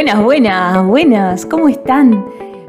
Buenas, 0.00 0.24
buenas, 0.24 0.86
buenas, 0.86 1.44
¿cómo 1.44 1.68
están? 1.68 2.24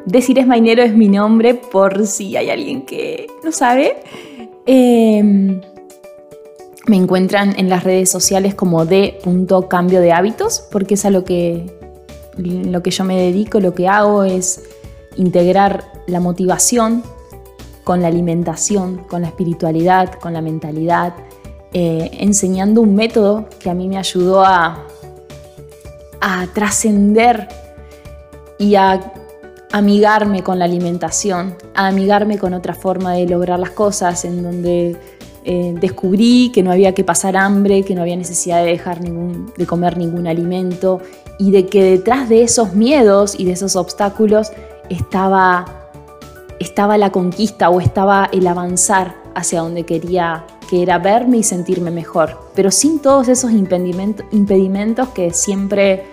Decir 0.05 0.45
Mainero 0.45 0.83
es 0.83 0.93
mi 0.93 1.07
nombre 1.07 1.53
por 1.53 2.05
si 2.05 2.35
hay 2.35 2.49
alguien 2.49 2.85
que 2.85 3.25
no 3.41 3.53
sabe. 3.53 4.03
Em, 4.65 5.61
me 6.87 6.97
encuentran 6.97 7.57
en 7.57 7.69
las 7.69 7.85
redes 7.85 8.11
sociales 8.11 8.53
como 8.53 8.83
de 8.83 9.17
cambio 9.69 10.01
de 10.01 10.11
hábitos, 10.11 10.67
porque 10.73 10.95
es 10.95 11.05
a 11.05 11.09
lo 11.09 11.23
que, 11.23 11.73
lo 12.35 12.83
que 12.83 12.91
yo 12.91 13.05
me 13.05 13.15
dedico, 13.15 13.61
lo 13.61 13.73
que 13.73 13.87
hago 13.87 14.25
es 14.25 14.65
integrar 15.15 15.85
la 16.07 16.19
motivación 16.19 17.01
con 17.85 18.01
la 18.01 18.09
alimentación, 18.09 19.05
con 19.09 19.21
la 19.21 19.29
espiritualidad, 19.29 20.15
con 20.15 20.33
la 20.33 20.41
mentalidad, 20.41 21.13
eh, 21.71 22.11
enseñando 22.19 22.81
un 22.81 22.93
método 22.93 23.47
que 23.61 23.69
a 23.69 23.73
mí 23.73 23.87
me 23.87 23.97
ayudó 23.97 24.43
a 24.43 24.85
a 26.21 26.47
trascender 26.53 27.47
y 28.57 28.75
a 28.75 29.11
amigarme 29.71 30.43
con 30.43 30.59
la 30.59 30.65
alimentación, 30.65 31.55
a 31.75 31.87
amigarme 31.87 32.37
con 32.37 32.53
otra 32.53 32.73
forma 32.73 33.13
de 33.13 33.25
lograr 33.27 33.59
las 33.59 33.71
cosas, 33.71 34.23
en 34.25 34.43
donde 34.43 34.97
eh, 35.43 35.73
descubrí 35.79 36.51
que 36.53 36.61
no 36.61 36.71
había 36.71 36.93
que 36.93 37.03
pasar 37.03 37.35
hambre, 37.35 37.83
que 37.83 37.95
no 37.95 38.01
había 38.01 38.15
necesidad 38.15 38.63
de 38.63 38.71
dejar 38.71 39.01
ningún, 39.01 39.51
de 39.57 39.65
comer 39.65 39.97
ningún 39.97 40.27
alimento 40.27 41.01
y 41.39 41.51
de 41.51 41.65
que 41.65 41.83
detrás 41.83 42.29
de 42.29 42.43
esos 42.43 42.75
miedos 42.75 43.39
y 43.39 43.45
de 43.45 43.53
esos 43.53 43.75
obstáculos 43.75 44.51
estaba, 44.89 45.65
estaba 46.59 46.97
la 46.97 47.11
conquista 47.11 47.69
o 47.69 47.81
estaba 47.81 48.29
el 48.31 48.45
avanzar 48.45 49.15
hacia 49.33 49.61
donde 49.61 49.83
quería 49.83 50.45
que 50.71 50.81
era 50.81 50.99
verme 50.99 51.35
y 51.35 51.43
sentirme 51.43 51.91
mejor, 51.91 52.37
pero 52.55 52.71
sin 52.71 52.99
todos 52.99 53.27
esos 53.27 53.51
impedimentos 53.51 55.09
que 55.09 55.33
siempre 55.33 56.05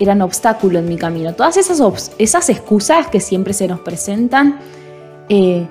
eran 0.00 0.22
obstáculo 0.22 0.78
en 0.78 0.88
mi 0.88 0.96
camino. 0.96 1.34
Todas 1.34 1.58
esas, 1.58 2.12
esas 2.16 2.48
excusas 2.48 3.08
que 3.08 3.20
siempre 3.20 3.52
se 3.52 3.68
nos 3.68 3.80
presentan, 3.80 4.60
eh, 5.28 5.68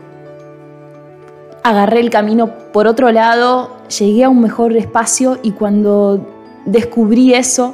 agarré 1.64 2.00
el 2.00 2.12
camino 2.12 2.52
por 2.72 2.86
otro 2.86 3.12
lado, 3.12 3.76
llegué 3.98 4.26
a 4.26 4.30
un 4.30 4.40
mejor 4.40 4.78
espacio 4.78 5.40
y 5.42 5.54
cuando 5.54 6.24
descubrí 6.68 7.34
eso, 7.34 7.74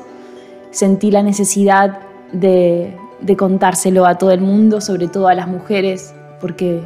sentí 0.72 1.12
la 1.12 1.24
necesidad 1.24 2.00
de, 2.32 2.96
de 3.20 3.36
contárselo 3.36 4.06
a 4.06 4.18
todo 4.18 4.32
el 4.32 4.40
mundo, 4.40 4.80
sobre 4.80 5.10
todo 5.10 5.28
a 5.28 5.34
las 5.34 5.50
mujeres, 5.50 6.16
porque 6.40 6.82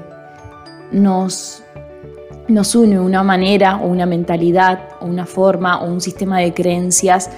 nos, 0.92 1.64
nos 2.48 2.76
une 2.76 3.00
una 3.00 3.24
manera 3.24 3.78
o 3.78 3.88
una 3.88 4.06
mentalidad 4.06 4.80
o 5.02 5.06
una 5.06 5.26
forma 5.26 5.82
o 5.82 5.92
un 5.92 6.02
sistema 6.02 6.40
de 6.40 6.54
creencias, 6.54 7.30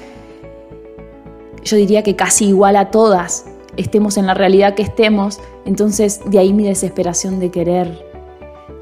yo 1.63 1.77
diría 1.77 2.03
que 2.03 2.15
casi 2.15 2.47
igual 2.47 2.75
a 2.75 2.91
todas, 2.91 3.45
estemos 3.77 4.17
en 4.17 4.25
la 4.25 4.33
realidad 4.33 4.75
que 4.75 4.83
estemos, 4.83 5.39
entonces 5.65 6.21
de 6.25 6.39
ahí 6.39 6.53
mi 6.53 6.63
desesperación 6.63 7.39
de 7.39 7.51
querer 7.51 8.05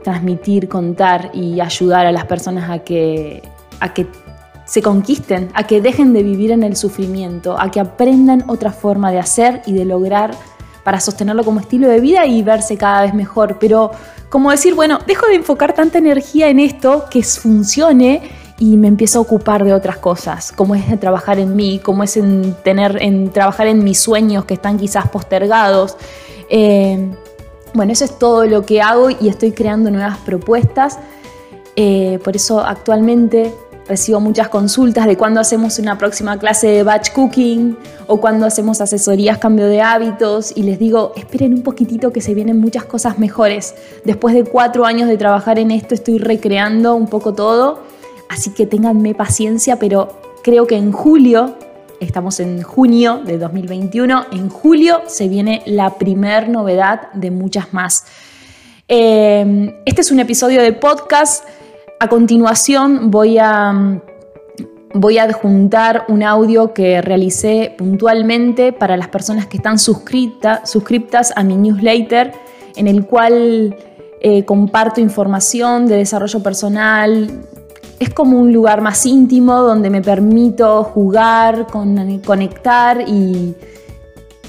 transmitir, 0.03 0.69
contar 0.69 1.31
y 1.33 1.59
ayudar 1.59 2.05
a 2.05 2.11
las 2.11 2.25
personas 2.25 2.69
a 2.69 2.79
que, 2.79 3.41
a 3.79 3.93
que 3.93 4.07
se 4.65 4.81
conquisten, 4.81 5.49
a 5.53 5.65
que 5.65 5.81
dejen 5.81 6.13
de 6.13 6.23
vivir 6.23 6.51
en 6.51 6.63
el 6.63 6.75
sufrimiento, 6.75 7.59
a 7.59 7.71
que 7.71 7.79
aprendan 7.79 8.43
otra 8.47 8.71
forma 8.71 9.11
de 9.11 9.19
hacer 9.19 9.61
y 9.65 9.73
de 9.73 9.85
lograr 9.85 10.31
para 10.87 11.01
sostenerlo 11.01 11.43
como 11.43 11.59
estilo 11.59 11.89
de 11.89 11.99
vida 11.99 12.25
y 12.25 12.43
verse 12.43 12.77
cada 12.77 13.01
vez 13.01 13.13
mejor. 13.13 13.57
Pero 13.59 13.91
como 14.29 14.51
decir, 14.51 14.73
bueno, 14.73 14.99
dejo 15.05 15.27
de 15.27 15.35
enfocar 15.35 15.73
tanta 15.73 15.97
energía 15.97 16.47
en 16.47 16.61
esto, 16.61 17.07
que 17.11 17.23
funcione 17.23 18.21
y 18.57 18.77
me 18.77 18.87
empiezo 18.87 19.19
a 19.19 19.23
ocupar 19.23 19.65
de 19.65 19.73
otras 19.73 19.97
cosas, 19.97 20.53
como 20.53 20.75
es 20.75 20.97
trabajar 20.97 21.39
en 21.39 21.57
mí, 21.57 21.81
como 21.83 22.03
es 22.03 22.15
en 22.15 22.55
tener, 22.63 23.03
en 23.03 23.33
trabajar 23.33 23.67
en 23.67 23.83
mis 23.83 23.99
sueños 23.99 24.45
que 24.45 24.53
están 24.53 24.77
quizás 24.77 25.09
postergados. 25.09 25.97
Eh, 26.49 27.11
bueno, 27.73 27.91
eso 27.91 28.05
es 28.05 28.17
todo 28.17 28.45
lo 28.45 28.65
que 28.65 28.81
hago 28.81 29.09
y 29.09 29.27
estoy 29.27 29.51
creando 29.51 29.91
nuevas 29.91 30.19
propuestas. 30.19 30.99
Eh, 31.75 32.17
por 32.23 32.37
eso 32.37 32.61
actualmente 32.61 33.53
recibo 33.87 34.19
muchas 34.19 34.49
consultas 34.49 35.05
de 35.05 35.17
cuándo 35.17 35.39
hacemos 35.39 35.79
una 35.79 35.97
próxima 35.97 36.37
clase 36.37 36.67
de 36.67 36.83
batch 36.83 37.11
cooking 37.13 37.77
o 38.07 38.19
cuando 38.19 38.45
hacemos 38.45 38.81
asesorías 38.81 39.37
cambio 39.37 39.67
de 39.67 39.81
hábitos 39.81 40.51
y 40.55 40.63
les 40.63 40.79
digo, 40.79 41.13
esperen 41.15 41.53
un 41.53 41.63
poquitito 41.63 42.11
que 42.11 42.21
se 42.21 42.33
vienen 42.33 42.59
muchas 42.59 42.85
cosas 42.85 43.19
mejores. 43.19 43.75
Después 44.03 44.35
de 44.35 44.43
cuatro 44.43 44.85
años 44.85 45.07
de 45.07 45.17
trabajar 45.17 45.59
en 45.59 45.71
esto 45.71 45.95
estoy 45.95 46.17
recreando 46.17 46.95
un 46.95 47.07
poco 47.07 47.33
todo, 47.33 47.83
así 48.29 48.51
que 48.51 48.65
ténganme 48.65 49.15
paciencia, 49.15 49.77
pero 49.79 50.19
creo 50.43 50.67
que 50.67 50.75
en 50.75 50.91
julio, 50.91 51.55
estamos 51.99 52.39
en 52.39 52.61
junio 52.61 53.21
de 53.25 53.37
2021, 53.37 54.27
en 54.31 54.49
julio 54.49 55.01
se 55.07 55.27
viene 55.27 55.63
la 55.65 55.95
primer 55.95 56.49
novedad 56.49 57.11
de 57.13 57.31
muchas 57.31 57.73
más. 57.73 58.05
Eh, 58.89 59.75
este 59.85 60.01
es 60.01 60.11
un 60.11 60.19
episodio 60.19 60.61
de 60.61 60.71
podcast 60.71 61.43
a 61.99 62.07
continuación 62.09 63.09
voy 63.09 63.37
a, 63.39 64.01
voy 64.93 65.17
a 65.17 65.23
adjuntar 65.23 66.05
un 66.07 66.23
audio 66.23 66.73
que 66.73 67.01
realicé 67.01 67.73
puntualmente 67.77 68.71
para 68.71 68.97
las 68.97 69.07
personas 69.07 69.47
que 69.47 69.57
están 69.57 69.79
suscriptas 69.79 71.33
a 71.35 71.43
mi 71.43 71.55
newsletter, 71.55 72.33
en 72.75 72.87
el 72.87 73.05
cual 73.05 73.75
eh, 74.21 74.45
comparto 74.45 75.01
información 75.01 75.87
de 75.87 75.97
desarrollo 75.97 76.41
personal. 76.43 77.43
Es 77.99 78.13
como 78.13 78.39
un 78.39 78.53
lugar 78.53 78.81
más 78.81 79.05
íntimo 79.07 79.55
donde 79.55 79.89
me 79.89 80.01
permito 80.01 80.83
jugar, 80.83 81.65
conectar 82.23 83.01
y 83.07 83.55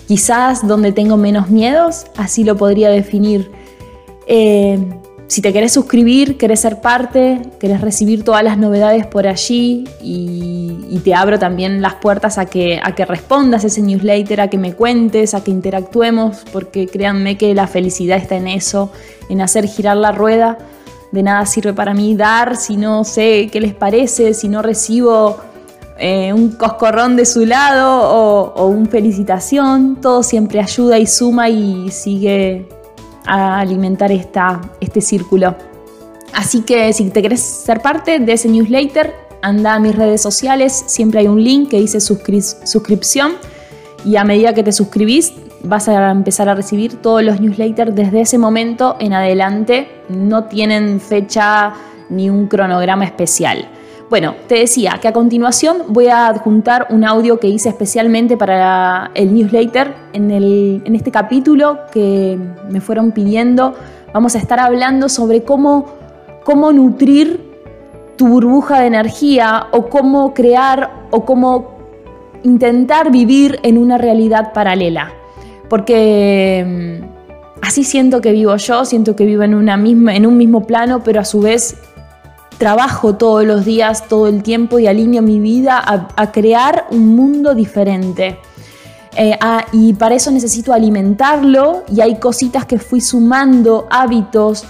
quizás 0.06 0.66
donde 0.66 0.92
tengo 0.92 1.16
menos 1.16 1.48
miedos, 1.48 2.06
así 2.19 2.44
lo 2.44 2.59
podría 2.59 2.91
definir. 2.91 3.50
Eh, 4.26 4.78
si 5.28 5.43
te 5.43 5.53
querés 5.53 5.75
suscribir, 5.75 6.39
querés 6.39 6.61
ser 6.61 6.81
parte, 6.81 7.43
querés 7.61 7.83
recibir 7.83 8.25
todas 8.25 8.43
las 8.43 8.56
novedades 8.56 9.06
por 9.06 9.27
allí 9.27 9.87
y, 10.03 11.00
te 11.05 11.15
abro 11.15 11.39
también 11.39 11.81
las 11.81 11.94
puertas 11.94 12.39
a 12.39 12.47
que, 12.47 12.81
a 12.83 12.91
respondas 13.05 13.62
ese 13.62 13.83
newsletter, 13.83 14.41
a 14.41 14.49
que 14.49 14.59
me 14.59 14.72
cuentes, 14.72 15.33
a 15.33 15.44
que 15.44 15.50
interactuemos, 15.53 16.44
porque 16.53 16.89
créanme 16.89 17.39
que 17.39 17.55
la 17.55 17.69
felicidad 17.69 18.16
está 18.16 18.37
en 18.37 18.49
eso, 18.49 18.91
en 19.28 19.41
hacer 19.41 19.66
girar 19.69 19.97
la 19.97 20.11
rueda. 20.12 20.59
De 21.12 21.22
nada 21.22 21.47
sirve 21.47 21.72
para 21.72 21.95
mí 21.95 22.16
dar 22.16 22.56
si 22.56 22.77
no 22.77 23.05
sé 23.05 23.49
qué 23.53 23.60
les 23.60 23.75
parece, 23.75 24.34
si 24.34 24.49
no 24.49 24.60
recibo 24.60 25.39
eh, 25.99 26.33
un 26.33 26.50
coscorrón 26.50 27.16
de 27.16 27.25
su 27.25 27.47
lado 27.47 28.00
o, 28.03 28.55
o 28.55 28.66
una 28.66 28.91
felicitación. 28.91 29.99
Todo 30.00 30.22
siempre 30.22 30.60
ayuda 30.60 30.99
y 30.99 31.06
suma 31.06 31.49
y 31.49 31.91
sigue 31.91 32.66
a 33.28 33.61
alimentar 33.61 34.11
este 34.11 35.00
círculo. 35.00 35.55
Así 36.33 36.62
que 36.62 36.93
si 36.93 37.11
te 37.11 37.22
querés 37.22 37.41
ser 37.41 37.81
parte 37.81 38.19
de 38.19 38.33
ese 38.33 38.49
newsletter, 38.49 39.15
anda 39.43 39.75
a 39.75 39.78
mis 39.78 39.94
redes 39.94 40.21
sociales, 40.21 40.72
siempre 40.87 41.21
hay 41.21 41.28
un 41.28 41.43
link 41.43 41.71
que 41.71 41.78
dice 41.78 42.00
suscripción 42.00 43.33
y 44.05 44.16
a 44.16 44.25
medida 44.25 44.53
que 44.53 44.62
te 44.62 44.72
suscribís 44.72 45.33
vas 45.62 45.89
a 45.89 46.11
empezar 46.11 46.49
a 46.49 46.55
recibir 46.55 46.97
todos 46.97 47.22
los 47.22 47.41
newsletters 47.41 47.94
desde 47.94 48.21
ese 48.21 48.39
momento 48.39 48.97
en 49.00 49.12
adelante, 49.12 49.89
no 50.09 50.45
tienen 50.45 51.00
fecha 51.00 51.75
ni 52.09 52.31
un 52.31 52.47
cronograma 52.47 53.05
especial. 53.05 53.69
Bueno, 54.10 54.36
te 54.46 54.54
decía 54.54 54.98
que 55.02 55.08
a 55.08 55.12
continuación 55.12 55.82
voy 55.88 56.06
a 56.06 56.28
adjuntar 56.28 56.86
un 56.88 57.04
audio 57.04 57.38
que 57.38 57.48
hice 57.48 57.69
especialmente 57.69 58.38
para 58.38 59.10
el 59.14 59.34
newsletter. 59.34 59.94
En, 60.14 60.30
en 60.30 60.96
este 60.96 61.10
capítulo 61.10 61.80
que 61.92 62.38
me 62.70 62.80
fueron 62.80 63.12
pidiendo, 63.12 63.74
vamos 64.14 64.34
a 64.34 64.38
estar 64.38 64.60
hablando 64.60 65.10
sobre 65.10 65.42
cómo, 65.42 65.86
cómo 66.44 66.72
nutrir 66.72 67.48
tu 68.16 68.28
burbuja 68.28 68.80
de 68.80 68.86
energía 68.86 69.66
o 69.72 69.91
cómo 69.91 70.33
crear 70.33 70.91
o 71.10 71.27
cómo 71.27 71.77
intentar 72.44 73.10
vivir 73.10 73.60
en 73.62 73.77
una 73.77 73.98
realidad 73.98 74.54
paralela. 74.54 75.12
Porque 75.68 77.00
mm, 77.03 77.60
así 77.60 77.84
siento 77.84 78.22
que 78.22 78.33
vivo 78.33 78.56
yo, 78.56 78.86
siento 78.86 79.15
que 79.15 79.27
vivo 79.27 79.42
en, 79.42 79.54
una 79.54 79.77
misma, 79.77 80.16
en 80.16 80.27
un 80.27 80.38
mismo 80.38 80.66
plano, 80.66 81.03
pero 81.04 81.21
a 81.21 81.24
su 81.27 81.41
vez 81.41 81.77
trabajo 82.59 83.15
todos 83.15 83.45
los 83.45 83.65
días, 83.65 84.09
todo 84.09 84.27
el 84.27 84.43
tiempo 84.43 84.78
y 84.78 84.87
alineo 84.87 85.22
mi 85.22 85.41
vida 85.41 85.83
a, 85.84 86.33
crear 86.33 86.87
un 86.91 87.15
mundo 87.15 87.55
diferente. 87.55 88.39
Eh, 89.16 89.37
ah, 89.41 89.65
y 89.72 89.95
para 89.95 90.15
eso 90.15 90.31
necesito 90.31 90.72
alimentarlo 90.72 91.84
y 91.89 92.01
hay 92.01 92.19
cositas 92.19 92.66
que 92.66 92.78
fui 92.78 93.01
sumando, 93.01 93.87
hábitos, 93.91 94.65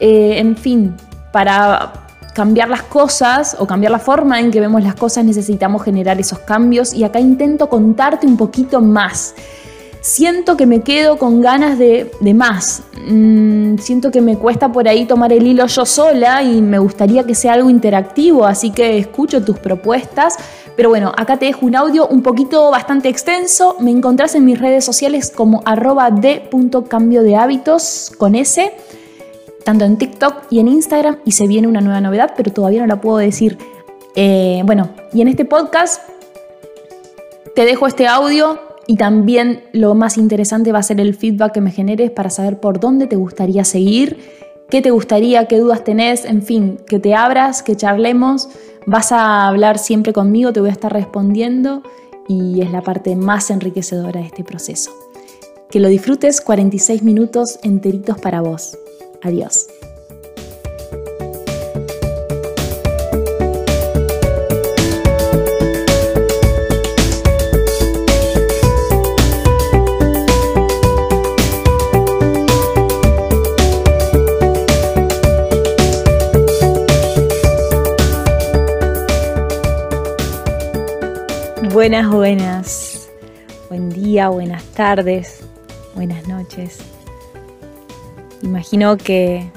eh, 0.00 0.38
en 0.38 0.56
fin, 0.56 0.96
para 1.30 1.92
cambiar 2.34 2.68
las 2.68 2.82
cosas 2.82 3.56
o 3.58 3.66
cambiar 3.66 3.92
la 3.92 3.98
forma 3.98 4.40
en 4.40 4.50
que 4.50 4.58
vemos 4.58 4.82
las 4.82 4.94
cosas 4.94 5.24
necesitamos 5.24 5.82
generar 5.82 6.18
esos 6.18 6.38
cambios 6.40 6.94
y 6.94 7.04
acá 7.04 7.20
intento 7.20 7.68
contarte 7.68 8.26
un 8.26 8.38
poquito 8.38 8.80
más 8.80 9.34
siento 10.02 10.56
que 10.56 10.66
me 10.66 10.82
quedo 10.82 11.16
con 11.16 11.40
ganas 11.40 11.78
de, 11.78 12.10
más. 12.34 12.82
Mm, 13.06 13.78
siento 13.78 14.10
que 14.10 14.20
me 14.20 14.36
cuesta 14.36 14.70
por 14.70 14.86
ahí 14.86 15.06
tomar 15.06 15.32
el 15.32 15.46
hilo 15.46 15.66
yo 15.66 15.86
sola 15.86 16.42
y 16.42 16.60
me 16.60 16.78
gustaría 16.78 17.24
que 17.24 17.34
sea 17.34 17.54
algo 17.54 17.70
interactivo, 17.70 18.44
así 18.44 18.72
que 18.72 18.98
escucho 18.98 19.42
tus 19.42 19.58
propuestas. 19.58 20.34
Pero 20.76 20.88
bueno, 20.88 21.12
acá 21.16 21.38
te 21.38 21.46
dejo 21.46 21.66
un 21.66 21.76
audio 21.76 22.06
un 22.08 22.22
poquito 22.22 22.70
bastante 22.70 23.08
extenso. 23.08 23.76
Me 23.78 23.90
encontrás 23.90 24.34
en 24.34 24.44
mis 24.44 24.58
redes 24.58 24.84
sociales 24.84 25.30
como 25.34 25.62
arroba 25.64 26.10
de.cambio 26.10 27.22
de 27.22 27.36
hábitos 27.36 28.12
con 28.18 28.34
S, 28.34 28.72
tanto 29.64 29.84
en 29.84 29.98
TikTok 29.98 30.44
y 30.50 30.60
en 30.60 30.68
Instagram. 30.68 31.18
Y 31.24 31.32
se 31.32 31.46
viene 31.46 31.68
una 31.68 31.80
nueva 31.80 32.00
novedad, 32.00 32.32
pero 32.36 32.52
todavía 32.52 32.80
no 32.80 32.86
la 32.86 33.00
puedo 33.00 33.18
decir. 33.18 33.58
Eh, 34.16 34.62
bueno, 34.64 34.90
y 35.12 35.20
en 35.20 35.28
este 35.28 35.44
podcast 35.44 36.02
te 37.54 37.64
dejo 37.66 37.86
este 37.86 38.08
audio 38.08 38.71
y 38.92 38.96
también 38.96 39.64
lo 39.72 39.94
más 39.94 40.18
interesante 40.18 40.70
va 40.70 40.80
a 40.80 40.82
ser 40.82 41.00
el 41.00 41.14
feedback 41.14 41.54
que 41.54 41.62
me 41.62 41.70
generes 41.70 42.10
para 42.10 42.28
saber 42.28 42.60
por 42.60 42.78
dónde 42.78 43.06
te 43.06 43.16
gustaría 43.16 43.64
seguir, 43.64 44.18
qué 44.68 44.82
te 44.82 44.90
gustaría, 44.90 45.46
qué 45.46 45.58
dudas 45.58 45.82
tenés, 45.82 46.26
en 46.26 46.42
fin, 46.42 46.78
que 46.86 46.98
te 46.98 47.14
abras, 47.14 47.62
que 47.62 47.74
charlemos. 47.74 48.50
Vas 48.84 49.10
a 49.10 49.46
hablar 49.46 49.78
siempre 49.78 50.12
conmigo, 50.12 50.52
te 50.52 50.60
voy 50.60 50.68
a 50.68 50.72
estar 50.72 50.92
respondiendo 50.92 51.82
y 52.28 52.60
es 52.60 52.70
la 52.70 52.82
parte 52.82 53.16
más 53.16 53.48
enriquecedora 53.48 54.20
de 54.20 54.26
este 54.26 54.44
proceso. 54.44 54.90
Que 55.70 55.80
lo 55.80 55.88
disfrutes 55.88 56.42
46 56.42 57.02
minutos 57.02 57.60
enteritos 57.62 58.18
para 58.18 58.42
vos. 58.42 58.76
Adiós. 59.22 59.68
Buenas, 81.82 82.08
buenas. 82.08 83.10
Buen 83.68 83.90
día, 83.90 84.28
buenas 84.28 84.62
tardes, 84.66 85.40
buenas 85.96 86.28
noches. 86.28 86.78
Imagino 88.40 88.96
que, 88.96 89.50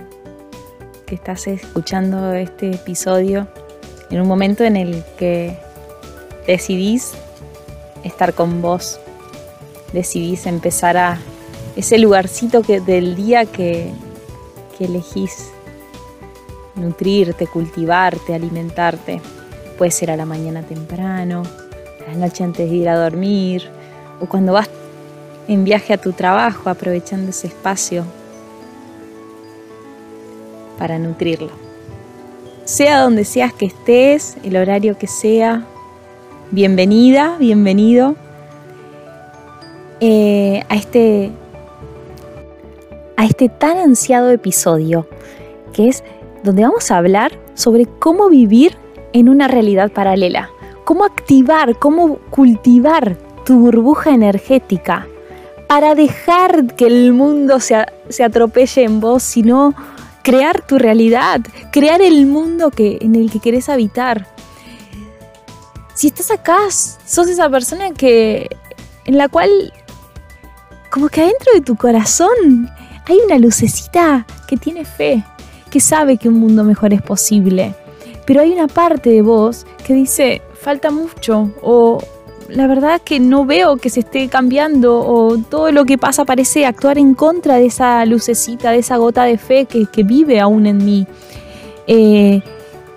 que 1.06 1.13
estás 1.13 1.45
escuchando 1.45 2.33
este 2.33 2.72
episodio 2.72 3.48
en 4.10 4.22
un 4.22 4.27
momento 4.27 4.63
en 4.63 4.75
el 4.75 5.04
que 5.19 5.56
decidís 6.48 7.13
estar 8.04 8.33
con 8.33 8.60
vos, 8.60 9.00
decidís 9.94 10.48
empezar 10.48 10.98
a 10.98 11.19
ese 11.75 12.00
lugarcito 12.00 12.62
del 12.62 13.16
día 13.16 13.45
que, 13.45 13.92
que 14.75 14.86
elegís 14.86 15.51
nutrirte, 16.74 17.45
cultivarte, 17.45 18.33
alimentarte. 18.33 19.22
Puede 19.77 19.92
ser 19.92 20.10
a 20.10 20.18
la 20.18 20.25
mañana 20.25 20.63
temprano, 20.63 21.44
la 22.07 22.16
noche 22.16 22.44
antes 22.44 22.69
de 22.69 22.75
ir 22.75 22.90
a 22.90 22.98
dormir 22.98 23.69
o 24.22 24.28
cuando 24.28 24.54
vas 24.54 24.69
en 25.48 25.63
viaje 25.63 25.94
a 25.94 25.98
tu 25.98 26.13
trabajo 26.13 26.69
aprovechando 26.69 27.30
ese 27.30 27.48
espacio 27.48 28.04
para 30.78 31.00
nutrirlo. 31.00 31.52
Sea 32.66 33.02
donde 33.02 33.25
seas 33.25 33.54
que 33.54 33.68
estés, 33.68 34.38
el 34.44 34.57
horario 34.57 34.98
que 34.98 35.07
sea, 35.07 35.66
bienvenida, 36.52 37.36
bienvenido 37.40 38.16
eh, 40.00 40.63
a, 40.69 40.75
este, 40.75 41.31
a 43.18 43.25
este 43.25 43.50
tan 43.50 43.78
ansiado 43.78 44.31
episodio 44.31 45.08
que 45.74 45.90
es 45.90 46.04
donde 46.44 46.63
vamos 46.63 46.90
a 46.92 46.98
hablar 46.98 47.38
sobre 47.54 47.86
cómo 47.86 48.30
vivir 48.30 48.78
en 49.13 49.30
una 49.30 49.48
realidad 49.48 49.92
paralela 49.92 50.50
cómo 50.86 51.04
activar, 51.04 51.78
cómo 51.78 52.20
cultivar 52.30 53.18
tu 53.46 53.60
burbuja 53.60 54.12
energética 54.12 55.08
para 55.68 55.96
dejar 55.96 56.76
que 56.76 56.86
el 56.88 57.12
mundo 57.12 57.60
se, 57.60 57.76
atropelle 58.24 58.84
en 58.84 59.00
vos, 59.00 59.24
sino 59.24 59.74
crear 60.24 60.66
tu 60.66 60.78
realidad, 60.78 61.42
crear 61.72 62.02
el 62.02 62.26
mundo 62.28 62.72
que, 62.72 63.00
en 63.02 63.16
el 63.16 63.32
que 63.32 63.40
querés 63.40 63.68
habitar. 63.68 64.28
Si 65.96 66.08
estás 66.08 66.32
acá, 66.32 66.58
sos 66.70 67.28
esa 67.28 67.50
persona 67.50 67.92
que 67.92 68.48
en 69.06 69.18
la 69.18 69.28
cual 69.28 69.74
como 70.92 71.10
que 71.10 71.22
adentro 71.22 71.52
de 71.54 71.62
tu 71.62 71.76
corazón 71.76 72.70
hay 73.08 73.18
una 73.26 73.38
lucecita 73.38 74.26
que 74.48 74.58
tiene 74.58 74.86
fe, 74.86 75.24
que 75.70 75.80
sabe 75.80 76.18
que 76.18 76.30
un 76.30 76.36
mundo 76.40 76.64
mejor 76.64 76.94
es 76.94 77.02
posible. 77.02 77.76
Pero 78.26 78.42
hay 78.42 78.52
una 78.52 78.68
parte 78.68 79.10
de 79.10 79.22
vos 79.22 79.66
que 79.86 79.94
dice, 79.94 80.42
falta 80.65 80.89
mucho 80.89 81.51
o 81.62 82.00
la 82.50 82.65
verdad 82.65 83.00
que 83.00 83.19
no 83.19 83.45
veo 83.45 83.77
que 83.77 83.91
se 83.91 84.00
esté 84.00 84.27
cambiando 84.29 84.97
o 84.97 85.38
todo 85.38 85.71
lo 85.71 85.85
que 85.85 86.00
pasa 86.00 86.25
parece 86.25 86.65
actuar 86.65 86.97
en 86.97 87.13
contra 87.13 87.57
de 87.57 87.67
esa 87.67 88.03
lucecita, 88.06 88.71
de 88.71 88.79
esa 88.79 88.97
gota 88.97 89.25
de 89.25 89.38
fe 89.38 89.67
que, 89.67 90.03
vive 90.03 90.39
aún 90.39 90.65
en 90.65 90.83
mí. 90.83 91.06
Eh, 91.85 92.41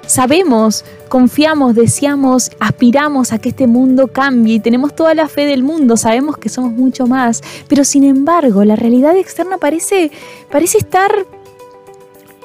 sabemos, 0.06 0.86
confiamos, 1.08 1.74
deseamos, 1.74 2.50
aspiramos 2.58 3.34
a 3.34 3.38
que 3.38 3.50
este 3.50 3.66
mundo 3.66 4.08
cambie 4.08 4.54
y 4.54 4.60
tenemos 4.60 4.96
toda 4.96 5.14
la 5.14 5.28
fe 5.28 5.44
del 5.44 5.62
mundo, 5.62 5.98
sabemos 5.98 6.38
que 6.38 6.48
somos 6.48 6.72
mucho 6.72 7.06
más, 7.06 7.42
pero 7.68 7.84
sin 7.84 8.04
embargo 8.04 8.64
la 8.64 8.76
realidad 8.76 9.14
externa 9.14 9.58
parece, 9.58 10.10
parece 10.50 10.78
estar 10.78 11.10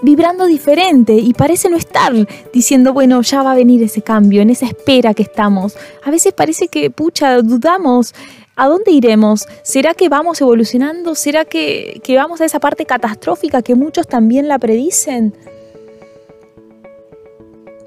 vibrando 0.04 0.46
diferente 0.46 1.14
y 1.14 1.34
parece 1.34 1.70
no 1.70 1.78
estar 1.78 2.14
diciendo, 2.52 2.94
bueno, 2.94 3.22
ya 3.22 3.42
va 3.42 3.54
a 3.54 3.56
venir 3.56 3.82
ese 3.82 4.02
cambio, 4.02 4.42
en 4.42 4.50
esa 4.50 4.68
espera 4.68 5.14
que 5.14 5.24
estamos. 5.24 5.76
A 6.04 6.12
veces 6.12 6.34
parece 6.34 6.68
que, 6.68 6.92
pucha, 6.92 7.42
dudamos. 7.42 8.14
¿A 8.56 8.68
dónde 8.68 8.92
iremos? 8.92 9.48
¿Será 9.64 9.96
que 9.96 10.10
vamos 10.10 10.40
evolucionando? 10.40 11.16
¿Será 11.16 11.44
que, 11.44 12.00
que 12.04 12.16
vamos 12.18 12.40
a 12.40 12.46
esa 12.46 12.60
parte 12.60 12.86
catastrófica 12.86 13.64
que 13.64 13.74
muchos 13.74 14.08
también 14.08 14.48
la 14.48 14.60
predicen? 14.60 15.36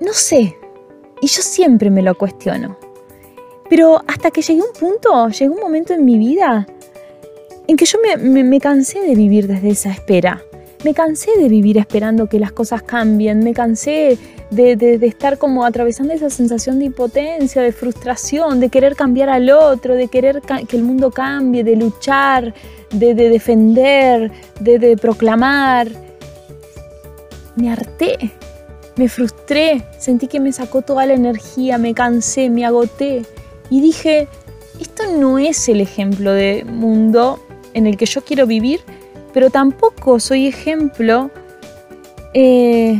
No 0.00 0.12
sé. 0.12 0.56
Y 1.20 1.28
yo 1.28 1.42
siempre 1.42 1.88
me 1.90 2.02
lo 2.02 2.16
cuestiono. 2.16 2.78
Pero 3.68 4.02
hasta 4.08 4.32
que 4.32 4.42
llegué 4.42 4.60
un 4.60 4.72
punto, 4.78 5.28
llegó 5.28 5.54
un 5.54 5.60
momento 5.60 5.92
en 5.92 6.04
mi 6.04 6.18
vida 6.18 6.66
en 7.68 7.76
que 7.76 7.84
yo 7.84 7.98
me, 8.00 8.42
me 8.42 8.60
cansé 8.60 9.00
de 9.00 9.14
vivir 9.14 9.46
desde 9.46 9.70
esa 9.70 9.90
espera. 9.90 10.42
Me 10.86 10.94
cansé 10.94 11.32
de 11.36 11.48
vivir 11.48 11.78
esperando 11.78 12.28
que 12.28 12.38
las 12.38 12.52
cosas 12.52 12.80
cambien, 12.80 13.40
me 13.40 13.52
cansé 13.52 14.18
de, 14.52 15.00
estar 15.02 15.36
como 15.36 15.64
atravesando 15.64 16.12
esa 16.12 16.30
sensación 16.30 16.78
de 16.78 16.84
impotencia, 16.84 17.60
de 17.60 17.72
frustración, 17.72 18.60
de 18.60 18.68
querer 18.68 18.94
cambiar 18.94 19.28
al 19.28 19.50
otro, 19.50 19.96
de 19.96 20.06
querer 20.06 20.42
que 20.42 20.76
el 20.76 20.84
mundo 20.84 21.10
cambie, 21.10 21.64
de 21.64 21.74
luchar, 21.74 22.54
de, 22.92 23.14
defender, 23.16 24.30
de 24.60 24.96
proclamar. 24.96 25.88
Me 27.56 27.68
harté, 27.68 28.16
me 28.94 29.08
frustré, 29.08 29.82
sentí 29.98 30.28
que 30.28 30.38
me 30.38 30.52
sacó 30.52 30.82
toda 30.82 31.04
la 31.04 31.14
energía, 31.14 31.78
me 31.78 31.94
cansé, 31.94 32.48
me 32.48 32.64
agoté 32.64 33.22
y 33.70 33.80
dije, 33.80 34.28
esto 34.80 35.02
no 35.18 35.40
es 35.40 35.68
el 35.68 35.80
ejemplo 35.80 36.30
de 36.30 36.64
mundo 36.64 37.40
en 37.74 37.88
el 37.88 37.96
que 37.96 38.06
yo 38.06 38.22
quiero 38.22 38.46
vivir 38.46 38.82
pero 39.36 39.50
tampoco 39.50 40.18
soy 40.18 40.46
ejemplo 40.46 41.30
eh, 42.32 42.98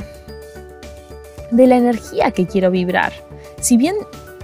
de 1.51 1.67
la 1.67 1.79
energía 1.79 2.31
que 2.31 2.45
quiero 2.47 2.71
vibrar. 2.71 3.15
Si 3.59 3.79
bien 3.79 3.95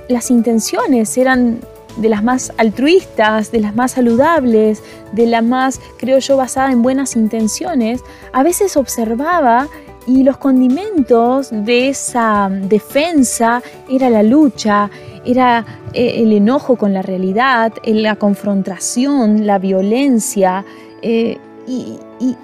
las 0.09 0.31
intenciones 0.31 1.19
eran 1.19 1.61
de 1.99 2.09
las 2.09 2.25
más 2.25 2.51
altruistas, 2.57 3.53
de 3.53 3.61
las 3.61 3.75
más 3.75 3.91
saludables, 3.91 4.83
de 5.13 5.27
las 5.27 5.45
más, 5.45 5.83
creo 5.99 6.19
yo, 6.19 6.39
basada 6.39 6.73
en 6.73 6.81
buenas 6.81 7.15
intenciones, 7.15 8.01
a 8.33 8.43
veces 8.43 8.79
observaba 8.79 9.69
y 10.07 10.23
los 10.23 10.39
condimentos 10.39 11.51
de 11.51 11.91
esa 11.91 12.49
defensa 12.51 13.63
era 13.91 14.09
la 14.09 14.23
lucha, 14.23 14.89
era 15.27 15.67
eh, 15.93 16.23
el 16.23 16.33
enojo 16.33 16.77
con 16.77 16.95
la 16.95 17.03
realidad, 17.03 17.71
la 17.85 18.17
confrontación, 18.17 19.47
la 19.47 19.59
violencia, 19.59 20.65
eh, 21.03 21.37
y, 21.67 21.99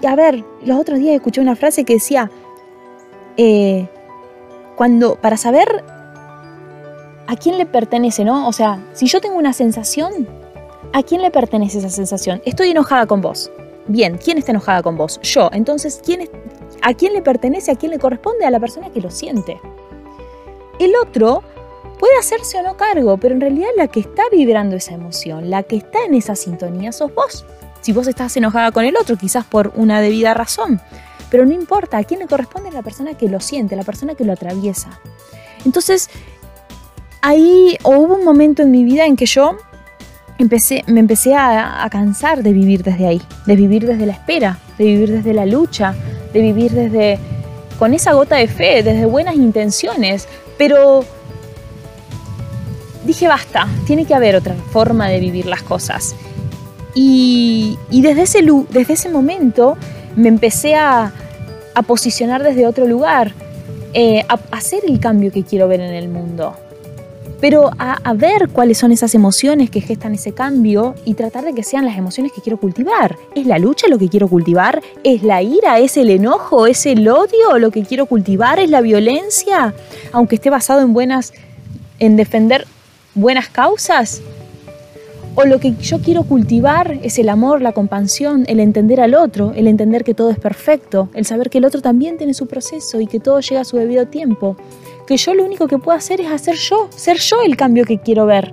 a 0.06 0.14
ver, 0.14 0.44
los 0.64 0.78
otros 0.78 0.98
días 0.98 1.16
escuché 1.16 1.40
una 1.40 1.56
frase 1.56 1.84
que 1.84 1.94
decía, 1.94 2.30
eh, 3.36 3.88
cuando, 4.76 5.16
para 5.16 5.36
saber 5.36 5.84
a 7.26 7.36
quién 7.36 7.58
le 7.58 7.66
pertenece, 7.66 8.24
¿no? 8.24 8.48
O 8.48 8.52
sea, 8.52 8.78
si 8.92 9.06
yo 9.06 9.20
tengo 9.20 9.36
una 9.36 9.52
sensación, 9.52 10.28
¿a 10.92 11.02
quién 11.02 11.22
le 11.22 11.30
pertenece 11.30 11.78
esa 11.78 11.90
sensación? 11.90 12.40
Estoy 12.44 12.70
enojada 12.70 13.06
con 13.06 13.20
vos. 13.20 13.50
Bien, 13.86 14.18
¿quién 14.22 14.38
está 14.38 14.52
enojada 14.52 14.82
con 14.82 14.96
vos? 14.96 15.20
Yo. 15.22 15.50
Entonces, 15.52 16.00
¿quién 16.04 16.28
¿a 16.82 16.94
quién 16.94 17.12
le 17.12 17.22
pertenece? 17.22 17.70
¿A 17.70 17.76
quién 17.76 17.92
le 17.92 17.98
corresponde? 17.98 18.44
A 18.44 18.50
la 18.50 18.60
persona 18.60 18.90
que 18.90 19.00
lo 19.00 19.10
siente. 19.10 19.60
El 20.78 20.92
otro 20.96 21.42
puede 21.98 22.16
hacerse 22.18 22.58
o 22.58 22.62
no 22.62 22.76
cargo, 22.76 23.16
pero 23.16 23.34
en 23.34 23.40
realidad 23.40 23.68
la 23.76 23.88
que 23.88 24.00
está 24.00 24.22
vibrando 24.30 24.76
esa 24.76 24.94
emoción, 24.94 25.50
la 25.50 25.62
que 25.62 25.76
está 25.76 26.04
en 26.04 26.14
esa 26.14 26.36
sintonía, 26.36 26.92
sos 26.92 27.12
vos. 27.14 27.44
Si 27.80 27.92
vos 27.92 28.06
estás 28.06 28.36
enojada 28.36 28.72
con 28.72 28.84
el 28.84 28.96
otro, 28.96 29.16
quizás 29.16 29.44
por 29.44 29.72
una 29.76 30.00
debida 30.00 30.34
razón, 30.34 30.80
pero 31.30 31.44
no 31.44 31.52
importa, 31.52 31.98
a 31.98 32.04
quién 32.04 32.20
le 32.20 32.26
corresponde 32.26 32.70
la 32.70 32.82
persona 32.82 33.14
que 33.14 33.28
lo 33.28 33.40
siente, 33.40 33.76
la 33.76 33.84
persona 33.84 34.14
que 34.14 34.24
lo 34.24 34.32
atraviesa. 34.32 34.88
Entonces, 35.64 36.08
ahí 37.22 37.76
hubo 37.84 38.14
un 38.14 38.24
momento 38.24 38.62
en 38.62 38.70
mi 38.70 38.84
vida 38.84 39.06
en 39.06 39.16
que 39.16 39.26
yo 39.26 39.56
empecé, 40.38 40.84
me 40.86 41.00
empecé 41.00 41.34
a, 41.34 41.84
a, 41.84 41.90
cansar 41.90 42.42
de 42.42 42.52
vivir 42.52 42.82
desde 42.82 43.06
ahí, 43.06 43.22
de 43.46 43.56
vivir 43.56 43.86
desde 43.86 44.06
la 44.06 44.12
espera, 44.12 44.58
de 44.78 44.84
vivir 44.84 45.10
desde 45.10 45.34
la 45.34 45.46
lucha, 45.46 45.94
de 46.32 46.40
vivir 46.40 46.72
desde 46.72 47.18
con 47.78 47.94
esa 47.94 48.12
gota 48.12 48.36
de 48.36 48.48
fe, 48.48 48.82
desde 48.82 49.06
buenas 49.06 49.36
intenciones, 49.36 50.26
pero 50.56 51.04
dije 53.04 53.28
basta, 53.28 53.68
tiene 53.86 54.04
que 54.04 54.14
haber 54.14 54.36
otra 54.36 54.54
forma 54.72 55.08
de 55.08 55.20
vivir 55.20 55.46
las 55.46 55.62
cosas. 55.62 56.14
Y, 57.00 57.78
y 57.92 58.02
desde, 58.02 58.22
ese, 58.22 58.44
desde 58.70 58.94
ese 58.94 59.08
momento 59.08 59.76
me 60.16 60.26
empecé 60.26 60.74
a, 60.74 61.12
a 61.72 61.82
posicionar 61.82 62.42
desde 62.42 62.66
otro 62.66 62.88
lugar, 62.88 63.34
eh, 63.94 64.24
a 64.28 64.40
hacer 64.50 64.80
el 64.84 64.98
cambio 64.98 65.30
que 65.30 65.44
quiero 65.44 65.68
ver 65.68 65.80
en 65.80 65.94
el 65.94 66.08
mundo. 66.08 66.56
Pero 67.40 67.70
a, 67.78 67.98
a, 68.02 68.14
ver 68.14 68.48
cuáles 68.48 68.78
son 68.78 68.90
esas 68.90 69.14
emociones 69.14 69.70
que 69.70 69.80
gestan 69.80 70.14
ese 70.14 70.32
cambio 70.32 70.96
y 71.04 71.14
tratar 71.14 71.44
de 71.44 71.54
que 71.54 71.62
sean 71.62 71.84
las 71.84 71.96
emociones 71.96 72.32
que 72.32 72.40
quiero 72.40 72.58
cultivar. 72.58 73.14
¿Es 73.36 73.46
la 73.46 73.60
lucha 73.60 73.86
lo 73.86 73.96
que 73.96 74.08
quiero 74.08 74.26
cultivar? 74.26 74.82
¿Es 75.04 75.22
la 75.22 75.40
ira? 75.40 75.78
¿Es 75.78 75.96
el 75.96 76.10
enojo? 76.10 76.66
¿Es 76.66 76.84
el 76.84 77.08
odio 77.08 77.60
lo 77.60 77.70
que 77.70 77.84
quiero 77.84 78.06
cultivar? 78.06 78.58
¿Es 78.58 78.70
la 78.70 78.80
violencia? 78.80 79.72
Aunque 80.10 80.34
esté 80.34 80.50
basado 80.50 80.80
en 80.80 80.92
buenas, 80.92 81.32
en 82.00 82.16
defender 82.16 82.66
buenas 83.14 83.48
causas. 83.48 84.20
O 85.40 85.46
lo 85.46 85.60
que 85.60 85.76
yo 85.76 86.00
quiero 86.00 86.24
cultivar 86.24 86.98
es 87.04 87.16
el 87.20 87.28
amor, 87.28 87.62
la 87.62 87.70
compasión, 87.70 88.44
el 88.48 88.58
entender 88.58 89.00
al 89.00 89.14
otro, 89.14 89.52
el 89.54 89.68
entender 89.68 90.02
que 90.02 90.12
todo 90.12 90.30
es 90.30 90.38
perfecto, 90.40 91.10
el 91.14 91.26
saber 91.26 91.48
que 91.48 91.58
el 91.58 91.64
otro 91.64 91.80
también 91.80 92.16
tiene 92.16 92.34
su 92.34 92.48
proceso 92.48 93.00
y 93.00 93.06
que 93.06 93.20
todo 93.20 93.38
llega 93.38 93.60
a 93.60 93.64
su 93.64 93.76
debido 93.76 94.08
tiempo. 94.08 94.56
Que 95.06 95.16
yo 95.16 95.34
lo 95.34 95.44
único 95.44 95.68
que 95.68 95.78
puedo 95.78 95.96
hacer 95.96 96.20
es 96.20 96.26
hacer 96.26 96.56
yo, 96.56 96.88
ser 96.90 97.18
yo 97.18 97.36
el 97.46 97.56
cambio 97.56 97.84
que 97.84 97.98
quiero 97.98 98.26
ver. 98.26 98.50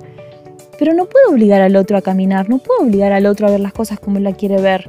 Pero 0.77 0.93
no 0.93 1.07
puedo 1.07 1.31
obligar 1.31 1.59
al 1.61 1.75
otro 1.75 1.97
a 1.97 2.03
caminar, 2.03 2.51
no 2.51 2.59
puedo 2.59 2.81
obligar 2.81 3.13
al 3.13 3.25
otro 3.25 3.47
a 3.47 3.49
ver 3.49 3.61
las 3.61 3.73
cosas 3.73 3.99
como 3.99 4.19
él 4.19 4.23
la 4.23 4.33
quiere 4.33 4.61
ver. 4.61 4.87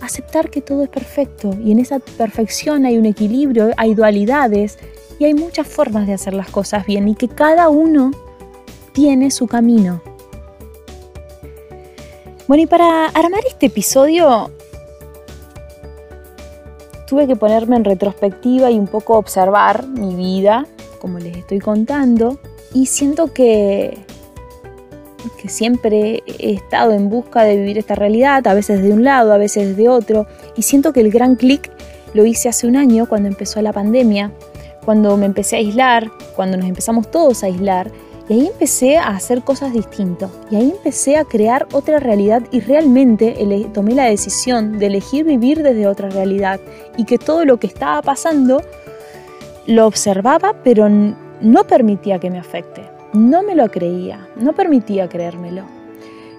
Aceptar 0.00 0.48
que 0.48 0.62
todo 0.62 0.84
es 0.84 0.88
perfecto 0.88 1.54
y 1.62 1.72
en 1.72 1.80
esa 1.80 1.98
perfección 1.98 2.86
hay 2.86 2.96
un 2.96 3.04
equilibrio, 3.04 3.72
hay 3.76 3.94
dualidades 3.94 4.78
y 5.18 5.24
hay 5.24 5.34
muchas 5.34 5.66
formas 5.66 6.06
de 6.06 6.14
hacer 6.14 6.32
las 6.32 6.48
cosas 6.48 6.86
bien 6.86 7.08
y 7.08 7.14
que 7.14 7.28
cada 7.28 7.68
uno 7.68 8.10
tiene 8.94 9.30
su 9.30 9.46
camino. 9.46 10.00
Bueno, 12.46 12.64
y 12.64 12.66
para 12.66 13.06
armar 13.06 13.40
este 13.48 13.66
episodio 13.66 14.50
tuve 17.06 17.26
que 17.26 17.36
ponerme 17.36 17.76
en 17.76 17.84
retrospectiva 17.84 18.70
y 18.70 18.78
un 18.78 18.86
poco 18.86 19.16
observar 19.16 19.86
mi 19.86 20.14
vida, 20.14 20.66
como 21.00 21.18
les 21.18 21.38
estoy 21.38 21.60
contando, 21.60 22.38
y 22.74 22.84
siento 22.84 23.32
que, 23.32 23.96
que 25.40 25.48
siempre 25.48 26.22
he 26.26 26.52
estado 26.52 26.92
en 26.92 27.08
busca 27.08 27.44
de 27.44 27.56
vivir 27.56 27.78
esta 27.78 27.94
realidad, 27.94 28.46
a 28.46 28.52
veces 28.52 28.82
de 28.82 28.92
un 28.92 29.04
lado, 29.04 29.32
a 29.32 29.38
veces 29.38 29.74
de 29.78 29.88
otro, 29.88 30.26
y 30.54 30.62
siento 30.62 30.92
que 30.92 31.00
el 31.00 31.10
gran 31.10 31.36
clic 31.36 31.70
lo 32.12 32.26
hice 32.26 32.50
hace 32.50 32.66
un 32.66 32.76
año 32.76 33.08
cuando 33.08 33.28
empezó 33.28 33.62
la 33.62 33.72
pandemia, 33.72 34.32
cuando 34.84 35.16
me 35.16 35.24
empecé 35.24 35.56
a 35.56 35.60
aislar, 35.60 36.10
cuando 36.36 36.58
nos 36.58 36.66
empezamos 36.66 37.10
todos 37.10 37.42
a 37.42 37.46
aislar, 37.46 37.90
y 38.28 38.32
ahí 38.32 38.46
empecé 38.46 38.96
a 38.96 39.08
hacer 39.08 39.42
cosas 39.42 39.72
distintas. 39.72 40.30
Y 40.50 40.56
ahí 40.56 40.70
empecé 40.70 41.16
a 41.16 41.24
crear 41.24 41.66
otra 41.72 41.98
realidad 41.98 42.42
y 42.50 42.60
realmente 42.60 43.36
tomé 43.74 43.94
la 43.94 44.04
decisión 44.04 44.78
de 44.78 44.86
elegir 44.86 45.24
vivir 45.26 45.62
desde 45.62 45.86
otra 45.86 46.08
realidad. 46.08 46.58
Y 46.96 47.04
que 47.04 47.18
todo 47.18 47.44
lo 47.44 47.58
que 47.58 47.66
estaba 47.66 48.00
pasando 48.00 48.62
lo 49.66 49.86
observaba, 49.86 50.54
pero 50.64 50.88
no 50.88 51.64
permitía 51.64 52.18
que 52.18 52.30
me 52.30 52.38
afecte. 52.38 52.82
No 53.12 53.42
me 53.42 53.54
lo 53.54 53.70
creía, 53.70 54.26
no 54.36 54.54
permitía 54.54 55.08
creérmelo. 55.08 55.64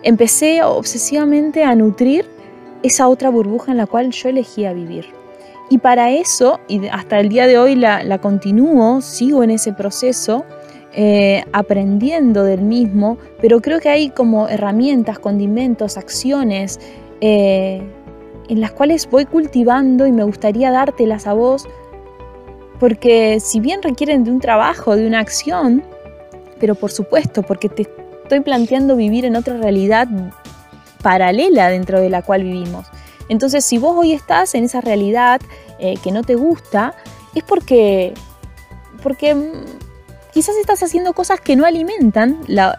Empecé 0.02 0.64
obsesivamente 0.64 1.64
a 1.64 1.76
nutrir 1.76 2.26
esa 2.82 3.08
otra 3.08 3.30
burbuja 3.30 3.72
en 3.72 3.78
la 3.78 3.86
cual 3.86 4.12
yo 4.12 4.30
elegía 4.30 4.74
vivir. 4.74 5.06
Y 5.70 5.78
para 5.80 6.12
eso, 6.12 6.60
y 6.68 6.88
hasta 6.88 7.20
el 7.20 7.30
día 7.30 7.48
de 7.48 7.58
hoy 7.58 7.76
la, 7.76 8.04
la 8.04 8.20
continúo, 8.20 9.02
sigo 9.02 9.44
en 9.44 9.52
ese 9.52 9.74
proceso, 9.74 10.46
eh, 10.98 11.44
aprendiendo 11.52 12.44
del 12.44 12.62
mismo, 12.62 13.18
pero 13.42 13.60
creo 13.60 13.82
que 13.82 13.90
hay 13.90 14.10
como 14.12 14.48
herramientas, 14.48 15.20
condimentos, 15.20 15.98
acciones 15.98 16.80
eh, 17.20 17.82
en 18.48 18.62
las 18.62 18.72
cuales 18.72 19.10
voy 19.10 19.26
cultivando 19.26 20.08
y 20.08 20.14
me 20.14 20.24
gustaría 20.24 20.72
dártelas 20.72 21.28
a 21.28 21.34
vos, 21.34 21.68
porque 22.80 23.42
si 23.42 23.60
bien 23.60 23.84
requieren 23.84 24.24
de 24.24 24.32
un 24.32 24.40
trabajo, 24.40 24.96
de 24.96 25.06
una 25.06 25.20
acción, 25.20 25.84
pero 26.62 26.76
por 26.76 26.92
supuesto, 26.94 27.44
porque 27.44 27.68
te 27.68 27.90
estoy 28.24 28.40
planteando 28.40 28.96
vivir 28.96 29.26
en 29.26 29.36
otra 29.36 29.58
realidad 29.58 30.08
paralela 31.04 31.70
dentro 31.70 32.00
de 32.00 32.10
la 32.10 32.22
cual 32.22 32.44
vivimos. 32.44 32.88
Entonces, 33.28 33.66
si 33.66 33.78
vos 33.80 33.98
hoy 33.98 34.14
estás 34.14 34.56
en 34.56 34.64
esa 34.64 34.80
realidad 34.80 35.42
eh, 35.78 35.96
que 36.02 36.14
no 36.14 36.24
te 36.24 36.36
gusta, 36.36 36.94
es 37.34 37.44
porque, 37.44 38.14
porque 39.04 39.36
quizás 40.36 40.58
estás 40.58 40.84
haciendo 40.84 41.14
cosas 41.14 41.40
que 41.40 41.56
no 41.56 41.66
alimentan 41.66 42.42
la, 42.48 42.78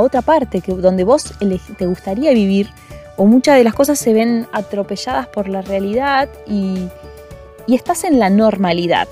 otra 0.00 0.20
parte, 0.20 0.60
que, 0.60 0.72
donde 0.72 1.02
vos 1.02 1.32
te 1.78 1.86
gustaría 1.86 2.30
vivir, 2.32 2.68
o 3.16 3.24
muchas 3.24 3.56
de 3.56 3.64
las 3.64 3.72
cosas 3.72 3.98
se 3.98 4.12
ven 4.12 4.46
atropelladas 4.52 5.26
por 5.26 5.48
la 5.48 5.62
realidad 5.62 6.28
y, 6.46 6.88
estás 7.68 8.04
en 8.04 8.18
la 8.18 8.28
normalidad. 8.28 9.08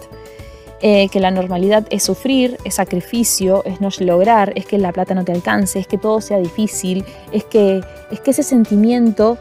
Eh, 0.82 1.08
que 1.10 1.20
la 1.20 1.30
normalidad 1.30 1.86
es 1.90 2.02
sufrir, 2.02 2.58
es 2.64 2.74
sacrificio, 2.74 3.62
es 3.64 3.80
no 3.80 3.88
lograr, 4.00 4.52
es 4.54 4.66
que 4.66 4.76
la 4.76 4.92
plata 4.92 5.14
no 5.14 5.24
te 5.24 5.32
alcance, 5.32 5.78
es 5.78 5.86
que 5.86 5.96
todo 5.96 6.20
sea 6.20 6.38
difícil, 6.38 7.06
es 7.30 7.44
que, 7.44 7.82
es 8.10 8.20
que 8.20 8.32
ese 8.32 8.42
sentimiento, 8.42 9.38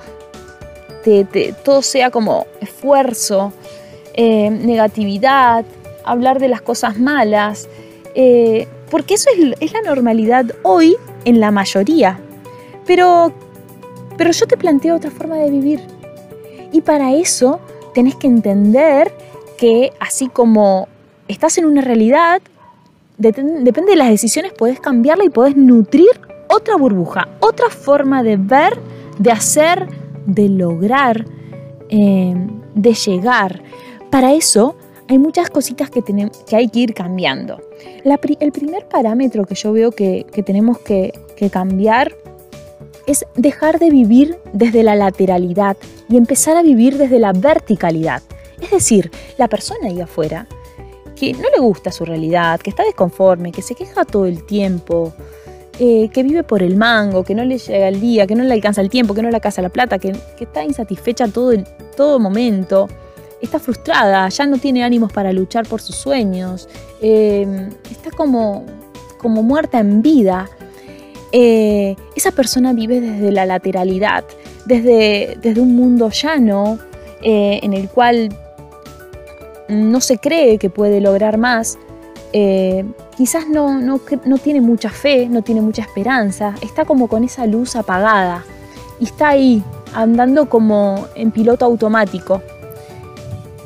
todo 1.65 1.81
sea 1.81 2.11
como 2.11 2.45
esfuerzo, 2.61 3.51
eh, 4.13 4.51
negatividad, 4.51 5.65
hablar 6.05 6.39
de 6.39 6.47
las 6.47 6.61
cosas 6.61 6.97
malas, 6.97 7.67
eh, 8.15 8.67
porque 8.89 9.13
eso 9.13 9.29
es, 9.59 9.73
la 9.73 9.81
normalidad 9.81 10.45
hoy 10.63 10.97
en 11.25 11.39
la 11.39 11.51
mayoría. 11.51 12.19
Pero, 12.85 13.31
pero 14.17 14.31
yo 14.31 14.47
te 14.47 14.57
planteo 14.57 14.95
otra 14.95 15.11
forma 15.11 15.37
de 15.37 15.49
vivir. 15.49 15.79
Y 16.71 16.81
para 16.81 17.13
eso 17.13 17.59
tenés 17.93 18.15
que 18.15 18.27
entender 18.27 19.13
que 19.57 19.93
así 19.99 20.27
como 20.27 20.87
estás 21.27 21.57
en 21.57 21.65
una 21.65 21.81
realidad, 21.81 22.41
depende 23.17 23.91
de 23.91 23.95
las 23.95 24.09
decisiones, 24.09 24.53
podés 24.53 24.79
cambiarla 24.79 25.23
y 25.23 25.29
podés 25.29 25.55
nutrir 25.55 26.09
otra 26.49 26.75
burbuja, 26.75 27.29
otra 27.39 27.69
forma 27.69 28.23
de 28.23 28.35
ver, 28.35 28.77
de 29.19 29.31
hacer, 29.31 29.87
de 30.25 30.49
lograr, 30.49 31.25
eh, 31.89 32.35
de 32.75 32.93
llegar. 32.93 33.61
Para 34.09 34.33
eso 34.33 34.75
hay 35.11 35.19
muchas 35.19 35.49
cositas 35.49 35.89
que, 35.89 36.01
que 36.01 36.55
hay 36.55 36.69
que 36.69 36.79
ir 36.79 36.93
cambiando. 36.93 37.59
el 38.05 38.51
primer 38.53 38.87
parámetro 38.87 39.45
que 39.45 39.55
yo 39.55 39.73
veo 39.73 39.91
que, 39.91 40.25
tenemos 40.45 40.79
que, 40.79 41.11
cambiar 41.51 42.13
es 43.07 43.25
dejar 43.35 43.77
de 43.79 43.89
vivir 43.89 44.37
desde 44.53 44.83
la 44.83 44.95
lateralidad 44.95 45.75
y 46.07 46.15
empezar 46.15 46.55
a 46.55 46.61
vivir 46.61 46.97
desde 46.97 47.19
la 47.19 47.33
verticalidad. 47.33 48.21
Es 48.61 48.71
decir, 48.71 49.11
la 49.37 49.49
persona 49.49 49.89
ahí 49.89 49.99
afuera 49.99 50.47
que 51.17 51.33
no 51.33 51.49
le 51.53 51.59
gusta 51.59 51.91
su 51.91 52.05
realidad, 52.05 52.61
que 52.61 52.69
está 52.69 52.83
desconforme, 52.85 53.51
que 53.51 53.61
se 53.61 53.75
queja 53.75 54.05
todo 54.05 54.27
el 54.27 54.45
tiempo, 54.45 55.11
eh, 55.77 56.07
que 56.07 56.23
vive 56.23 56.43
por 56.43 56.63
el 56.63 56.77
mango, 56.77 57.25
que 57.25 57.35
no 57.35 57.43
le 57.43 57.57
llega 57.57 57.89
el 57.89 57.99
día, 57.99 58.27
que 58.27 58.35
no 58.35 58.45
le 58.45 58.53
alcanza 58.53 58.79
el 58.79 58.89
tiempo, 58.89 59.13
que 59.13 59.21
no 59.21 59.29
le 59.29 59.35
alcanza 59.35 59.61
la 59.61 59.69
plata, 59.69 59.99
que, 59.99 60.15
está 60.39 60.63
insatisfecha 60.63 61.27
todo, 61.27 61.51
el, 61.51 61.65
todo 61.97 62.17
momento, 62.17 62.87
está 63.41 63.59
frustrada, 63.59 64.29
ya 64.29 64.45
no 64.45 64.57
tiene 64.57 64.83
ánimos 64.83 65.11
para 65.11 65.33
luchar 65.33 65.67
por 65.67 65.81
sus 65.81 65.95
sueños, 65.95 66.69
eh, 67.01 67.69
está 67.89 68.11
como, 68.11 68.65
como 69.17 69.43
muerta 69.43 69.79
en 69.79 70.01
vida. 70.01 70.49
Eh, 71.31 71.95
esa 72.15 72.31
persona 72.31 72.73
vive 72.73 72.99
desde 72.99 73.31
la 73.31 73.45
lateralidad, 73.45 74.23
desde, 74.65 75.37
desde 75.41 75.61
un 75.61 75.75
mundo 75.75 76.09
llano 76.09 76.77
eh, 77.21 77.59
en 77.63 77.73
el 77.73 77.89
cual 77.89 78.29
no 79.69 80.01
se 80.01 80.17
cree 80.17 80.57
que 80.57 80.69
puede 80.69 80.99
lograr 81.01 81.37
más. 81.37 81.77
quizás 83.17 83.47
no, 83.47 83.79
no, 83.79 83.99
no 84.25 84.37
tiene 84.37 84.61
mucha 84.61 84.89
fe, 84.89 85.27
no 85.27 85.41
tiene 85.41 85.61
mucha 85.61 85.81
esperanza, 85.81 86.55
está 86.61 86.85
como 86.85 87.07
con 87.07 87.23
esa 87.23 87.45
luz 87.45 87.75
apagada 87.75 88.43
y 88.99 89.05
está 89.05 89.29
ahí 89.29 89.63
andando 89.93 90.47
como 90.49 91.07
en 91.15 91.31
piloto 91.31 91.65
automático. 91.65 92.41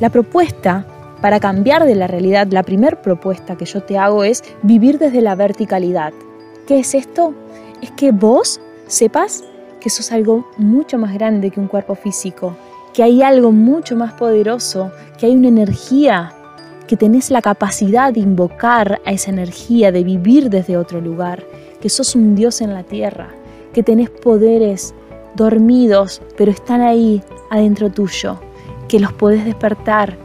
La 0.02 0.10
propuesta 0.10 0.86
para 1.22 1.40
cambiar 1.40 1.86
de 1.86 1.96
la 1.96 2.08
realidad, 2.08 2.48
la 2.50 2.64
primera 2.64 3.02
propuesta 3.02 3.56
que 3.56 3.66
yo 3.66 3.82
te 3.82 3.98
hago 3.98 4.26
es 4.26 4.44
vivir 4.62 5.00
desde 5.00 5.22
la 5.22 5.36
verticalidad. 5.36 6.12
¿Qué 6.68 6.80
es 6.80 6.94
esto? 6.94 7.34
Es 7.82 7.92
que 7.92 8.12
vos 8.12 8.60
sepas 8.88 9.46
que 9.80 9.90
sos 9.90 10.12
algo 10.12 10.46
mucho 10.58 10.98
más 10.98 11.14
grande 11.14 11.50
que 11.50 11.62
un 11.62 11.68
cuerpo 11.68 11.96
físico, 11.96 12.58
que 12.94 13.04
hay 13.04 13.24
algo 13.24 13.54
mucho 13.54 13.96
más 13.96 14.14
poderoso, 14.14 14.92
que 15.18 15.28
hay 15.28 15.36
una 15.36 15.48
energía, 15.48 16.34
que 16.88 16.98
tenés 16.98 17.32
la 17.32 17.42
capacidad 17.42 18.12
de 18.12 18.20
invocar 18.20 19.00
a 19.06 19.12
esa 19.14 19.32
energía, 19.32 19.94
de 19.94 20.04
vivir 20.04 20.50
desde 20.50 20.76
otro 20.76 21.00
lugar, 21.00 21.44
que 21.80 21.90
sos 21.90 22.16
un 22.16 22.36
Dios 22.36 22.60
en 22.60 22.74
la 22.74 22.84
tierra, 22.84 23.30
que 23.74 23.82
tenés 23.82 24.10
poderes 24.10 24.94
dormidos, 25.36 26.22
pero 26.36 26.52
están 26.52 26.82
ahí 26.82 27.24
adentro 27.50 27.90
tuyo, 27.90 28.40
que 28.88 29.00
los 29.00 29.14
podés 29.14 29.46
despertar, 29.46 30.18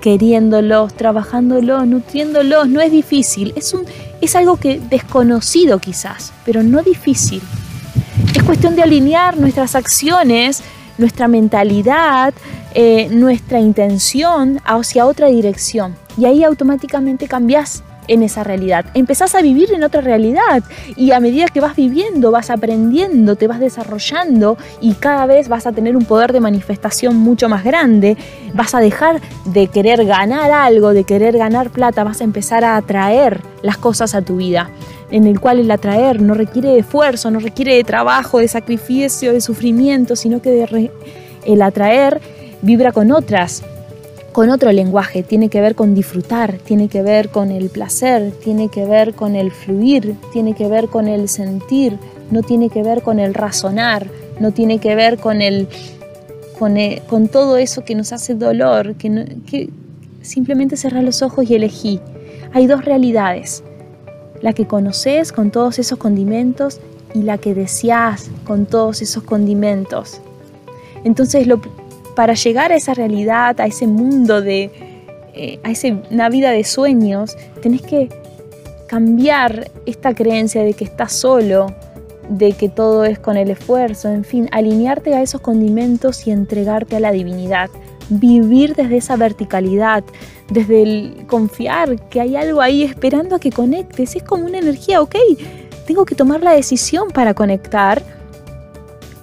queriéndolos, 0.00 0.94
trabajándolos, 0.94 1.86
nutriéndolos. 1.86 2.68
No 2.68 2.80
es 2.80 2.90
difícil, 2.90 3.52
es, 3.56 3.74
un, 3.74 3.84
es 4.20 4.36
algo 4.36 4.56
que 4.56 4.80
desconocido 4.80 5.78
quizás, 5.78 6.32
pero 6.44 6.62
no 6.62 6.82
difícil. 6.82 7.42
Es 8.34 8.42
cuestión 8.42 8.76
de 8.76 8.82
alinear 8.82 9.38
nuestras 9.38 9.74
acciones, 9.74 10.62
nuestra 10.98 11.28
mentalidad, 11.28 12.34
eh, 12.74 13.08
nuestra 13.10 13.58
intención 13.58 14.60
hacia 14.64 15.06
otra 15.06 15.28
dirección. 15.28 15.96
Y 16.16 16.26
ahí 16.26 16.44
automáticamente 16.44 17.26
cambias 17.26 17.82
en 18.08 18.22
esa 18.22 18.44
realidad. 18.44 18.86
Empezás 18.94 19.34
a 19.34 19.42
vivir 19.42 19.72
en 19.72 19.84
otra 19.84 20.00
realidad 20.00 20.62
y 20.96 21.12
a 21.12 21.20
medida 21.20 21.46
que 21.46 21.60
vas 21.60 21.76
viviendo, 21.76 22.30
vas 22.30 22.50
aprendiendo, 22.50 23.36
te 23.36 23.46
vas 23.46 23.60
desarrollando 23.60 24.56
y 24.80 24.94
cada 24.94 25.26
vez 25.26 25.48
vas 25.48 25.66
a 25.66 25.72
tener 25.72 25.96
un 25.96 26.04
poder 26.04 26.32
de 26.32 26.40
manifestación 26.40 27.16
mucho 27.16 27.48
más 27.48 27.64
grande. 27.64 28.16
Vas 28.54 28.74
a 28.74 28.80
dejar 28.80 29.20
de 29.46 29.68
querer 29.68 30.04
ganar 30.04 30.50
algo, 30.50 30.92
de 30.92 31.04
querer 31.04 31.36
ganar 31.36 31.70
plata, 31.70 32.04
vas 32.04 32.20
a 32.20 32.24
empezar 32.24 32.64
a 32.64 32.76
atraer 32.76 33.40
las 33.62 33.76
cosas 33.76 34.14
a 34.14 34.22
tu 34.22 34.36
vida 34.36 34.70
en 35.10 35.26
el 35.26 35.40
cual 35.40 35.58
el 35.58 35.70
atraer 35.70 36.22
no 36.22 36.34
requiere 36.34 36.70
de 36.70 36.78
esfuerzo, 36.80 37.30
no 37.30 37.40
requiere 37.40 37.74
de 37.74 37.84
trabajo, 37.84 38.38
de 38.38 38.48
sacrificio, 38.48 39.32
de 39.32 39.40
sufrimiento, 39.40 40.16
sino 40.16 40.40
que 40.40 40.90
el 41.44 41.62
atraer 41.62 42.20
vibra 42.62 42.92
con 42.92 43.10
otras 43.10 43.64
con 44.40 44.48
otro 44.48 44.72
lenguaje, 44.72 45.22
tiene 45.22 45.50
que 45.50 45.60
ver 45.60 45.74
con 45.74 45.94
disfrutar, 45.94 46.54
tiene 46.64 46.88
que 46.88 47.02
ver 47.02 47.28
con 47.28 47.50
el 47.50 47.68
placer, 47.68 48.32
tiene 48.42 48.70
que 48.70 48.86
ver 48.86 49.12
con 49.12 49.36
el 49.36 49.50
fluir, 49.50 50.16
tiene 50.32 50.54
que 50.54 50.66
ver 50.66 50.88
con 50.88 51.08
el 51.08 51.28
sentir, 51.28 51.98
no 52.30 52.40
tiene 52.40 52.70
que 52.70 52.82
ver 52.82 53.02
con 53.02 53.18
el 53.18 53.34
razonar, 53.34 54.06
no 54.38 54.50
tiene 54.52 54.78
que 54.78 54.94
ver 54.94 55.18
con 55.18 55.42
el 55.42 55.68
con, 56.58 56.78
eh, 56.78 57.02
todo 57.30 57.58
eso 57.58 57.84
que 57.84 57.94
nos 57.94 58.14
hace 58.14 58.34
dolor, 58.34 58.94
que, 58.94 59.36
que 59.44 59.68
simplemente 60.22 60.78
cerrar 60.78 61.04
los 61.04 61.20
ojos 61.20 61.50
y 61.50 61.56
elegí. 61.56 62.00
Hay 62.54 62.66
dos 62.66 62.86
realidades, 62.86 63.62
la 64.40 64.54
que 64.54 64.66
conoces 64.66 65.32
con 65.32 65.50
todos 65.50 65.78
esos 65.78 65.98
condimentos 65.98 66.80
y 67.12 67.24
la 67.24 67.36
que 67.36 67.52
deseas 67.52 68.30
con 68.44 68.64
todos 68.64 69.02
esos 69.02 69.22
condimentos. 69.22 70.18
Entonces 71.04 71.46
lo, 71.46 71.60
para 72.20 72.34
llegar 72.34 72.70
a 72.70 72.76
esa 72.76 72.92
realidad, 72.92 73.58
a 73.62 73.66
ese 73.66 73.86
mundo 73.86 74.42
de, 74.42 74.70
eh, 75.32 75.58
a 75.64 75.70
ese, 75.70 76.02
una 76.10 76.28
vida 76.28 76.50
de 76.50 76.64
sueños, 76.64 77.34
tenés 77.62 77.80
que 77.80 78.10
cambiar 78.88 79.70
esta 79.86 80.14
creencia 80.14 80.62
de 80.62 80.74
que 80.74 80.84
estás 80.84 81.14
solo, 81.14 81.74
de 82.28 82.52
que 82.52 82.68
todo 82.68 83.06
es 83.06 83.18
con 83.18 83.38
el 83.38 83.50
esfuerzo, 83.50 84.10
en 84.10 84.24
fin, 84.24 84.50
alinearte 84.52 85.14
a 85.14 85.22
esos 85.22 85.40
condimentos 85.40 86.26
y 86.26 86.30
entregarte 86.30 86.96
a 86.96 87.00
la 87.00 87.10
divinidad. 87.10 87.70
Vivir 88.10 88.74
desde 88.74 88.98
esa 88.98 89.16
verticalidad, 89.16 90.04
desde 90.50 90.82
el 90.82 91.26
confiar 91.26 92.06
que 92.10 92.20
hay 92.20 92.36
algo 92.36 92.60
ahí 92.60 92.82
esperando 92.82 93.36
a 93.36 93.40
que 93.40 93.50
conectes. 93.50 94.14
Es 94.14 94.24
como 94.24 94.44
una 94.44 94.58
energía, 94.58 95.00
ok, 95.00 95.16
tengo 95.86 96.04
que 96.04 96.14
tomar 96.14 96.42
la 96.42 96.52
decisión 96.52 97.08
para 97.12 97.32
conectar 97.32 98.02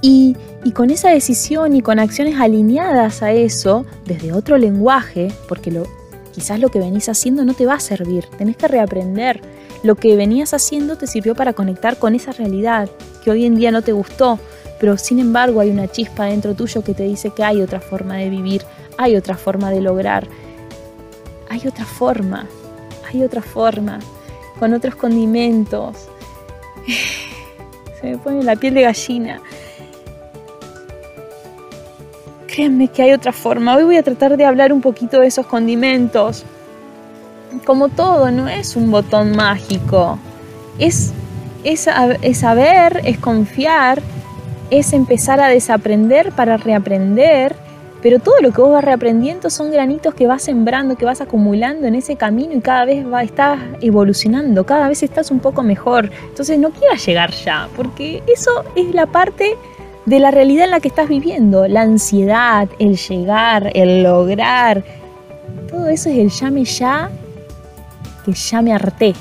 y 0.02 0.36
y 0.68 0.74
con 0.74 0.90
esa 0.90 1.12
decisión 1.12 1.78
y 1.78 1.82
con 1.82 1.98
acciones 1.98 2.42
alineadas 2.42 3.24
a 3.24 3.32
eso, 3.32 3.86
desde 4.04 4.34
otro 4.34 4.58
lenguaje, 4.58 5.32
porque 5.48 5.72
lo, 5.72 5.88
quizás 6.34 6.60
lo 6.60 6.68
que 6.68 6.80
venís 6.80 7.08
haciendo 7.08 7.46
no 7.46 7.54
te 7.54 7.66
va 7.66 7.76
a 7.76 7.80
servir, 7.80 8.26
tenés 8.38 8.58
que 8.58 8.68
reaprender. 8.68 9.40
Lo 9.82 9.96
que 9.96 10.18
venías 10.18 10.54
haciendo 10.54 10.98
te 10.98 11.08
sirvió 11.08 11.36
para 11.36 11.54
conectar 11.54 11.98
con 11.98 12.16
esa 12.16 12.34
realidad 12.34 12.90
que 13.24 13.32
hoy 13.32 13.46
en 13.46 13.56
día 13.56 13.72
no 13.72 13.82
te 13.82 13.94
gustó, 13.94 14.40
pero 14.78 14.98
sin 14.98 15.20
embargo 15.20 15.62
hay 15.62 15.70
una 15.70 15.88
chispa 15.88 16.26
dentro 16.26 16.54
tuyo 16.54 16.84
que 16.84 16.94
te 16.94 17.04
dice 17.04 17.30
que 17.30 17.46
hay 17.46 17.62
otra 17.62 17.80
forma 17.80 18.18
de 18.18 18.30
vivir, 18.30 18.64
hay 18.98 19.16
otra 19.16 19.38
forma 19.38 19.72
de 19.72 19.80
lograr, 19.80 20.28
hay 21.48 21.66
otra 21.66 21.86
forma, 21.86 22.46
hay 23.08 23.24
otra 23.24 23.42
forma, 23.42 24.00
con 24.60 24.74
otros 24.74 24.98
condimentos. 24.98 25.96
Se 28.02 28.12
me 28.12 28.18
pone 28.18 28.44
la 28.44 28.58
piel 28.58 28.74
de 28.74 28.82
gallina 28.82 29.42
créanme 32.58 32.88
que 32.88 33.04
hay 33.04 33.14
otra 33.14 33.32
forma. 33.32 33.76
Hoy 33.76 33.84
voy 33.84 33.98
a 33.98 34.04
tratar 34.04 34.36
de 34.36 34.44
hablar 34.44 34.74
un 34.74 34.82
poquito 34.82 35.20
de 35.20 35.28
esos 35.28 35.46
condimentos. 35.46 36.44
Como 37.68 37.88
todo, 37.90 38.32
no 38.32 38.50
es 38.50 38.76
un 38.76 38.90
botón 38.90 39.36
mágico. 39.36 40.18
Es, 40.80 41.14
es, 41.64 41.88
es 42.24 42.38
saber, 42.40 43.02
es 43.04 43.20
confiar, 43.20 44.02
es 44.72 44.92
empezar 44.94 45.40
a 45.40 45.50
desaprender 45.50 46.32
para 46.32 46.58
reaprender. 46.58 47.56
Pero 48.02 48.18
todo 48.18 48.42
lo 48.42 48.52
que 48.52 48.60
vos 48.60 48.72
vas 48.72 48.84
reaprendiendo 48.84 49.52
son 49.52 49.72
granitos 49.72 50.16
que 50.16 50.26
vas 50.26 50.42
sembrando, 50.42 50.96
que 50.96 51.06
vas 51.06 51.22
acumulando 51.22 51.86
en 51.86 51.94
ese 51.94 52.16
camino 52.16 52.56
y 52.56 52.62
cada 52.62 52.86
vez 52.86 53.06
va, 53.06 53.22
estás 53.22 53.60
evolucionando, 53.82 54.66
cada 54.66 54.88
vez 54.88 55.04
estás 55.04 55.30
un 55.30 55.42
poco 55.42 55.62
mejor. 55.62 56.10
Entonces 56.30 56.58
no 56.58 56.72
quieras 56.72 57.06
llegar 57.06 57.30
ya, 57.34 57.70
porque 57.76 58.24
eso 58.26 58.64
es 58.76 58.96
la 58.96 59.06
parte 59.06 59.56
de 60.08 60.22
la 60.22 60.32
realidad 60.32 60.64
en 60.66 60.72
la 60.72 60.80
que 60.80 60.88
estás 60.88 61.10
viviendo. 61.10 61.68
La 61.68 61.82
ansiedad, 61.82 62.70
el 62.80 62.98
llegar, 62.98 63.72
el 63.76 64.04
lograr. 64.04 64.84
Todo 65.70 65.88
eso 65.88 66.10
es 66.10 66.18
el 66.18 66.30
llame 66.30 66.64
ya, 66.64 67.12
que 68.26 68.32
ya 68.32 68.62
me 68.62 68.74
harté. 68.74 69.14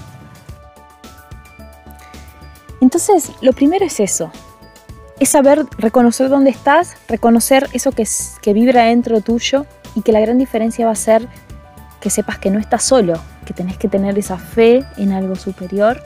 Entonces, 2.81 3.33
lo 3.41 3.53
primero 3.53 3.85
es 3.85 3.99
eso. 3.99 4.31
Es 5.19 5.31
saber 5.31 5.67
reconocer 5.77 6.29
dónde 6.29 6.51
estás, 6.51 6.95
reconocer 7.09 7.69
eso 7.73 7.91
que, 7.91 8.07
que 8.41 8.53
vibra 8.53 8.85
dentro 8.85 9.21
tuyo 9.21 9.67
y 9.97 10.03
que 10.03 10.13
la 10.13 10.21
gran 10.21 10.39
diferencia 10.39 10.87
va 10.87 10.93
a 10.93 10.97
ser 10.97 11.27
que 12.01 12.11
sepas 12.11 12.39
que 12.39 12.51
no 12.51 12.61
estás 12.61 12.85
solo, 12.85 13.15
que 13.45 13.55
tenés 13.55 13.77
que 13.77 13.89
tener 13.89 14.17
esa 14.17 14.39
fe 14.39 14.85
en 14.99 15.11
algo 15.11 15.35
superior, 15.35 16.01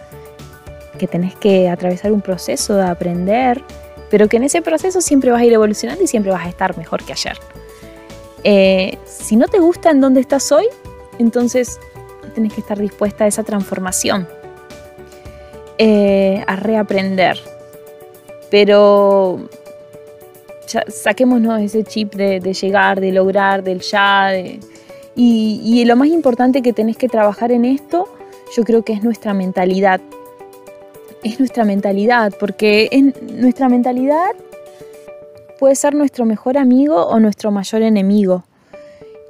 que 0.99 1.07
tenés 1.07 1.35
que 1.35 1.69
atravesar 1.69 2.12
un 2.12 2.23
proceso 2.23 2.77
de 2.77 2.87
aprender, 2.87 3.62
pero 4.11 4.29
que 4.29 4.37
en 4.37 4.42
ese 4.42 4.61
proceso 4.61 5.01
siempre 5.01 5.31
vas 5.31 5.40
a 5.40 5.44
ir 5.44 5.53
evolucionando 5.53 6.03
y 6.03 6.07
siempre 6.07 6.33
vas 6.33 6.44
a 6.44 6.49
estar 6.49 6.77
mejor 6.77 7.05
que 7.05 7.12
ayer. 7.12 7.38
Eh, 8.42 8.99
si 9.07 9.37
no 9.37 9.46
te 9.46 9.59
gusta 9.59 9.90
en 9.90 10.01
dónde 10.01 10.20
estás 10.20 10.51
hoy, 10.51 10.66
entonces 11.18 11.79
tienes 12.35 12.53
que 12.53 12.61
estar 12.61 12.79
dispuesta 12.79 13.25
a 13.25 13.27
esa 13.29 13.44
transformación, 13.44 14.29
eh, 15.79 16.44
a 16.46 16.57
reaprender. 16.57 17.38
Pero 18.51 19.49
saquémonos 20.88 21.61
ese 21.61 21.85
chip 21.85 22.14
de, 22.14 22.40
llegar, 22.40 23.01
de 23.01 23.12
lograr, 23.12 23.62
del 23.62 23.81
ya. 23.81 24.37
y, 24.37 24.61
y 25.62 25.85
lo 25.85 25.96
más 25.96 26.09
importante 26.09 26.62
que 26.62 26.73
tenés 26.73 26.96
que 26.96 27.09
trabajar 27.09 27.53
en 27.53 27.64
esto, 27.64 28.09
yo 28.57 28.64
creo 28.64 28.83
que 28.83 28.92
es 28.92 29.03
nuestra 29.05 29.35
mentalidad 29.35 30.01
es 31.22 31.38
nuestra 31.38 31.64
mentalidad, 31.64 32.33
porque 32.38 32.88
en 32.92 33.14
nuestra 33.40 33.68
mentalidad 33.68 34.30
puede 35.59 35.74
ser 35.74 35.94
nuestro 35.94 36.24
mejor 36.24 36.56
amigo 36.56 37.06
o 37.06 37.20
nuestro 37.20 37.50
mayor 37.50 37.83
enemigo. 37.83 38.44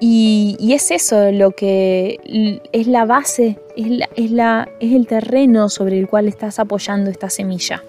Y, 0.02 0.56
es 0.72 0.90
eso 0.90 1.30
lo 1.30 1.50
que 1.50 2.60
es 2.72 2.86
la 2.86 3.04
base, 3.04 3.58
es, 3.76 4.08
es, 4.16 4.30
la, 4.30 4.68
es 4.80 4.94
el 4.94 5.06
terreno 5.06 5.68
sobre 5.68 5.98
el 5.98 6.08
cual 6.08 6.26
estás 6.26 6.58
apoyando 6.58 7.10
esta 7.10 7.28
semilla. 7.28 7.82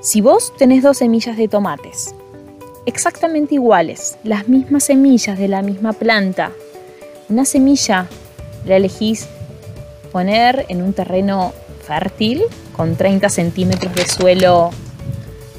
Si 0.00 0.20
vos 0.20 0.52
tenés 0.58 0.82
dos 0.82 0.98
semillas 0.98 1.36
de 1.36 1.48
tomates, 1.48 2.14
exactamente 2.84 3.54
iguales, 3.54 4.18
las 4.24 4.48
mismas 4.48 4.84
semillas 4.84 5.38
de 5.38 5.48
la 5.48 5.62
misma 5.62 5.92
planta, 5.94 6.52
una 7.28 7.44
semilla 7.44 8.08
la 8.66 8.76
elegís 8.76 9.28
poner 10.12 10.66
en 10.68 10.82
un 10.82 10.92
terreno 10.92 11.54
fértil, 11.82 12.42
con 12.76 12.96
30 12.96 13.28
centímetros 13.28 13.94
de 13.94 14.06
suelo 14.06 14.70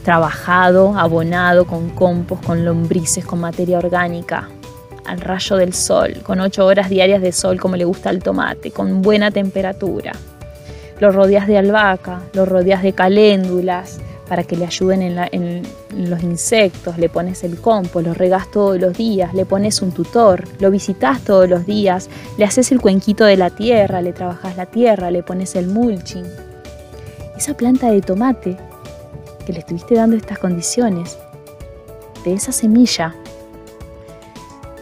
trabajado, 0.04 0.98
abonado, 0.98 1.66
con 1.66 1.90
compost, 1.90 2.44
con 2.44 2.66
lombrices, 2.66 3.26
con 3.26 3.40
materia 3.40 3.78
orgánica, 3.78 4.50
al 5.06 5.22
rayo 5.22 5.56
del 5.58 5.74
sol, 5.74 6.22
con 6.24 6.40
8 6.40 6.66
horas 6.66 6.90
diarias 6.90 7.22
de 7.22 7.32
sol 7.32 7.60
como 7.60 7.76
le 7.76 7.86
gusta 7.86 8.10
al 8.10 8.20
tomate, 8.22 8.72
con 8.72 9.02
buena 9.02 9.32
temperatura. 9.32 10.14
Lo 11.00 11.12
rodeas 11.12 11.48
de 11.48 11.58
albahaca, 11.58 12.22
lo 12.34 12.46
rodeas 12.46 12.84
de 12.84 12.94
caléndulas, 12.94 14.00
para 14.28 14.44
que 14.44 14.56
le 14.56 14.66
ayuden 14.66 15.02
en, 15.02 15.64
los 15.92 16.24
insectos, 16.24 16.98
le 16.98 17.10
pones 17.10 17.44
el 17.44 17.60
compost, 17.60 18.06
lo 18.06 18.14
regas 18.14 18.50
todos 18.52 18.80
los 18.80 18.98
días, 18.98 19.34
le 19.34 19.46
pones 19.46 19.82
un 19.82 19.92
tutor, 19.92 20.46
lo 20.60 20.72
visitas 20.72 21.22
todos 21.22 21.50
los 21.50 21.66
días, 21.66 22.10
le 22.38 22.46
haces 22.46 22.72
el 22.72 22.82
cuenquito 22.82 23.26
de 23.26 23.38
la 23.38 23.50
tierra, 23.50 24.02
le 24.02 24.14
trabajas 24.14 24.58
la 24.58 24.66
tierra, 24.66 25.12
le 25.12 25.24
pones 25.24 25.56
el 25.56 25.68
mulching. 25.68 26.26
Esa 27.38 27.56
planta 27.56 27.92
de 27.92 28.02
tomate 28.02 28.58
que 29.46 29.54
le 29.54 29.60
estuviste 29.60 29.96
dando 29.96 30.16
estas 30.16 30.40
condiciones, 30.40 31.18
de 32.24 32.34
esa 32.34 32.52
semilla, 32.52 33.14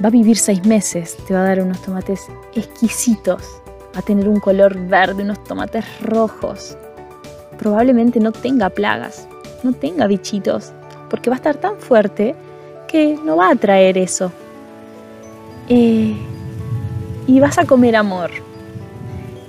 va 0.04 0.08
a 0.08 0.12
vivir 0.12 0.38
seis 0.38 0.66
meses, 0.66 1.18
te 1.28 1.34
va 1.34 1.42
a 1.42 1.46
dar 1.46 1.62
unos 1.62 1.82
tomates 1.82 2.28
exquisitos, 2.54 3.44
va 3.96 4.00
a 4.00 4.02
tener 4.04 4.28
un 4.28 4.40
color 4.40 4.78
verde, 4.88 5.24
unos 5.24 5.44
tomates 5.44 5.86
rojos. 6.02 6.78
Probablemente 7.58 8.20
no 8.20 8.32
tenga 8.32 8.70
plagas, 8.70 9.28
no 9.64 9.74
tenga 9.74 10.08
bichitos, 10.08 10.74
porque 11.10 11.30
va 11.30 11.36
a 11.36 11.38
estar 11.38 11.56
tan 11.56 11.78
fuerte 11.78 12.36
que 12.88 13.18
no 13.24 13.38
va 13.38 13.50
a 13.52 13.56
traer 13.56 13.98
eso. 13.98 14.32
Eh, 15.70 16.16
y 17.28 17.40
vas 17.40 17.58
a 17.58 17.66
comer 17.66 17.96
amor. 17.96 18.32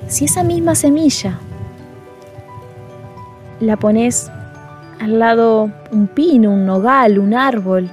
Si 0.09 0.27
esa 0.27 0.43
misma 0.43 0.75
semilla 0.75 1.39
la 3.61 3.77
pones 3.77 4.31
al 5.01 5.19
lado 5.19 5.71
un 5.91 6.07
pino, 6.07 6.53
un 6.53 6.67
nogal, 6.67 7.19
un 7.19 7.35
árbol, 7.35 7.91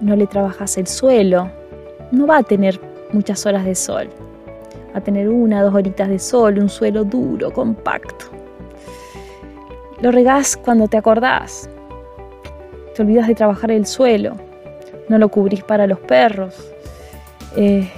no 0.00 0.16
le 0.16 0.26
trabajas 0.26 0.76
el 0.76 0.86
suelo, 0.86 1.50
no 2.10 2.26
va 2.26 2.38
a 2.38 2.42
tener 2.42 2.80
muchas 3.12 3.46
horas 3.46 3.64
de 3.64 3.74
sol. 3.74 4.08
Va 4.94 4.98
a 4.98 5.00
tener 5.00 5.28
una, 5.28 5.62
dos 5.62 5.74
horitas 5.74 6.08
de 6.08 6.18
sol, 6.18 6.58
un 6.58 6.68
suelo 6.68 7.04
duro, 7.04 7.52
compacto. 7.52 8.33
Lo 10.00 10.10
regás 10.10 10.56
cuando 10.56 10.88
te 10.88 10.96
acordás. 10.96 11.68
Te 12.94 13.02
olvidas 13.02 13.28
de 13.28 13.34
trabajar 13.34 13.70
el 13.70 13.86
suelo. 13.86 14.36
No 15.08 15.18
lo 15.18 15.28
cubrís 15.28 15.62
para 15.62 15.86
los 15.86 15.98
perros. 16.00 16.54
Eh, 17.56 17.90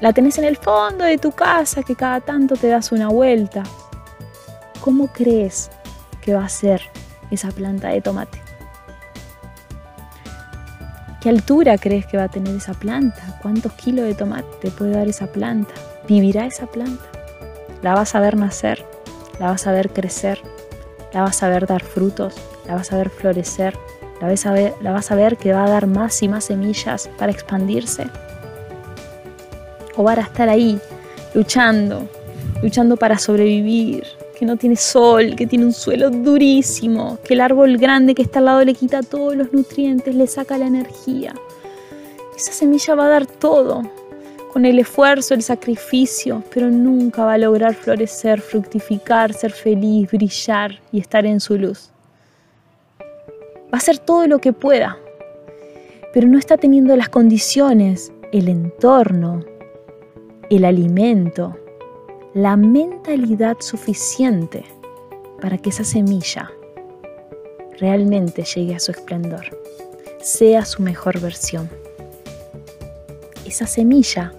la 0.00 0.12
tenés 0.12 0.38
en 0.38 0.44
el 0.44 0.56
fondo 0.56 1.04
de 1.04 1.18
tu 1.18 1.32
casa 1.32 1.82
que 1.82 1.96
cada 1.96 2.20
tanto 2.20 2.56
te 2.56 2.68
das 2.68 2.92
una 2.92 3.08
vuelta. 3.08 3.64
¿Cómo 4.80 5.08
crees 5.08 5.70
que 6.22 6.34
va 6.34 6.44
a 6.44 6.48
ser 6.48 6.82
esa 7.30 7.50
planta 7.50 7.88
de 7.88 8.00
tomate? 8.00 8.40
¿Qué 11.20 11.30
altura 11.30 11.78
crees 11.78 12.06
que 12.06 12.16
va 12.16 12.24
a 12.24 12.28
tener 12.28 12.54
esa 12.54 12.74
planta? 12.74 13.38
¿Cuántos 13.42 13.72
kilos 13.72 14.06
de 14.06 14.14
tomate 14.14 14.48
te 14.62 14.70
puede 14.70 14.92
dar 14.92 15.08
esa 15.08 15.26
planta? 15.26 15.74
¿Vivirá 16.06 16.46
esa 16.46 16.66
planta? 16.66 17.04
¿La 17.82 17.94
vas 17.94 18.14
a 18.14 18.20
ver 18.20 18.36
nacer? 18.36 18.86
¿La 19.38 19.50
vas 19.50 19.66
a 19.66 19.72
ver 19.72 19.90
crecer? 19.90 20.40
¿La 21.12 21.22
vas 21.22 21.42
a 21.42 21.48
ver 21.48 21.66
dar 21.66 21.82
frutos? 21.82 22.34
¿La 22.66 22.74
vas 22.74 22.92
a 22.92 22.96
ver 22.96 23.10
florecer? 23.10 23.74
¿La 24.20 24.28
vas 24.28 24.46
a 24.46 24.52
ver, 24.52 24.74
la 24.80 24.92
vas 24.92 25.10
a 25.10 25.14
ver 25.14 25.36
que 25.36 25.52
va 25.52 25.64
a 25.64 25.70
dar 25.70 25.86
más 25.86 26.22
y 26.22 26.28
más 26.28 26.44
semillas 26.44 27.08
para 27.18 27.30
expandirse? 27.30 28.06
¿O 29.96 30.02
va 30.02 30.12
a 30.12 30.20
estar 30.20 30.48
ahí 30.48 30.80
luchando, 31.34 32.08
luchando 32.62 32.96
para 32.96 33.18
sobrevivir, 33.18 34.04
que 34.38 34.46
no 34.46 34.56
tiene 34.56 34.76
sol, 34.76 35.34
que 35.36 35.46
tiene 35.46 35.64
un 35.64 35.72
suelo 35.72 36.10
durísimo, 36.10 37.18
que 37.24 37.34
el 37.34 37.40
árbol 37.40 37.76
grande 37.76 38.14
que 38.14 38.22
está 38.22 38.40
al 38.40 38.46
lado 38.46 38.64
le 38.64 38.74
quita 38.74 39.02
todos 39.02 39.36
los 39.36 39.52
nutrientes, 39.52 40.14
le 40.14 40.26
saca 40.26 40.58
la 40.58 40.66
energía. 40.66 41.34
Esa 42.36 42.52
semilla 42.52 42.94
va 42.94 43.06
a 43.06 43.08
dar 43.08 43.26
todo, 43.26 43.82
con 44.58 44.66
el 44.66 44.80
esfuerzo, 44.80 45.34
el 45.34 45.42
sacrificio, 45.42 46.42
pero 46.52 46.68
nunca 46.68 47.24
va 47.24 47.34
a 47.34 47.38
lograr 47.38 47.76
florecer, 47.76 48.40
fructificar, 48.40 49.32
ser 49.32 49.52
feliz, 49.52 50.10
brillar 50.10 50.80
y 50.90 50.98
estar 50.98 51.24
en 51.26 51.38
su 51.38 51.56
luz. 51.56 51.92
Va 53.00 53.74
a 53.74 53.76
hacer 53.76 53.98
todo 53.98 54.26
lo 54.26 54.40
que 54.40 54.52
pueda, 54.52 54.98
pero 56.12 56.26
no 56.26 56.36
está 56.36 56.56
teniendo 56.56 56.96
las 56.96 57.08
condiciones, 57.08 58.10
el 58.32 58.48
entorno, 58.48 59.44
el 60.50 60.64
alimento, 60.64 61.56
la 62.34 62.56
mentalidad 62.56 63.58
suficiente 63.60 64.64
para 65.40 65.56
que 65.58 65.70
esa 65.70 65.84
semilla 65.84 66.50
realmente 67.78 68.42
llegue 68.42 68.74
a 68.74 68.80
su 68.80 68.90
esplendor, 68.90 69.56
sea 70.20 70.64
su 70.64 70.82
mejor 70.82 71.20
versión. 71.20 71.70
Esa 73.46 73.68
semilla 73.68 74.34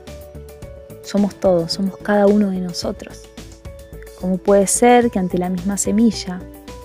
somos 1.10 1.36
todos, 1.36 1.74
somos 1.74 1.98
cada 1.98 2.28
uno 2.28 2.52
de 2.52 2.60
nosotros. 2.60 3.24
¿Cómo 4.22 4.38
puede 4.38 4.68
ser 4.68 5.10
que 5.10 5.18
ante 5.18 5.40
la 5.40 5.50
misma 5.50 5.78
semilla, 5.78 6.40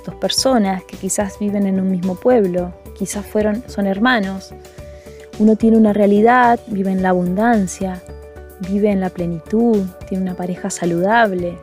dos 0.06 0.14
personas 0.14 0.82
que 0.84 0.96
quizás 0.96 1.38
viven 1.38 1.66
en 1.66 1.78
un 1.78 1.90
mismo 1.90 2.14
pueblo, 2.14 2.72
quizás 2.96 3.26
fueron, 3.26 3.62
son 3.66 3.86
hermanos, 3.86 4.54
uno 5.38 5.56
tiene 5.56 5.76
una 5.76 5.92
realidad, 5.92 6.58
vive 6.68 6.90
en 6.90 7.02
la 7.02 7.10
abundancia, 7.10 8.02
vive 8.70 8.90
en 8.90 9.00
la 9.00 9.10
plenitud, 9.10 9.82
tiene 10.08 10.22
una 10.22 10.34
pareja 10.34 10.70
saludable, 10.70 11.58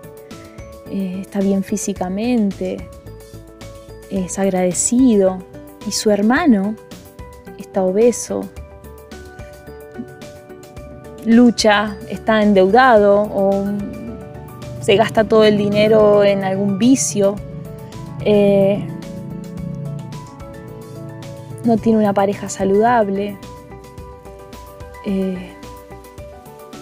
eh, 0.91 1.19
está 1.21 1.39
bien 1.39 1.63
físicamente, 1.63 2.77
es 4.11 4.37
agradecido 4.37 5.39
y 5.87 5.93
su 5.93 6.11
hermano 6.11 6.75
está 7.57 7.81
obeso, 7.81 8.41
lucha, 11.25 11.97
está 12.09 12.41
endeudado 12.41 13.21
o 13.21 13.65
se 14.81 14.95
gasta 14.95 15.23
todo 15.23 15.43
el 15.43 15.57
dinero 15.57 16.23
en 16.23 16.43
algún 16.43 16.79
vicio, 16.79 17.35
eh, 18.25 18.85
no 21.63 21.77
tiene 21.77 21.99
una 21.99 22.13
pareja 22.13 22.49
saludable. 22.49 23.37
Eh, 25.05 25.53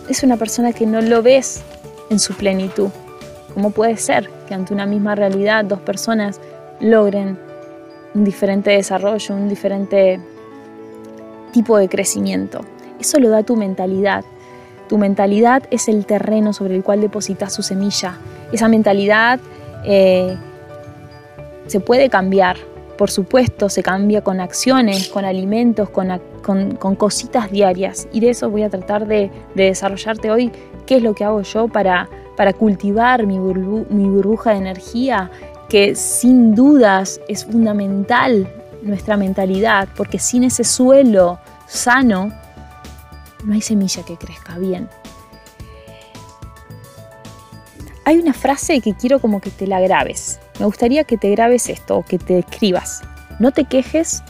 es 0.09 0.23
una 0.23 0.37
persona 0.37 0.73
que 0.73 0.85
no 0.85 1.01
lo 1.01 1.21
ves 1.21 1.61
en 2.09 2.19
su 2.19 2.33
plenitud. 2.33 2.89
¿Cómo 3.53 3.71
puede 3.71 3.97
ser 3.97 4.29
que 4.47 4.53
ante 4.53 4.73
una 4.73 4.85
misma 4.85 5.15
realidad 5.15 5.65
dos 5.65 5.79
personas 5.79 6.39
logren 6.79 7.37
un 8.15 8.23
diferente 8.23 8.71
desarrollo, 8.71 9.35
un 9.35 9.49
diferente 9.49 10.19
tipo 11.51 11.77
de 11.77 11.89
crecimiento? 11.89 12.61
Eso 12.99 13.19
lo 13.19 13.29
da 13.29 13.43
tu 13.43 13.55
mentalidad. 13.55 14.23
Tu 14.87 14.97
mentalidad 14.97 15.63
es 15.71 15.87
el 15.87 16.05
terreno 16.05 16.51
sobre 16.53 16.75
el 16.75 16.83
cual 16.83 17.01
depositas 17.01 17.53
su 17.53 17.61
semilla. 17.61 18.17
Esa 18.51 18.67
mentalidad 18.67 19.39
eh, 19.85 20.35
se 21.67 21.79
puede 21.79 22.09
cambiar, 22.09 22.57
por 22.97 23.11
supuesto, 23.11 23.69
se 23.69 23.83
cambia 23.83 24.21
con 24.21 24.41
acciones, 24.41 25.07
con 25.09 25.23
alimentos, 25.23 25.89
con, 25.89 26.95
cositas 26.95 27.51
diarias. 27.51 28.07
Y 28.11 28.19
de 28.19 28.31
eso 28.31 28.49
voy 28.49 28.63
a 28.63 28.69
tratar 28.69 29.07
de, 29.07 29.31
desarrollarte 29.55 30.31
hoy 30.31 30.51
qué 30.85 30.97
es 30.97 31.03
lo 31.03 31.13
que 31.13 31.23
hago 31.23 31.41
yo 31.41 31.67
para, 31.67 32.09
para 32.35 32.51
cultivar 32.53 33.25
mi, 33.25 33.37
mi 33.37 34.09
burbuja 34.09 34.51
de 34.51 34.57
energía, 34.57 35.29
que 35.69 35.93
sin 35.93 36.55
dudas 36.55 37.21
es 37.27 37.45
fundamental 37.45 38.47
nuestra 38.81 39.17
mentalidad, 39.17 39.87
porque 39.95 40.17
sin 40.17 40.43
ese 40.43 40.63
suelo 40.63 41.39
sano, 41.67 42.31
no 43.43 43.53
hay 43.53 43.61
semilla 43.61 44.03
que 44.03 44.17
crezca 44.17 44.57
bien. 44.57 44.89
Hay 48.05 48.17
una 48.17 48.33
frase 48.33 48.81
que 48.81 48.95
quiero 48.95 49.19
como 49.19 49.39
que 49.39 49.51
te 49.51 49.67
la 49.67 49.79
grabes 49.79 50.39
me 50.59 50.65
gustaría 50.65 51.05
que 51.05 51.17
te 51.17 51.31
grabes 51.31 51.69
esto 51.69 51.97
o 51.97 52.03
que 52.03 52.19
te 52.19 52.39
escribas. 52.39 53.01
No 53.39 53.51
te 53.51 53.63
quejes, 53.63 54.21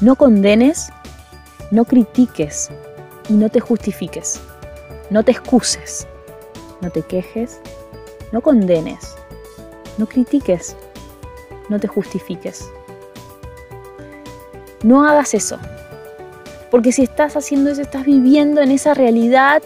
no 0.00 0.14
condenes, 0.14 0.90
no 1.72 1.84
critiques 1.84 2.70
y 3.28 3.32
no 3.32 3.48
te 3.48 3.58
justifiques. 3.58 4.40
No 5.10 5.24
te 5.24 5.32
excuses. 5.32 6.06
No 6.80 6.90
te 6.90 7.02
quejes, 7.02 7.60
no 8.30 8.40
condenes, 8.40 9.16
no 9.96 10.06
critiques, 10.06 10.76
no 11.68 11.80
te 11.80 11.88
justifiques. 11.88 12.70
No 14.84 15.04
hagas 15.04 15.34
eso. 15.34 15.58
Porque 16.70 16.92
si 16.92 17.02
estás 17.02 17.36
haciendo 17.36 17.70
eso, 17.70 17.82
estás 17.82 18.04
viviendo 18.04 18.60
en 18.60 18.70
esa 18.70 18.94
realidad 18.94 19.62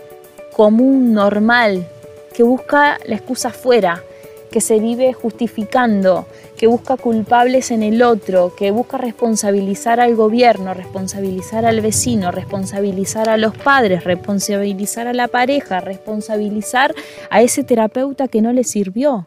común, 0.53 1.13
normal, 1.13 1.87
que 2.33 2.43
busca 2.43 2.99
la 3.07 3.17
excusa 3.17 3.49
afuera, 3.49 4.03
que 4.51 4.61
se 4.61 4.79
vive 4.79 5.13
justificando, 5.13 6.27
que 6.57 6.69
busca 6.69 6.97
culpables 6.97 7.73
en 7.73 7.83
el 7.83 8.03
otro, 8.03 8.55
que 8.55 8.71
busca 8.71 8.99
responsabilizar 8.99 9.99
al 9.99 10.15
gobierno, 10.15 10.75
responsabilizar 10.75 11.65
al 11.65 11.81
vecino, 11.81 12.31
responsabilizar 12.31 13.29
a 13.29 13.37
los 13.37 13.57
padres, 13.57 14.05
responsabilizar 14.05 15.09
a 15.09 15.13
la 15.13 15.27
pareja, 15.27 15.81
responsabilizar 15.81 16.95
a 17.31 17.43
ese 17.43 17.65
terapeuta 17.65 18.29
que 18.29 18.43
no 18.43 18.53
le 18.53 18.63
sirvió. 18.63 19.27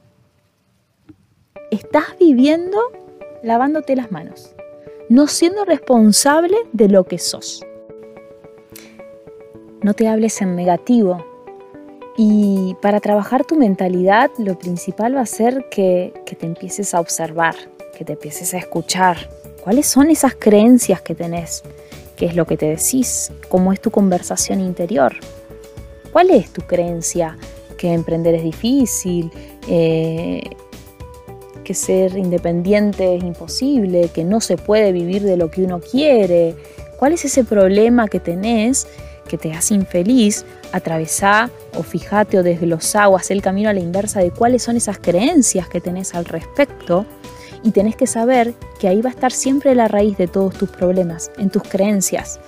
Estás 1.72 2.06
viviendo 2.20 2.78
lavándote 3.44 3.96
las 3.96 4.12
manos, 4.12 4.55
no 5.10 5.28
siendo 5.28 5.66
responsable 5.66 6.58
de 6.74 6.90
lo 6.90 7.04
que 7.04 7.20
sos. 7.20 7.66
No 9.82 9.94
te 9.94 10.08
hables 10.08 10.42
en 10.42 10.56
negativo, 10.56 11.24
Y 12.18 12.78
para 12.82 13.02
trabajar 13.02 13.44
tu 13.44 13.58
mentalidad, 13.58 14.32
lo 14.38 14.58
principal 14.58 15.18
va 15.18 15.22
a 15.22 15.26
ser 15.26 15.68
que, 15.70 16.14
que 16.26 16.38
te 16.38 16.46
empieces 16.46 16.94
a 16.94 17.02
observar, 17.02 17.56
que 17.98 18.06
te 18.06 18.14
empieces 18.14 18.54
a 18.54 18.58
escuchar. 18.58 19.18
¿Cuáles 19.62 19.86
son 19.88 20.10
esas 20.10 20.34
creencias 20.34 21.02
que 21.02 21.14
tenés? 21.14 21.64
¿Qué 22.16 22.26
es 22.26 22.36
lo 22.36 22.46
que 22.46 22.56
te 22.56 22.68
decís? 22.68 23.34
¿Cómo 23.50 23.74
es 23.74 23.82
tu 23.82 23.92
conversación 23.92 24.62
interior? 24.62 25.14
¿Cuál 26.14 26.30
es 26.30 26.54
tu 26.54 26.62
creencia? 26.62 27.38
Que 27.78 27.92
emprender 27.92 28.36
es 28.36 28.44
difícil, 28.44 29.30
eh, 29.68 30.42
que 31.66 31.74
ser 31.74 32.18
independiente 32.18 33.18
es 33.18 33.24
imposible, 33.24 34.10
que 34.14 34.24
no 34.24 34.40
se 34.40 34.56
puede 34.56 34.94
vivir 34.94 35.24
de 35.24 35.36
lo 35.36 35.52
que 35.52 35.64
uno 35.64 35.82
quiere. 35.82 36.56
¿Cuál 36.98 37.12
es 37.12 37.26
ese 37.26 37.44
problema 37.44 38.08
que 38.08 38.22
tenés 38.22 38.88
que 39.28 39.38
te 39.38 39.52
hace 39.52 39.74
infeliz? 39.74 40.46
Atravesá 40.72 41.50
o 41.78 41.84
fíjate 41.84 42.40
o 42.40 42.44
desglosá 42.44 43.10
o 43.10 43.18
haz 43.18 43.32
el 43.32 43.42
camino 43.42 43.70
a 43.70 43.74
la 43.74 43.82
inversa 43.82 44.22
de 44.22 44.32
cuáles 44.32 44.64
son 44.64 44.78
esas 44.78 45.00
creencias 45.00 45.68
que 45.68 45.82
tenés 45.82 46.16
al 46.16 46.24
respecto 46.24 47.06
y 47.64 47.72
tenés 47.72 47.98
que 47.98 48.08
saber 48.08 48.54
que 48.80 48.88
ahí 48.88 49.02
va 49.02 49.10
a 49.10 49.14
estar 49.14 49.34
siempre 49.34 49.76
la 49.76 49.90
raíz 49.90 50.18
de 50.18 50.28
todos 50.28 50.54
tus 50.54 50.70
problemas, 50.70 51.32
en 51.38 51.50
tus 51.50 51.64
creencias. 51.64 52.40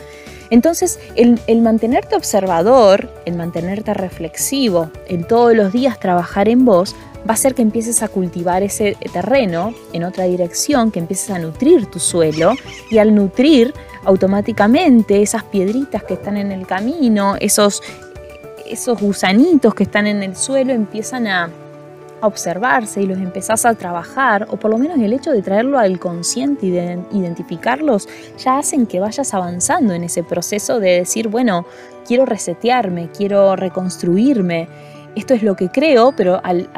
Entonces, 0.49 0.99
el, 1.15 1.61
mantenerte 1.61 2.15
observador, 2.15 3.09
el 3.25 3.35
mantenerte 3.35 3.93
reflexivo, 3.93 4.89
en 5.07 5.25
todos 5.25 5.53
los 5.55 5.73
días 5.73 5.99
trabajar 5.99 6.47
en 6.47 6.63
vos, 6.63 6.95
va 7.27 7.31
a 7.31 7.33
hacer 7.33 7.55
que 7.55 7.61
empieces 7.61 8.01
a 8.03 8.07
cultivar 8.07 8.63
ese 8.63 8.95
terreno 9.11 9.73
en 9.91 10.03
otra 10.03 10.25
dirección, 10.25 10.91
que 10.91 10.99
empieces 10.99 11.29
a 11.29 11.39
nutrir 11.39 11.87
tu 11.87 11.99
suelo 11.99 12.53
y 12.89 12.99
al 12.99 13.13
nutrir 13.13 13.73
automáticamente 14.05 15.21
esas 15.21 15.43
piedritas 15.43 16.03
que 16.03 16.13
están 16.13 16.37
en 16.37 16.51
el 16.51 16.65
camino, 16.65 17.35
esos, 17.39 17.83
esos 18.65 19.01
gusanitos 19.01 19.75
que 19.75 19.83
están 19.83 20.07
en 20.07 20.23
el 20.23 20.37
suelo 20.37 20.71
empiezan 20.71 21.27
a, 21.27 21.49
a 22.21 22.27
observarse 22.27 23.01
y 23.01 23.07
los 23.07 23.17
empezás 23.17 23.65
a 23.65 23.73
trabajar, 23.75 24.47
o 24.49 24.57
por 24.57 24.71
lo 24.71 24.77
menos 24.77 24.97
el 24.99 25.11
hecho 25.11 25.31
de 25.31 25.41
traerlo 25.41 25.77
al 25.77 25.99
consciente 25.99 26.67
y 26.67 26.71
de 26.71 26.99
identificarlos, 27.11 28.07
ya 28.37 28.57
hacen 28.57 28.85
que 28.85 29.01
vayas 29.01 29.33
avanzando 29.33 29.93
en 29.93 30.05
ese 30.05 30.23
proceso 30.23 30.79
de 30.79 30.99
decir, 30.99 31.27
bueno, 31.27 31.65
quiero 32.05 32.25
resetearme, 32.25 33.09
quiero 33.15 33.57
reconstruirme, 33.57 34.69
esto 35.17 35.33
es 35.33 35.43
lo 35.43 35.55
que 35.55 35.69
creo, 35.69 36.13
pero 36.15 36.39
al, 36.43 36.69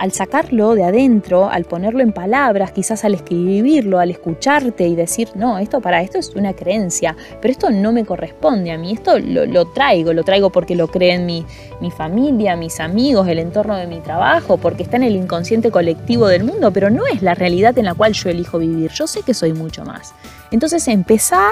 al 0.00 0.12
sacarlo 0.12 0.74
de 0.74 0.82
adentro, 0.82 1.50
al 1.50 1.66
ponerlo 1.66 2.00
en 2.00 2.12
palabras, 2.12 2.72
quizás 2.72 3.04
al 3.04 3.12
escribirlo, 3.12 3.98
al 3.98 4.10
escucharte 4.10 4.88
y 4.88 4.96
decir, 4.96 5.28
no, 5.34 5.58
esto 5.58 5.82
para 5.82 6.00
esto 6.00 6.16
es 6.16 6.34
una 6.34 6.54
creencia, 6.54 7.14
pero 7.42 7.52
esto 7.52 7.68
no 7.68 7.92
me 7.92 8.06
corresponde 8.06 8.72
a 8.72 8.78
mí, 8.78 8.92
esto 8.92 9.18
lo, 9.18 9.66
traigo, 9.66 10.14
lo 10.14 10.24
traigo 10.24 10.48
porque 10.48 10.74
lo 10.74 10.88
creen 10.88 11.26
mi, 11.26 11.44
mi 11.82 11.90
familia, 11.90 12.56
mis 12.56 12.80
amigos, 12.80 13.28
el 13.28 13.38
entorno 13.38 13.76
de 13.76 13.86
mi 13.86 14.00
trabajo, 14.00 14.56
porque 14.56 14.84
está 14.84 14.96
en 14.96 15.02
el 15.02 15.16
inconsciente 15.16 15.70
colectivo 15.70 16.28
del 16.28 16.44
mundo, 16.44 16.72
pero 16.72 16.88
no 16.88 17.06
es 17.06 17.20
la 17.20 17.34
realidad 17.34 17.76
en 17.76 17.84
la 17.84 17.92
cual 17.92 18.14
yo 18.14 18.30
elijo 18.30 18.58
vivir, 18.58 18.90
yo 18.92 19.06
sé 19.06 19.20
que 19.20 19.34
soy 19.34 19.52
mucho 19.52 19.84
más. 19.84 20.14
Entonces 20.50 20.88
empezá 20.88 21.50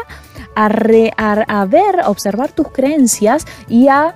a, 0.57 0.67
a 0.67 1.65
ver, 1.67 2.01
a 2.01 2.09
observar 2.09 2.53
tus 2.53 2.73
creencias 2.73 3.45
y 3.69 3.89
a 3.89 4.15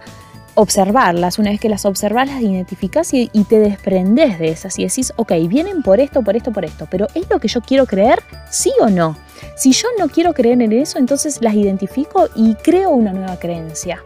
observarlas, 0.55 1.39
una 1.39 1.51
vez 1.51 1.61
que 1.61 1.69
las 1.69 1.85
observas, 1.85 2.29
las 2.29 2.41
identificas 2.43 3.13
y, 3.15 3.29
te 3.49 3.59
desprendes 3.59 4.39
de 4.39 4.49
esas 4.49 4.79
y 4.79 4.87
decís, 4.87 5.13
ok, 5.17 5.33
vienen 5.49 5.83
por 5.83 6.01
esto, 6.01 6.23
por 6.23 6.37
esto, 6.37 6.53
por 6.53 6.65
esto, 6.65 6.87
pero 6.91 7.07
¿es 7.15 7.29
lo 7.31 7.39
que 7.39 7.49
yo 7.49 7.61
quiero 7.61 7.87
creer? 7.87 8.23
¿Sí 8.51 8.73
o 8.81 8.89
no? 8.89 9.17
Si 9.57 9.73
yo 9.73 9.89
no 9.99 10.09
quiero 10.09 10.33
creer 10.33 10.63
en 10.63 10.73
eso, 10.73 10.99
entonces 10.99 11.41
las 11.41 11.55
identifico 11.55 12.29
y 12.35 12.55
creo 12.55 12.91
una 12.91 13.13
nueva 13.13 13.39
creencia. 13.39 14.03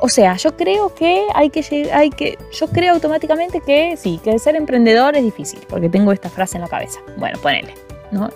O 0.00 0.08
sea, 0.08 0.36
yo 0.36 0.56
creo 0.56 0.94
que 0.94 1.26
hay 1.34 1.50
que, 1.50 1.90
hay 1.92 2.10
que, 2.10 2.38
yo 2.52 2.68
creo 2.68 2.94
automáticamente 2.94 3.60
que 3.60 3.96
sí, 3.96 4.20
que 4.22 4.38
ser 4.38 4.54
emprendedor 4.54 5.16
es 5.16 5.24
difícil, 5.24 5.60
porque 5.68 5.88
tengo 5.88 6.12
esta 6.12 6.30
frase 6.30 6.56
en 6.56 6.62
la 6.62 6.68
cabeza. 6.68 7.00
Bueno, 7.16 7.38
ponele, 7.40 7.74
¿no? 8.12 8.30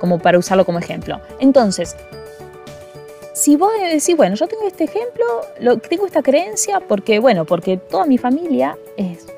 Como 0.00 0.18
para 0.18 0.38
usarlo 0.38 0.64
como 0.64 0.78
ejemplo. 0.78 1.20
Entonces, 1.38 1.94
si 3.32 3.56
vos 3.56 3.70
decís, 3.80 4.16
bueno, 4.16 4.34
yo 4.34 4.48
tengo 4.48 4.66
este 4.66 4.84
ejemplo, 4.84 5.24
lo, 5.60 5.78
tengo 5.78 6.06
esta 6.06 6.22
creencia 6.22 6.80
porque, 6.80 7.18
bueno, 7.18 7.44
porque 7.44 7.76
toda 7.76 8.06
mi 8.06 8.18
familia 8.18 8.76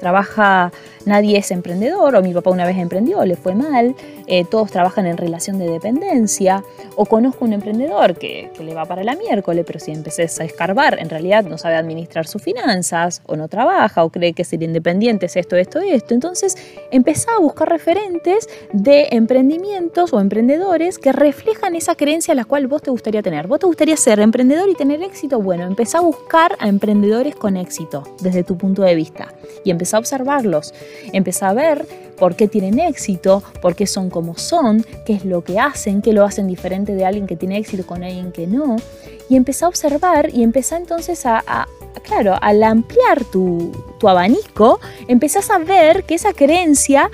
trabaja 0.01 0.72
nadie 1.05 1.38
es 1.38 1.51
emprendedor, 1.51 2.14
o 2.14 2.22
mi 2.22 2.33
papá 2.33 2.51
una 2.51 2.66
vez 2.66 2.77
emprendió, 2.79 3.25
le 3.25 3.37
fue 3.37 3.55
mal, 3.55 3.94
eh, 4.27 4.44
todos 4.44 4.70
trabajan 4.70 5.07
en 5.07 5.16
relación 5.16 5.59
de 5.59 5.68
dependencia, 5.68 6.64
o 6.96 7.07
conozco 7.07 7.44
un 7.44 7.53
emprendedor 7.53 8.16
que, 8.16 8.51
le 8.62 8.75
va 8.75 8.85
para 8.85 9.03
la 9.03 9.16
miércoles, 9.16 9.64
pero 9.66 9.81
si 9.81 9.90
empecés 9.90 10.38
a 10.40 10.44
escarbar, 10.44 10.96
en 11.01 11.11
realidad 11.11 11.42
no 11.42 11.59
sabe 11.59 11.75
administrar 11.75 12.29
sus 12.29 12.42
finanzas, 12.42 13.22
o 13.27 13.35
no 13.35 13.48
trabaja, 13.48 14.05
o 14.05 14.11
cree 14.11 14.35
que 14.35 14.44
ser 14.44 14.62
independiente 14.62 15.27
es 15.27 15.37
esto, 15.37 15.57
esto, 15.57 15.81
esto. 15.81 16.14
Entonces 16.14 16.57
empezá 16.92 17.33
a 17.37 17.40
buscar 17.40 17.68
referentes 17.68 18.48
de 18.72 19.09
emprendimientos 19.11 20.12
o 20.12 20.20
emprendedores 20.20 20.98
que 20.98 21.11
reflejan 21.11 21.75
esa 21.75 21.96
creencia 21.96 22.33
a 22.33 22.35
la 22.37 22.44
cual 22.44 22.68
vos 22.68 22.83
te 22.83 22.92
gustaría 22.92 23.20
tener. 23.20 23.48
Vos 23.48 23.59
te 23.59 23.66
gustaría 23.66 23.96
ser 23.96 24.20
emprendedor 24.20 24.68
y 24.68 24.75
tener 24.75 25.03
éxito, 25.03 25.40
bueno, 25.40 25.64
empezá 25.64 25.98
a 25.98 26.03
buscar 26.03 26.57
a 26.61 26.68
emprendedores 26.68 27.35
con 27.35 27.57
éxito 27.57 28.05
desde 28.20 28.44
tu 28.44 28.57
punto 28.57 28.83
de 28.83 28.94
vista 28.94 29.35
y 29.64 29.70
empezá 29.70 29.96
a 29.96 30.00
observarlos. 30.00 30.74
Empezá 31.12 31.48
a 31.48 31.54
ver 31.54 31.86
por 32.16 32.36
qué 32.36 32.48
tienen 32.48 32.78
éxito, 32.78 33.42
por 33.60 33.74
qué 33.74 33.86
son 33.86 34.10
como 34.10 34.36
son, 34.38 34.84
qué 35.04 35.14
es 35.14 35.24
lo 35.24 35.42
que 35.42 35.58
hacen, 35.58 36.02
qué 36.02 36.12
lo 36.12 36.24
hacen 36.24 36.46
diferente 36.46 36.94
de 36.94 37.04
alguien 37.04 37.26
que 37.26 37.36
tiene 37.36 37.58
éxito 37.58 37.86
con 37.86 38.04
alguien 38.04 38.32
que 38.32 38.46
no. 38.46 38.76
Y 39.28 39.36
empezá 39.36 39.66
a 39.66 39.68
observar 39.68 40.30
y 40.32 40.42
empezá 40.42 40.76
entonces 40.76 41.26
a, 41.26 41.66
claro, 42.04 42.36
al 42.40 42.62
ampliar 42.62 43.24
tu, 43.24 43.72
tu 43.98 44.08
abanico, 44.08 44.80
empezás 45.08 45.50
a 45.50 45.58
ver 45.58 46.04
que 46.04 46.14
esa 46.14 46.32
creencia 46.32 47.10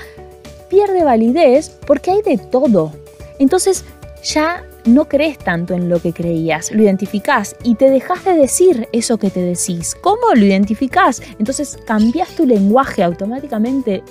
pierde 0.69 1.05
validez 1.05 1.71
porque 1.87 2.11
hay 2.11 2.23
de 2.23 2.39
todo. 2.39 2.93
Entonces 3.39 3.85
ya 4.23 4.63
no 4.89 5.07
crees 5.07 5.39
tanto 5.39 5.75
en 5.75 5.89
lo 5.89 6.01
que 6.01 6.13
creías, 6.13 6.73
lo 6.73 6.83
identificás 6.83 7.57
y 7.63 7.75
te 7.75 7.91
dejas 7.91 8.25
de 8.25 8.35
decir 8.35 8.89
eso 8.93 9.19
que 9.19 9.31
te 9.31 9.41
decís. 9.41 9.95
¿Cómo 10.01 10.35
lo 10.35 10.45
identificás? 10.45 11.23
Entonces 11.39 11.79
cambias 11.87 12.31
tu 12.31 12.47
lenguaje 12.47 13.03
automáticamente. 13.03 14.03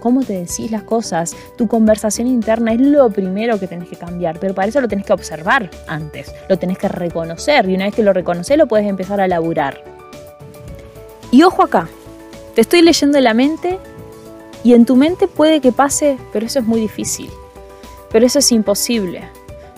Cómo 0.00 0.22
te 0.22 0.34
decís 0.34 0.70
las 0.70 0.82
cosas, 0.82 1.34
tu 1.56 1.66
conversación 1.66 2.26
interna 2.26 2.74
es 2.74 2.80
lo 2.80 3.08
primero 3.08 3.58
que 3.58 3.66
tenés 3.66 3.88
que 3.88 3.96
cambiar, 3.96 4.38
pero 4.38 4.54
para 4.54 4.68
eso 4.68 4.80
lo 4.82 4.88
tenés 4.88 5.06
que 5.06 5.14
observar 5.14 5.70
antes, 5.86 6.30
lo 6.48 6.58
tenés 6.58 6.76
que 6.76 6.88
reconocer 6.88 7.68
y 7.70 7.74
una 7.74 7.86
vez 7.86 7.94
que 7.94 8.02
lo 8.02 8.12
reconoces 8.12 8.58
lo 8.58 8.66
puedes 8.66 8.86
empezar 8.86 9.20
a 9.22 9.28
laburar. 9.28 9.82
Y 11.30 11.42
ojo 11.42 11.62
acá, 11.62 11.88
te 12.54 12.60
estoy 12.60 12.82
leyendo 12.82 13.18
la 13.20 13.32
mente 13.32 13.78
y 14.62 14.74
en 14.74 14.84
tu 14.84 14.94
mente 14.94 15.26
puede 15.26 15.62
que 15.62 15.72
pase, 15.72 16.18
pero 16.34 16.44
eso 16.44 16.58
es 16.58 16.66
muy 16.66 16.80
difícil, 16.80 17.30
pero 18.10 18.26
eso 18.26 18.40
es 18.40 18.52
imposible 18.52 19.22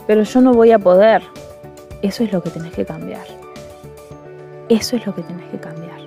pero 0.06 0.22
yo 0.22 0.40
no 0.40 0.52
voy 0.52 0.72
a 0.72 0.78
poder. 0.78 1.22
Eso 2.02 2.24
es 2.24 2.32
lo 2.32 2.42
que 2.42 2.50
tenés 2.50 2.72
que 2.72 2.84
cambiar. 2.84 3.26
Eso 4.68 4.96
es 4.96 5.06
lo 5.06 5.14
que 5.14 5.22
tenés 5.22 5.48
que 5.50 5.58
cambiar. 5.58 6.00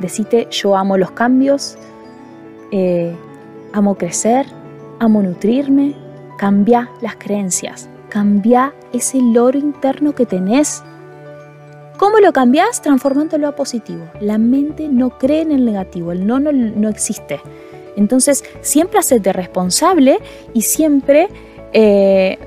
Decite, 0.00 0.46
yo 0.50 0.76
amo 0.76 0.96
los 0.96 1.10
cambios, 1.10 1.76
eh, 2.70 3.14
amo 3.72 3.96
crecer, 3.96 4.46
amo 4.98 5.22
nutrirme. 5.22 5.94
Cambia 6.38 6.88
las 7.00 7.16
creencias, 7.16 7.88
cambia 8.08 8.72
ese 8.92 9.20
loro 9.20 9.58
interno 9.58 10.14
que 10.14 10.24
tenés. 10.24 10.84
¿Cómo 11.96 12.20
lo 12.20 12.32
cambias? 12.32 12.80
Transformándolo 12.80 13.48
a 13.48 13.56
positivo. 13.56 14.04
La 14.20 14.38
mente 14.38 14.88
no 14.88 15.18
cree 15.18 15.40
en 15.40 15.50
el 15.50 15.64
negativo, 15.64 16.12
el 16.12 16.24
no 16.28 16.38
no, 16.38 16.52
no 16.52 16.88
existe. 16.88 17.40
Entonces, 17.96 18.44
siempre 18.60 19.00
hacete 19.00 19.32
responsable 19.32 20.20
y 20.54 20.62
siempre 20.62 21.28
eh, 21.72 22.38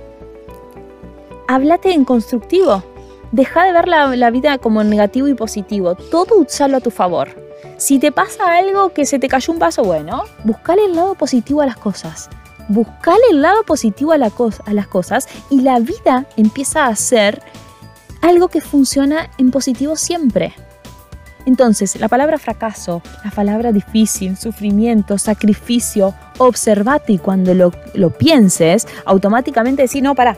háblate 1.47 1.93
en 1.93 2.05
constructivo. 2.05 2.84
Deja 3.31 3.63
de 3.63 3.71
ver 3.71 3.88
la, 3.88 4.29
vida 4.29 4.57
como 4.57 4.84
negativo 4.84 5.27
y 5.27 5.34
positivo. 5.34 5.95
Todo 5.95 6.38
usalo 6.38 6.77
a 6.77 6.81
tu 6.81 6.91
favor. 6.91 7.29
Si 7.77 7.99
te 7.99 8.12
pasa 8.12 8.57
algo 8.57 8.89
que 8.89 9.05
se 9.05 9.19
te 9.19 9.27
cayó 9.27 9.53
un 9.53 9.60
vaso, 9.60 9.84
bueno, 9.84 10.23
buscale 10.43 10.86
el 10.86 10.95
lado 10.95 11.15
positivo 11.15 11.62
a 11.62 11.65
las 11.65 11.77
cosas. 11.77 12.29
Buscale 12.67 13.23
el 13.31 13.41
lado 13.41 13.63
positivo 13.63 14.12
a, 14.12 14.17
la 14.17 14.31
a 14.65 14.73
las 14.73 14.88
cosas 14.88 15.27
y 15.49 15.62
la 15.62 15.79
vida 15.79 16.25
empieza 16.38 16.88
a 16.88 16.95
ser 16.95 17.41
algo 18.21 18.49
que 18.49 18.62
funciona 18.62 19.29
en 19.38 19.51
positivo 19.51 19.95
siempre. 19.95 20.53
Entonces, 21.45 21.99
la 21.99 22.08
palabra 22.08 22.38
fracaso, 22.38 23.01
la 23.23 23.32
palabra 23.32 23.71
difícil, 23.71 24.38
sufrimiento, 24.38 25.17
sacrificio, 25.17 26.13
observate 26.38 27.13
y 27.13 27.17
cuando 27.17 27.54
lo, 27.54 28.10
pienses, 28.12 28.88
automáticamente 29.06 29.84
decir, 29.84 30.04
no, 30.04 30.15
para, 30.15 30.38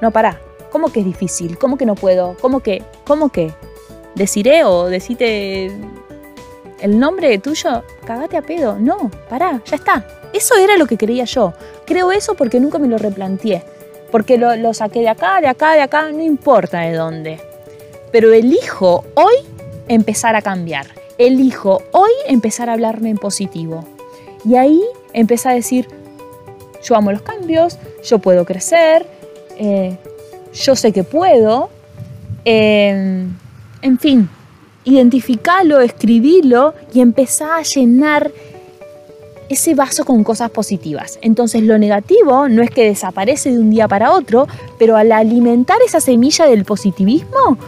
no, 0.00 0.10
para. 0.10 0.38
¿Cómo 0.70 0.90
que 0.90 1.00
es 1.00 1.06
difícil? 1.06 1.58
¿Cómo 1.58 1.76
que 1.76 1.84
no 1.84 1.94
puedo? 1.94 2.34
¿Cómo 2.40 2.60
que? 2.60 2.82
¿Cómo 3.04 3.28
que? 3.28 3.52
Deciré 4.14 4.64
o 4.64 4.86
decite 4.86 5.70
el 6.80 6.98
nombre 6.98 7.38
tuyo, 7.38 7.84
cagate 8.06 8.36
a 8.36 8.42
pedo. 8.42 8.78
No, 8.78 9.10
para, 9.28 9.62
ya 9.64 9.76
está. 9.76 10.04
Eso 10.32 10.56
era 10.56 10.76
lo 10.76 10.86
que 10.86 10.96
creía 10.96 11.24
yo. 11.24 11.52
Creo 11.86 12.10
eso 12.10 12.34
porque 12.34 12.58
nunca 12.58 12.78
me 12.78 12.88
lo 12.88 12.96
replanteé. 12.98 13.62
Porque 14.10 14.38
lo, 14.38 14.56
lo 14.56 14.74
saqué 14.74 15.00
de 15.00 15.08
acá, 15.08 15.40
de 15.40 15.48
acá, 15.48 15.74
de 15.74 15.82
acá, 15.82 16.10
no 16.10 16.22
importa 16.22 16.80
de 16.80 16.94
dónde. 16.94 17.40
Pero 18.10 18.32
elijo 18.32 19.04
hoy 19.14 19.34
empezar 19.94 20.36
a 20.36 20.42
cambiar. 20.42 20.86
Elijo 21.18 21.82
hoy 21.92 22.10
empezar 22.26 22.68
a 22.68 22.74
hablarme 22.74 23.10
en 23.10 23.18
positivo. 23.18 23.84
Y 24.44 24.56
ahí 24.56 24.82
empecé 25.12 25.48
a 25.48 25.52
decir, 25.52 25.88
yo 26.82 26.96
amo 26.96 27.12
los 27.12 27.22
cambios, 27.22 27.78
yo 28.04 28.18
puedo 28.18 28.44
crecer, 28.44 29.06
eh, 29.58 29.96
yo 30.52 30.74
sé 30.74 30.92
que 30.92 31.04
puedo. 31.04 31.70
Eh, 32.44 33.26
en 33.82 33.98
fin, 33.98 34.28
identificalo, 34.84 35.80
escribilo 35.80 36.74
y 36.92 37.00
empezá 37.00 37.56
a 37.56 37.62
llenar 37.62 38.30
ese 39.48 39.74
vaso 39.74 40.04
con 40.04 40.24
cosas 40.24 40.50
positivas. 40.50 41.18
Entonces 41.20 41.62
lo 41.62 41.78
negativo 41.78 42.48
no 42.48 42.62
es 42.62 42.70
que 42.70 42.86
desaparece 42.86 43.52
de 43.52 43.58
un 43.58 43.70
día 43.70 43.86
para 43.86 44.12
otro, 44.12 44.46
pero 44.78 44.96
al 44.96 45.12
alimentar 45.12 45.76
esa 45.86 46.00
semilla 46.00 46.46
del 46.46 46.64
positivismo, 46.64 47.58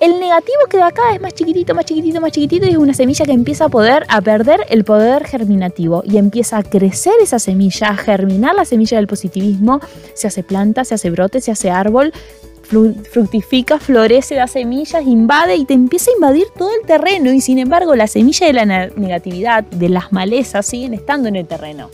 el 0.00 0.18
negativo 0.18 0.58
queda 0.68 0.90
cada 0.90 1.12
vez 1.12 1.20
más 1.20 1.34
chiquitito, 1.34 1.74
más 1.74 1.84
chiquitito, 1.84 2.20
más 2.22 2.32
chiquitito 2.32 2.66
y 2.66 2.70
es 2.70 2.76
una 2.78 2.94
semilla 2.94 3.26
que 3.26 3.32
empieza 3.32 3.66
a 3.66 3.68
poder 3.68 4.06
a 4.08 4.22
perder 4.22 4.60
el 4.70 4.82
poder 4.82 5.26
germinativo 5.26 6.02
y 6.06 6.16
empieza 6.16 6.56
a 6.56 6.62
crecer 6.62 7.12
esa 7.22 7.38
semilla, 7.38 7.88
a 7.88 7.96
germinar 7.96 8.54
la 8.54 8.64
semilla 8.64 8.96
del 8.96 9.06
positivismo, 9.06 9.80
se 10.14 10.26
hace 10.26 10.42
planta, 10.42 10.86
se 10.86 10.94
hace 10.94 11.10
brote, 11.10 11.42
se 11.42 11.50
hace 11.50 11.70
árbol, 11.70 12.14
fructifica, 13.12 13.78
florece, 13.78 14.36
da 14.36 14.46
semillas, 14.46 15.04
invade 15.06 15.56
y 15.56 15.66
te 15.66 15.74
empieza 15.74 16.10
a 16.10 16.14
invadir 16.14 16.46
todo 16.56 16.70
el 16.80 16.86
terreno 16.86 17.30
y 17.32 17.42
sin 17.42 17.58
embargo 17.58 17.94
la 17.94 18.06
semilla 18.06 18.46
de 18.46 18.52
la 18.54 18.64
negatividad, 18.64 19.64
de 19.64 19.90
las 19.90 20.12
malezas, 20.12 20.64
siguen 20.64 20.94
estando 20.94 21.28
en 21.28 21.36
el 21.36 21.46
terreno. 21.46 21.90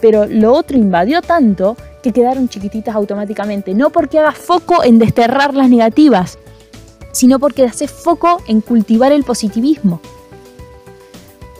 Pero 0.00 0.26
lo 0.26 0.54
otro 0.54 0.78
invadió 0.78 1.20
tanto 1.20 1.76
que 2.02 2.12
quedaron 2.12 2.48
chiquititas 2.48 2.94
automáticamente, 2.94 3.74
no 3.74 3.90
porque 3.90 4.18
hagas 4.18 4.38
foco 4.38 4.82
en 4.82 4.98
desterrar 4.98 5.54
las 5.54 5.68
negativas, 5.68 6.38
sino 7.12 7.38
porque 7.38 7.64
haces 7.64 7.90
foco 7.90 8.42
en 8.46 8.60
cultivar 8.60 9.12
el 9.12 9.24
positivismo. 9.24 10.00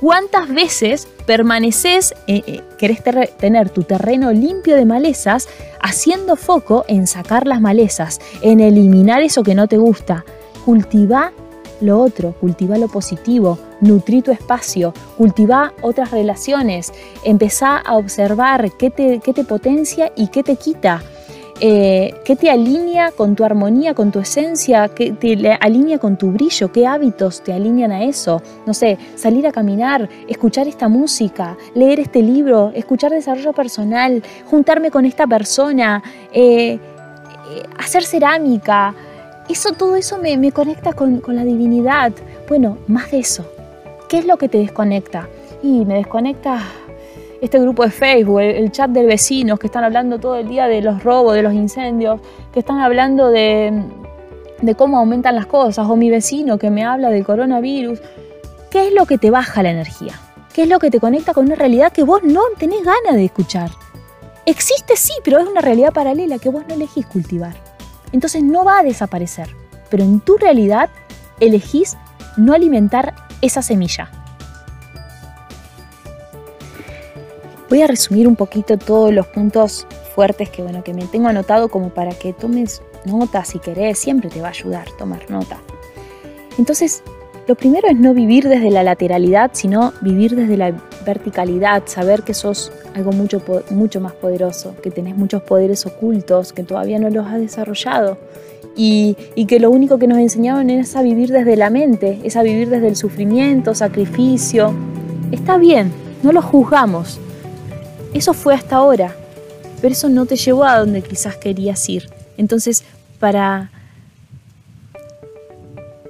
¿Cuántas 0.01 0.49
veces 0.49 1.07
permaneces, 1.27 2.13
eh, 2.27 2.43
eh, 2.45 2.61
querés 2.77 3.03
tener 3.39 3.71
tu 3.71 3.85
terreno 3.85 4.33
limpio 4.33 4.75
de 4.75 4.85
malezas, 4.85 5.49
haciendo 5.81 6.35
foco 6.35 6.85
en 6.89 7.07
sacar 7.07 7.47
las 7.47 7.61
malezas, 7.61 8.21
en 8.41 8.59
eliminar 8.59 9.23
eso 9.23 9.45
que 9.45 9.55
no 9.55 9.69
te 9.69 9.79
gusta? 9.79 10.25
Cultiva 10.65 11.33
lo 11.81 12.01
otro, 12.01 12.33
cultiva 12.41 12.79
lo 12.79 12.89
positivo, 12.89 13.59
nutrí 13.81 14.23
tu 14.23 14.33
espacio, 14.33 14.93
cultiva 15.17 15.73
otras 15.83 16.11
relaciones, 16.11 16.93
empezá 17.25 17.77
a 17.77 17.97
observar 17.97 18.73
qué 18.79 18.91
te, 18.91 19.21
qué 19.21 19.33
te 19.33 19.45
potencia 19.45 20.13
y 20.17 20.29
qué 20.29 20.43
te 20.43 20.57
quita. 20.57 21.03
Eh, 21.65 22.13
qué 22.25 22.35
te 22.35 22.51
alinea 22.51 23.13
con 23.13 23.37
tu 23.37 23.45
armonía, 23.45 23.95
con 23.95 24.11
tu 24.11 24.19
esencia, 24.19 24.89
qué 24.89 25.13
te 25.13 25.57
alinea 25.61 25.99
con 25.99 26.17
tu 26.17 26.33
brillo, 26.33 26.73
qué 26.73 26.89
hábitos 26.89 27.41
te 27.41 27.53
alinean 27.53 27.93
a 27.93 28.03
eso. 28.03 28.43
No 28.67 28.75
sé, 28.75 28.99
salir 29.15 29.47
a 29.47 29.53
caminar, 29.53 30.09
escuchar 30.27 30.67
esta 30.67 30.89
música, 30.89 31.57
leer 31.77 32.01
este 32.01 32.21
libro, 32.21 32.73
escuchar 32.75 33.13
desarrollo 33.13 33.53
personal, 33.53 34.25
juntarme 34.51 34.91
con 34.91 35.05
esta 35.05 35.25
persona, 35.29 36.03
eh, 36.33 36.73
eh, 36.73 36.79
hacer 37.79 38.03
cerámica. 38.03 38.93
Eso, 39.49 39.71
todo 39.71 39.95
eso 39.95 40.19
me, 40.19 40.51
conecta 40.51 40.95
con, 40.95 41.21
con 41.21 41.37
la 41.37 41.45
divinidad. 41.45 42.11
Bueno, 42.49 42.79
más 42.89 43.13
de 43.13 43.21
eso. 43.21 43.47
¿Qué 44.09 44.19
es 44.19 44.27
lo 44.27 44.37
que 44.37 44.49
te 44.49 44.59
desconecta? 44.59 45.29
Y 45.63 45.85
me 45.85 45.95
desconecta 45.95 46.59
este 47.43 47.59
grupo 47.59 47.83
de 47.83 47.91
Facebook, 47.91 48.41
el, 48.41 48.71
chat 48.71 48.89
del 48.91 49.07
vecinos 49.07 49.59
que 49.59 49.67
están 49.67 49.83
hablando 49.83 50.21
todo 50.21 50.37
el 50.37 50.47
día 50.47 50.69
de 50.69 50.81
los 50.81 51.03
robos, 51.03 51.35
de 51.35 51.43
los 51.43 51.53
incendios, 51.53 52.21
que 52.53 52.61
están 52.61 52.79
hablando 52.79 53.31
de, 53.31 53.83
de 54.61 54.75
cómo 54.77 54.99
aumentan 54.99 55.35
las 55.35 55.47
cosas, 55.47 55.89
o 55.89 55.97
mi 55.97 56.09
vecino 56.09 56.57
que 56.57 56.71
me 56.71 56.85
habla 56.85 57.11
del 57.11 57.25
coronavirus. 57.25 57.99
¿Qué 58.71 58.87
es 58.87 58.95
lo 58.95 59.07
que 59.07 59.19
te 59.19 59.33
baja 59.33 59.61
la 59.65 59.71
energía? 59.71 60.15
¿Qué 60.55 60.63
es 60.63 60.69
lo 60.69 60.79
que 60.79 60.93
te 60.93 61.01
conecta 61.01 61.35
con 61.35 61.47
una 61.47 61.57
realidad 61.57 61.91
que 61.93 62.05
vos 62.05 62.23
no 62.23 62.43
tenés 62.59 62.85
ganas 62.85 63.15
de 63.15 63.25
escuchar? 63.25 63.71
Existe 64.47 64.95
sí, 64.97 65.13
pero 65.25 65.41
es 65.41 65.49
una 65.49 65.61
realidad 65.61 65.93
paralela 65.93 66.39
que 66.39 66.49
vos 66.49 66.63
no 66.69 66.75
elegís 66.75 67.07
cultivar. 67.07 67.57
Entonces 68.13 68.45
no 68.45 68.65
va 68.65 68.79
a 68.79 68.83
desaparecer, 68.85 69.49
pero 69.91 70.05
en 70.05 70.21
tu 70.21 70.37
realidad 70.37 70.91
elegís 71.41 71.97
no 72.37 72.53
alimentar 72.55 73.15
esa 73.41 73.63
semilla. 73.63 74.13
Voy 77.73 77.81
a 77.81 77.87
resumir 77.87 78.29
un 78.29 78.37
poquito 78.37 78.77
todos 78.77 79.15
los 79.15 79.27
puntos 79.29 79.87
fuertes 80.15 80.51
que, 80.51 80.61
bueno, 80.61 80.85
que 80.85 80.93
me 80.93 81.07
tengo 81.07 81.29
anotado 81.29 81.71
como 81.71 81.89
para 81.89 82.11
que 82.11 82.35
tomes 82.35 82.83
nota 83.07 83.47
si 83.47 83.61
querés, 83.61 83.99
siempre 83.99 84.29
te 84.29 84.43
va 84.43 84.49
a 84.49 84.51
ayudar 84.51 84.89
tomar 84.99 85.31
nota. 85.31 85.57
Entonces, 86.59 87.03
lo 87.49 87.55
primero 87.55 87.89
es 87.89 87.97
no 87.97 88.13
vivir 88.13 88.47
desde 88.47 88.71
la 88.71 88.83
lateralidad, 88.83 89.53
sino 89.55 89.95
vivir 90.03 90.37
desde 90.37 90.59
la 90.59 90.77
verticalidad, 91.07 91.85
saber 91.87 92.25
que 92.25 92.35
sos 92.35 92.71
algo 92.95 93.11
mucho, 93.13 93.41
mucho 93.71 94.03
más 94.03 94.13
poderoso, 94.13 94.75
que 94.83 94.91
tenés 94.91 95.17
muchos 95.17 95.41
poderes 95.41 95.87
ocultos, 95.87 96.53
que 96.53 96.65
todavía 96.65 96.99
no 96.99 97.09
los 97.09 97.27
has 97.27 97.41
desarrollado 97.41 98.19
y, 98.77 99.17
que 99.49 99.61
lo 99.61 99.71
único 99.71 99.99
que 99.99 100.09
nos 100.09 100.19
enseñaban 100.19 100.69
es 100.69 100.95
a 100.95 101.01
vivir 101.01 101.33
desde 101.33 101.57
la 101.57 101.71
mente, 101.71 102.21
es 102.23 102.37
a 102.37 102.43
vivir 102.43 102.69
desde 102.69 102.89
el 102.89 102.97
sufrimiento, 102.97 103.75
sacrificio. 103.75 104.75
Está 105.31 105.57
bien, 105.57 105.91
no 106.23 106.33
lo 106.33 106.43
juzgamos, 106.43 107.19
eso 108.15 108.35
fue 108.35 108.55
hasta 108.55 108.77
ahora, 108.77 109.15
pero 109.81 109.93
eso 109.93 110.09
no 110.09 110.27
te 110.27 110.37
llevó 110.37 110.65
a 110.65 110.79
donde 110.79 111.03
quizás 111.03 111.37
querías 111.37 111.89
ir. 111.89 112.11
Entonces, 112.37 112.85
para, 113.19 113.71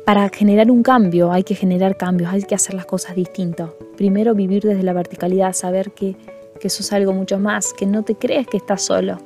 para 0.05 0.29
generar 0.29 0.71
un 0.71 0.83
cambio 0.83 1.33
hay 1.33 1.45
que 1.45 1.55
generar 1.55 1.97
cambios, 1.97 2.33
hay 2.33 2.43
que 2.43 2.55
hacer 2.55 2.75
las 2.75 2.87
cosas 2.87 3.15
distintas. 3.15 3.71
Primero 3.97 4.35
vivir 4.35 4.63
desde 4.65 4.83
la 4.83 4.93
verticalidad, 4.93 5.53
saber 5.53 5.93
que, 5.93 6.17
que 6.61 6.69
eso 6.69 6.83
es 6.83 6.93
algo 6.93 7.13
mucho 7.13 7.39
más, 7.39 7.73
que 7.73 7.87
no 7.87 8.03
te 8.03 8.15
crees 8.15 8.47
que 8.47 8.57
estás 8.57 8.83
solo. 8.83 9.19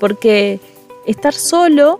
Porque 0.00 0.60
estar 1.06 1.34
solo 1.34 1.98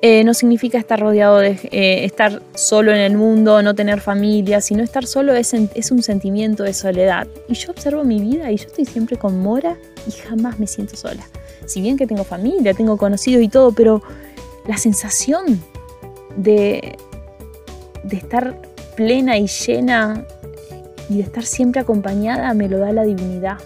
eh, 0.00 0.22
no 0.22 0.32
significa 0.32 0.78
estar 0.78 1.00
rodeado 1.00 1.38
de 1.38 1.58
eh, 1.72 2.04
estar 2.04 2.40
solo 2.54 2.92
en 2.92 2.98
el 2.98 3.16
mundo, 3.16 3.62
no 3.62 3.74
tener 3.74 4.00
familia, 4.00 4.60
sino 4.60 4.84
estar 4.84 5.06
solo 5.06 5.34
es, 5.34 5.52
un 5.52 6.02
sentimiento 6.02 6.62
de 6.62 6.72
soledad. 6.72 7.26
Y 7.48 7.54
yo 7.54 7.72
observo 7.72 8.04
mi 8.04 8.20
vida 8.20 8.50
y 8.52 8.56
yo 8.56 8.66
estoy 8.66 8.84
siempre 8.84 9.16
con 9.16 9.40
Mora 9.40 9.76
y 10.06 10.12
jamás 10.12 10.60
me 10.60 10.68
siento 10.68 10.96
sola. 10.96 11.26
Si 11.66 11.80
bien 11.80 11.96
que 11.96 12.06
tengo 12.06 12.22
familia, 12.22 12.74
tengo 12.74 12.96
conocidos 12.96 13.42
y 13.42 13.48
todo, 13.48 13.72
pero 13.72 14.02
la 14.68 14.76
sensación 14.76 15.60
de, 16.36 16.96
de 18.04 18.16
estar 18.16 18.56
plena 18.94 19.36
y 19.36 19.48
llena 19.48 20.24
y 21.10 21.16
de 21.16 21.22
estar 21.22 21.44
siempre 21.44 21.80
acompañada 21.80 22.54
me 22.54 22.68
lo 22.68 22.78
da 22.78 22.92
la 22.92 23.02
divinidad, 23.02 23.58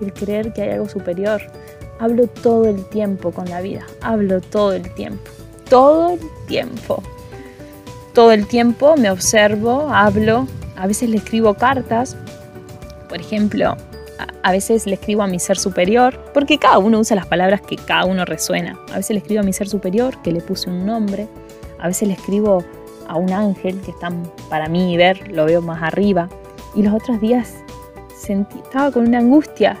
el 0.00 0.12
creer 0.12 0.52
que 0.52 0.62
hay 0.62 0.70
algo 0.70 0.88
superior. 0.88 1.42
Hablo 2.00 2.26
todo 2.26 2.64
el 2.64 2.84
tiempo 2.86 3.30
con 3.30 3.48
la 3.48 3.60
vida, 3.60 3.86
hablo 4.00 4.40
todo 4.40 4.72
el 4.72 4.92
tiempo 4.94 5.35
todo 5.68 6.14
el 6.14 6.20
tiempo. 6.46 7.02
Todo 8.12 8.32
el 8.32 8.46
tiempo 8.46 8.96
me 8.96 9.10
observo, 9.10 9.88
hablo, 9.92 10.46
a 10.76 10.86
veces 10.86 11.10
le 11.10 11.18
escribo 11.18 11.54
cartas, 11.54 12.16
por 13.08 13.20
ejemplo, 13.20 13.76
a 14.42 14.52
veces 14.52 14.86
le 14.86 14.94
escribo 14.94 15.22
a 15.22 15.26
mi 15.26 15.38
ser 15.38 15.58
superior, 15.58 16.18
porque 16.32 16.58
cada 16.58 16.78
uno 16.78 17.00
usa 17.00 17.16
las 17.16 17.26
palabras 17.26 17.60
que 17.60 17.76
cada 17.76 18.04
uno 18.04 18.24
resuena. 18.24 18.78
A 18.92 18.96
veces 18.96 19.10
le 19.10 19.18
escribo 19.18 19.40
a 19.40 19.44
mi 19.44 19.52
ser 19.52 19.68
superior, 19.68 20.22
que 20.22 20.32
le 20.32 20.40
puse 20.40 20.70
un 20.70 20.86
nombre, 20.86 21.28
a 21.78 21.88
veces 21.88 22.08
le 22.08 22.14
escribo 22.14 22.64
a 23.08 23.16
un 23.16 23.32
ángel 23.32 23.80
que 23.80 23.90
está 23.90 24.10
para 24.48 24.68
mí 24.68 24.96
ver, 24.96 25.30
lo 25.32 25.44
veo 25.44 25.60
más 25.62 25.82
arriba. 25.82 26.28
Y 26.74 26.82
los 26.82 26.94
otros 26.94 27.20
días 27.20 27.54
sentí, 28.16 28.58
estaba 28.58 28.90
con 28.90 29.06
una 29.06 29.18
angustia 29.18 29.78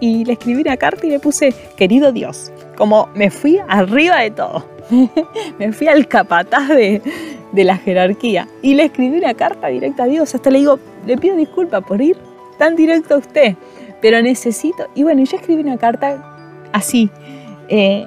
y 0.00 0.24
le 0.24 0.34
escribí 0.34 0.60
una 0.62 0.76
carta 0.76 1.06
y 1.06 1.10
le 1.10 1.20
puse, 1.20 1.52
querido 1.76 2.12
Dios, 2.12 2.52
como 2.76 3.08
me 3.14 3.30
fui 3.30 3.58
arriba 3.68 4.20
de 4.20 4.30
todo. 4.30 4.64
me 5.58 5.72
fui 5.72 5.88
al 5.88 6.06
capataz 6.08 6.68
de, 6.68 7.02
la 7.52 7.76
jerarquía 7.76 8.46
y 8.62 8.74
le 8.74 8.84
escribí 8.84 9.18
una 9.18 9.34
carta 9.34 9.68
directa 9.68 10.04
a 10.04 10.06
Dios. 10.06 10.34
Hasta 10.34 10.50
le 10.50 10.58
digo, 10.58 10.78
le 11.06 11.16
pido 11.16 11.36
disculpas 11.36 11.82
por 11.84 12.00
ir 12.00 12.16
tan 12.58 12.76
directo 12.76 13.14
a 13.14 13.18
usted, 13.18 13.56
pero 14.00 14.22
necesito. 14.22 14.86
Y 14.94 15.02
bueno, 15.02 15.24
yo 15.24 15.36
escribí 15.36 15.62
una 15.62 15.76
carta 15.76 16.68
así, 16.72 17.10
eh, 17.68 18.06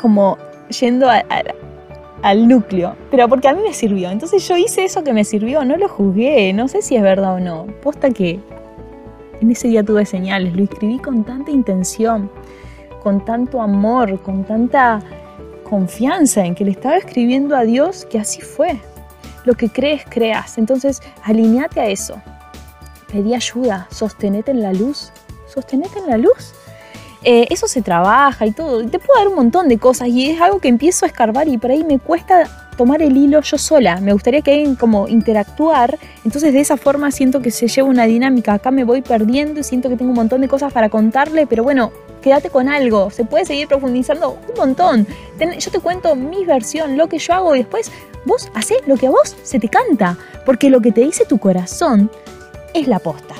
como 0.00 0.36
yendo 0.80 1.08
al 2.22 2.48
núcleo, 2.48 2.96
pero 3.10 3.28
porque 3.28 3.48
a 3.48 3.54
mí 3.54 3.62
me 3.62 3.72
sirvió. 3.72 4.10
Entonces 4.10 4.46
yo 4.48 4.56
hice 4.56 4.84
eso 4.84 5.04
que 5.04 5.12
me 5.12 5.24
sirvió, 5.24 5.64
no 5.64 5.76
lo 5.76 5.88
juzgué, 5.88 6.52
no 6.52 6.68
sé 6.68 6.82
si 6.82 6.96
es 6.96 7.02
verdad 7.02 7.34
o 7.34 7.40
no. 7.40 7.66
Posta 7.82 8.10
que 8.10 8.40
en 9.40 9.50
ese 9.50 9.68
día 9.68 9.84
tuve 9.84 10.04
señales, 10.04 10.56
lo 10.56 10.64
escribí 10.64 10.98
con 10.98 11.24
tanta 11.24 11.50
intención, 11.50 12.30
con 13.02 13.24
tanto 13.24 13.60
amor, 13.62 14.20
con 14.22 14.44
tanta 14.44 15.00
confianza 15.68 16.44
en 16.44 16.54
que 16.54 16.64
le 16.64 16.70
estaba 16.70 16.96
escribiendo 16.96 17.56
a 17.56 17.62
Dios 17.62 18.06
que 18.06 18.18
así 18.18 18.40
fue. 18.40 18.80
Lo 19.44 19.54
que 19.54 19.68
crees, 19.68 20.02
creas. 20.08 20.58
Entonces, 20.58 21.00
alineate 21.22 21.80
a 21.80 21.86
eso. 21.86 22.20
Pedí 23.12 23.34
ayuda, 23.34 23.86
sostenete 23.90 24.50
en 24.50 24.62
la 24.62 24.72
luz. 24.72 25.12
Sostenete 25.46 25.98
en 25.98 26.06
la 26.06 26.18
luz. 26.18 26.54
Eh, 27.24 27.46
eso 27.50 27.66
se 27.66 27.82
trabaja 27.82 28.46
y 28.46 28.52
todo. 28.52 28.86
Te 28.86 28.98
puedo 28.98 29.18
dar 29.18 29.28
un 29.28 29.34
montón 29.34 29.68
de 29.68 29.78
cosas 29.78 30.08
y 30.08 30.30
es 30.30 30.40
algo 30.40 30.60
que 30.60 30.68
empiezo 30.68 31.04
a 31.04 31.08
escarbar 31.08 31.48
y 31.48 31.58
por 31.58 31.70
ahí 31.70 31.84
me 31.84 31.98
cuesta 31.98 32.68
tomar 32.78 33.02
el 33.02 33.16
hilo 33.16 33.40
yo 33.42 33.58
sola, 33.58 34.00
me 34.00 34.12
gustaría 34.12 34.40
que 34.40 34.52
alguien 34.52 34.76
como 34.76 35.08
interactuar, 35.08 35.98
entonces 36.24 36.52
de 36.52 36.60
esa 36.60 36.76
forma 36.76 37.10
siento 37.10 37.42
que 37.42 37.50
se 37.50 37.66
lleva 37.66 37.88
una 37.88 38.04
dinámica, 38.04 38.54
acá 38.54 38.70
me 38.70 38.84
voy 38.84 39.02
perdiendo 39.02 39.58
y 39.58 39.64
siento 39.64 39.88
que 39.88 39.96
tengo 39.96 40.12
un 40.12 40.16
montón 40.16 40.40
de 40.40 40.48
cosas 40.48 40.72
para 40.72 40.88
contarle, 40.88 41.48
pero 41.48 41.64
bueno, 41.64 41.90
quédate 42.28 42.50
con 42.50 42.68
algo, 42.68 43.10
se 43.10 43.24
puede 43.24 43.46
seguir 43.46 43.68
profundizando 43.68 44.38
un 44.48 44.54
montón. 44.54 45.06
yo 45.58 45.70
te 45.70 45.80
cuento 45.80 46.14
mi 46.14 46.44
versión, 46.44 46.98
lo 46.98 47.08
que 47.08 47.18
yo 47.18 47.32
hago 47.32 47.54
y 47.54 47.60
después 47.60 47.90
vos 48.26 48.50
haces 48.54 48.76
lo 48.86 48.98
que 48.98 49.06
a 49.06 49.10
vos 49.10 49.34
se 49.42 49.58
te 49.58 49.70
canta, 49.70 50.18
porque 50.44 50.68
lo 50.68 50.82
que 50.82 50.92
te 50.92 51.00
dice 51.00 51.24
tu 51.24 51.38
corazón 51.38 52.10
es 52.74 52.86
la 52.86 52.98
posta. 52.98 53.34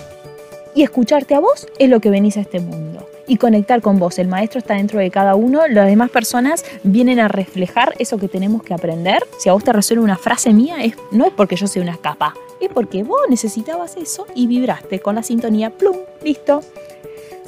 Y 0.75 0.85
escucharte 0.85 1.35
a 1.35 1.41
vos 1.41 1.67
es 1.79 1.91
lo 1.91 2.01
que 2.01 2.09
venís 2.09 2.39
a 2.39 2.41
este 2.41 2.61
mundo 2.61 3.07
y 3.27 3.37
conectar 3.37 3.83
con 3.83 3.99
vos. 3.99 4.19
El 4.19 4.29
maestro 4.29 4.59
está 4.59 4.73
dentro 4.73 5.01
de 5.01 5.11
cada 5.11 5.35
uno, 5.35 5.69
las 5.69 5.87
demás 5.87 6.09
personas 6.09 6.65
vienen 6.83 7.21
a 7.21 7.29
reflejar 7.29 7.95
eso 7.99 8.17
que 8.17 8.29
tenemos 8.29 8.63
que 8.63 8.73
aprender. 8.73 9.23
Si 9.39 9.51
a 9.51 9.53
vos 9.53 9.65
te 9.65 9.73
resuena 9.75 10.03
una 10.03 10.17
frase 10.17 10.55
mía, 10.55 10.83
es, 10.83 10.95
no 11.13 11.27
es 11.27 11.33
porque 11.35 11.57
yo 11.57 11.67
sea 11.67 11.83
una 11.83 11.99
capa, 11.99 12.33
es 12.59 12.71
porque 12.73 13.03
vos 13.03 13.21
necesitabas 13.29 13.99
eso 13.99 14.27
y 14.35 14.47
vibraste 14.47 15.01
con 15.01 15.17
la 15.17 15.23
sintonía, 15.23 15.69
plum, 15.69 15.99
listo. 16.25 16.63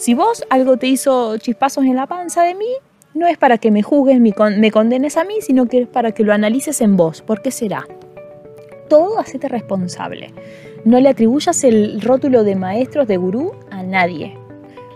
Si 0.01 0.15
vos 0.15 0.43
algo 0.49 0.79
te 0.79 0.87
hizo 0.87 1.37
chispazos 1.37 1.85
en 1.85 1.95
la 1.95 2.07
panza 2.07 2.43
de 2.43 2.55
mí, 2.55 2.71
no 3.13 3.27
es 3.27 3.37
para 3.37 3.59
que 3.59 3.71
me 3.71 3.83
juzgues, 3.83 4.19
me 4.19 4.71
condenes 4.71 5.19
a 5.19 5.25
mí, 5.25 5.35
sino 5.43 5.67
que 5.67 5.83
es 5.83 5.89
para 5.89 6.13
que 6.13 6.25
lo 6.25 6.33
analices 6.33 6.81
en 6.81 6.97
vos. 6.97 7.21
¿Por 7.21 7.43
qué 7.43 7.51
será? 7.51 7.87
Todo 8.89 9.19
hacete 9.19 9.47
responsable. 9.49 10.33
No 10.87 10.99
le 11.01 11.11
atribuyas 11.11 11.65
el 11.65 12.01
rótulo 12.01 12.45
de 12.45 12.57
maestros, 12.57 13.07
de 13.09 13.19
gurú, 13.19 13.53
a 13.71 13.83
nadie 13.83 14.39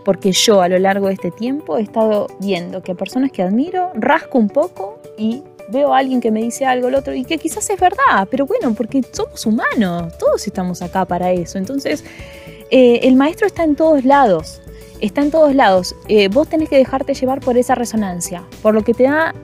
porque 0.06 0.32
yo 0.32 0.60
a 0.60 0.68
lo 0.68 0.78
largo 0.78 1.08
de 1.08 1.14
este 1.14 1.30
tiempo 1.30 1.78
he 1.78 1.82
estado 1.82 2.26
viendo 2.38 2.82
que 2.82 2.94
personas 2.94 3.32
que 3.32 3.42
admiro 3.42 3.90
rasco 3.94 4.38
un 4.38 4.48
poco 4.48 5.00
y 5.16 5.42
veo 5.70 5.94
a 5.94 5.98
alguien 5.98 6.20
que 6.20 6.30
me 6.30 6.42
dice 6.42 6.66
algo, 6.66 6.88
el 6.88 6.94
otro, 6.94 7.14
y 7.14 7.24
que 7.24 7.38
quizás 7.38 7.68
es 7.70 7.80
verdad, 7.80 8.28
pero 8.30 8.44
bueno, 8.44 8.74
porque 8.74 9.02
somos 9.12 9.46
humanos, 9.46 10.12
todos 10.18 10.46
estamos 10.46 10.82
acá 10.82 11.06
para 11.06 11.32
eso. 11.32 11.56
Entonces, 11.56 12.04
eh, 12.70 13.00
el 13.04 13.16
maestro 13.16 13.46
está 13.46 13.64
en 13.64 13.74
todos 13.74 14.04
lados, 14.04 14.60
está 15.00 15.22
en 15.22 15.30
todos 15.30 15.54
lados. 15.54 15.94
Eh, 16.08 16.28
vos 16.28 16.48
tenés 16.48 16.68
que 16.68 16.76
dejarte 16.76 17.14
llevar 17.14 17.40
por 17.40 17.56
esa 17.56 17.74
resonancia, 17.74 18.44
por 18.62 18.74
lo 18.74 18.82
que 18.82 18.94
te 18.94 19.04
da 19.04 19.34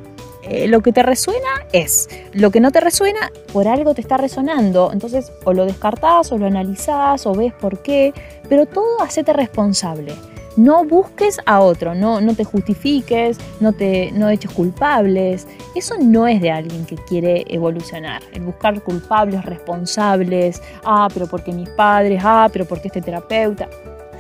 eh, 0.43 0.69
lo 0.69 0.81
que 0.81 0.93
te 0.93 1.03
resuena 1.03 1.67
es, 1.73 2.09
lo 2.33 2.51
que 2.51 2.61
no 2.61 2.71
te 2.73 2.81
resuena, 2.81 3.31
por 3.53 3.69
algo 3.69 3.95
te 3.95 4.01
está 4.01 4.17
resonando. 4.17 4.91
Entonces, 4.93 5.31
o 5.45 5.53
lo 5.53 5.67
descartás, 5.67 6.33
o 6.33 6.39
lo 6.39 6.47
analizás, 6.47 7.27
o 7.27 7.35
ves 7.35 7.53
por 7.53 7.83
qué, 7.83 8.15
pero 8.49 8.67
todo 8.67 9.03
hacete 9.03 9.33
responsable. 9.33 10.15
No 10.57 10.85
busques 10.85 11.39
a 11.47 11.61
otro, 11.61 11.95
no, 11.95 12.21
no 12.21 12.35
te 12.35 12.45
justifiques, 12.45 13.39
no 13.61 13.73
te 13.73 14.11
no 14.13 14.29
eches 14.29 14.51
culpables. 14.51 15.47
Eso 15.77 15.95
no 16.01 16.27
es 16.27 16.41
de 16.41 16.51
alguien 16.51 16.85
que 16.87 16.97
quiere 16.97 17.45
evolucionar. 17.49 18.21
El 18.33 18.43
buscar 18.43 18.83
culpables, 18.83 19.45
responsables, 19.45 20.61
ah, 20.85 21.09
pero 21.13 21.29
porque 21.29 21.53
mis 21.53 21.69
padres, 21.71 22.21
ah, 22.25 22.49
pero 22.53 22.65
porque 22.65 22.89
este 22.89 23.01
terapeuta. 23.01 23.69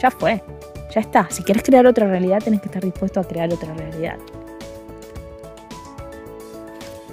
Ya 0.00 0.10
fue, 0.10 0.42
ya 0.90 1.00
está. 1.00 1.28
Si 1.30 1.42
quieres 1.42 1.62
crear 1.62 1.86
otra 1.86 2.06
realidad, 2.06 2.40
tienes 2.42 2.60
que 2.60 2.66
estar 2.66 2.84
dispuesto 2.84 3.20
a 3.20 3.24
crear 3.24 3.52
otra 3.52 3.74
realidad. 3.74 4.16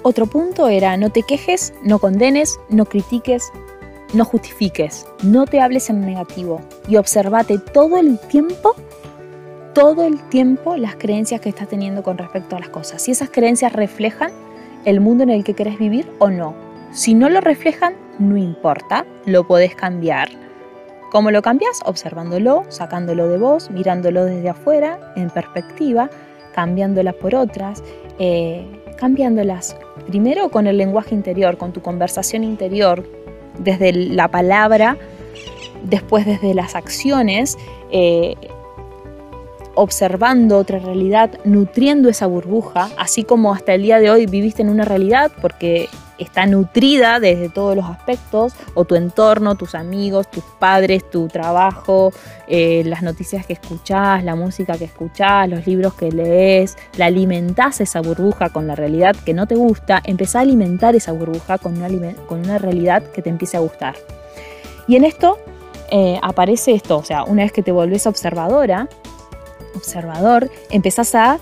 Otro 0.02 0.26
punto 0.26 0.68
era 0.68 0.96
no 0.96 1.10
te 1.10 1.22
quejes, 1.22 1.74
no 1.82 1.98
condenes, 1.98 2.58
no 2.68 2.84
critiques, 2.86 3.50
no 4.14 4.24
justifiques, 4.24 5.06
no 5.22 5.46
te 5.46 5.60
hables 5.60 5.90
en 5.90 6.00
negativo 6.00 6.60
y 6.88 6.96
observate 6.96 7.58
todo 7.58 7.98
el 7.98 8.18
tiempo 8.18 8.74
todo 9.78 10.04
el 10.04 10.20
tiempo 10.28 10.76
las 10.76 10.96
creencias 10.96 11.40
que 11.40 11.50
estás 11.50 11.68
teniendo 11.68 12.02
con 12.02 12.18
respecto 12.18 12.56
a 12.56 12.58
las 12.58 12.68
cosas. 12.68 13.00
Si 13.00 13.12
esas 13.12 13.30
creencias 13.30 13.72
reflejan 13.72 14.32
el 14.84 15.00
mundo 15.00 15.22
en 15.22 15.30
el 15.30 15.44
que 15.44 15.54
querés 15.54 15.78
vivir 15.78 16.10
o 16.18 16.30
no. 16.30 16.52
Si 16.90 17.14
no 17.14 17.28
lo 17.28 17.40
reflejan, 17.40 17.94
no 18.18 18.36
importa, 18.36 19.06
lo 19.24 19.46
podés 19.46 19.76
cambiar. 19.76 20.30
¿Cómo 21.10 21.30
lo 21.30 21.40
cambias? 21.40 21.80
Observándolo, 21.86 22.64
sacándolo 22.68 23.28
de 23.28 23.38
vos, 23.38 23.70
mirándolo 23.70 24.26
desde 24.26 24.50
afuera, 24.50 24.98
en 25.16 25.30
perspectiva, 25.30 26.10
cambiándolas 26.54 27.14
por 27.14 27.34
otras, 27.34 27.82
eh, 28.18 28.66
cambiándolas 28.98 29.74
primero 30.06 30.50
con 30.50 30.66
el 30.66 30.76
lenguaje 30.76 31.14
interior, 31.14 31.56
con 31.56 31.72
tu 31.72 31.80
conversación 31.80 32.44
interior, 32.44 33.04
desde 33.58 33.92
la 33.92 34.28
palabra, 34.28 34.98
después 35.84 36.26
desde 36.26 36.52
las 36.52 36.74
acciones, 36.74 37.56
eh, 37.90 38.34
observando 39.74 40.58
otra 40.58 40.78
realidad, 40.78 41.30
nutriendo 41.44 42.10
esa 42.10 42.26
burbuja, 42.26 42.90
así 42.98 43.24
como 43.24 43.54
hasta 43.54 43.72
el 43.74 43.82
día 43.82 43.98
de 43.98 44.10
hoy 44.10 44.26
viviste 44.26 44.60
en 44.60 44.68
una 44.68 44.84
realidad 44.84 45.30
porque 45.40 45.88
está 46.18 46.46
nutrida 46.46 47.20
desde 47.20 47.48
todos 47.48 47.76
los 47.76 47.86
aspectos, 47.86 48.54
o 48.74 48.84
tu 48.84 48.94
entorno, 48.94 49.54
tus 49.54 49.74
amigos, 49.74 50.30
tus 50.30 50.44
padres, 50.58 51.08
tu 51.08 51.28
trabajo, 51.28 52.12
eh, 52.46 52.82
las 52.84 53.02
noticias 53.02 53.46
que 53.46 53.54
escuchás, 53.54 54.24
la 54.24 54.34
música 54.34 54.76
que 54.76 54.84
escuchás, 54.84 55.48
los 55.48 55.66
libros 55.66 55.94
que 55.94 56.10
lees, 56.10 56.76
la 56.96 57.06
alimentás 57.06 57.80
esa 57.80 58.00
burbuja 58.00 58.50
con 58.50 58.66
la 58.66 58.74
realidad 58.74 59.16
que 59.24 59.34
no 59.34 59.46
te 59.46 59.54
gusta, 59.54 60.00
empezá 60.04 60.40
a 60.40 60.42
alimentar 60.42 60.94
esa 60.94 61.12
burbuja 61.12 61.58
con 61.58 61.80
una, 61.80 62.14
con 62.26 62.40
una 62.40 62.58
realidad 62.58 63.02
que 63.12 63.22
te 63.22 63.30
empiece 63.30 63.56
a 63.56 63.60
gustar. 63.60 63.94
Y 64.86 64.96
en 64.96 65.04
esto 65.04 65.38
eh, 65.90 66.18
aparece 66.22 66.72
esto, 66.72 66.98
o 66.98 67.04
sea, 67.04 67.24
una 67.24 67.42
vez 67.42 67.52
que 67.52 67.62
te 67.62 67.72
volvés 67.72 68.06
observadora, 68.06 68.88
observador, 69.74 70.50
empezás 70.70 71.14
a, 71.14 71.38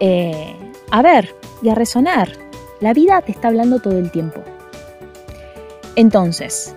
eh, 0.00 0.56
a 0.90 1.02
ver 1.02 1.34
y 1.62 1.68
a 1.68 1.74
resonar. 1.74 2.45
La 2.80 2.92
vida 2.92 3.22
te 3.22 3.32
está 3.32 3.48
hablando 3.48 3.80
todo 3.80 3.98
el 3.98 4.10
tiempo. 4.10 4.42
Entonces, 5.94 6.74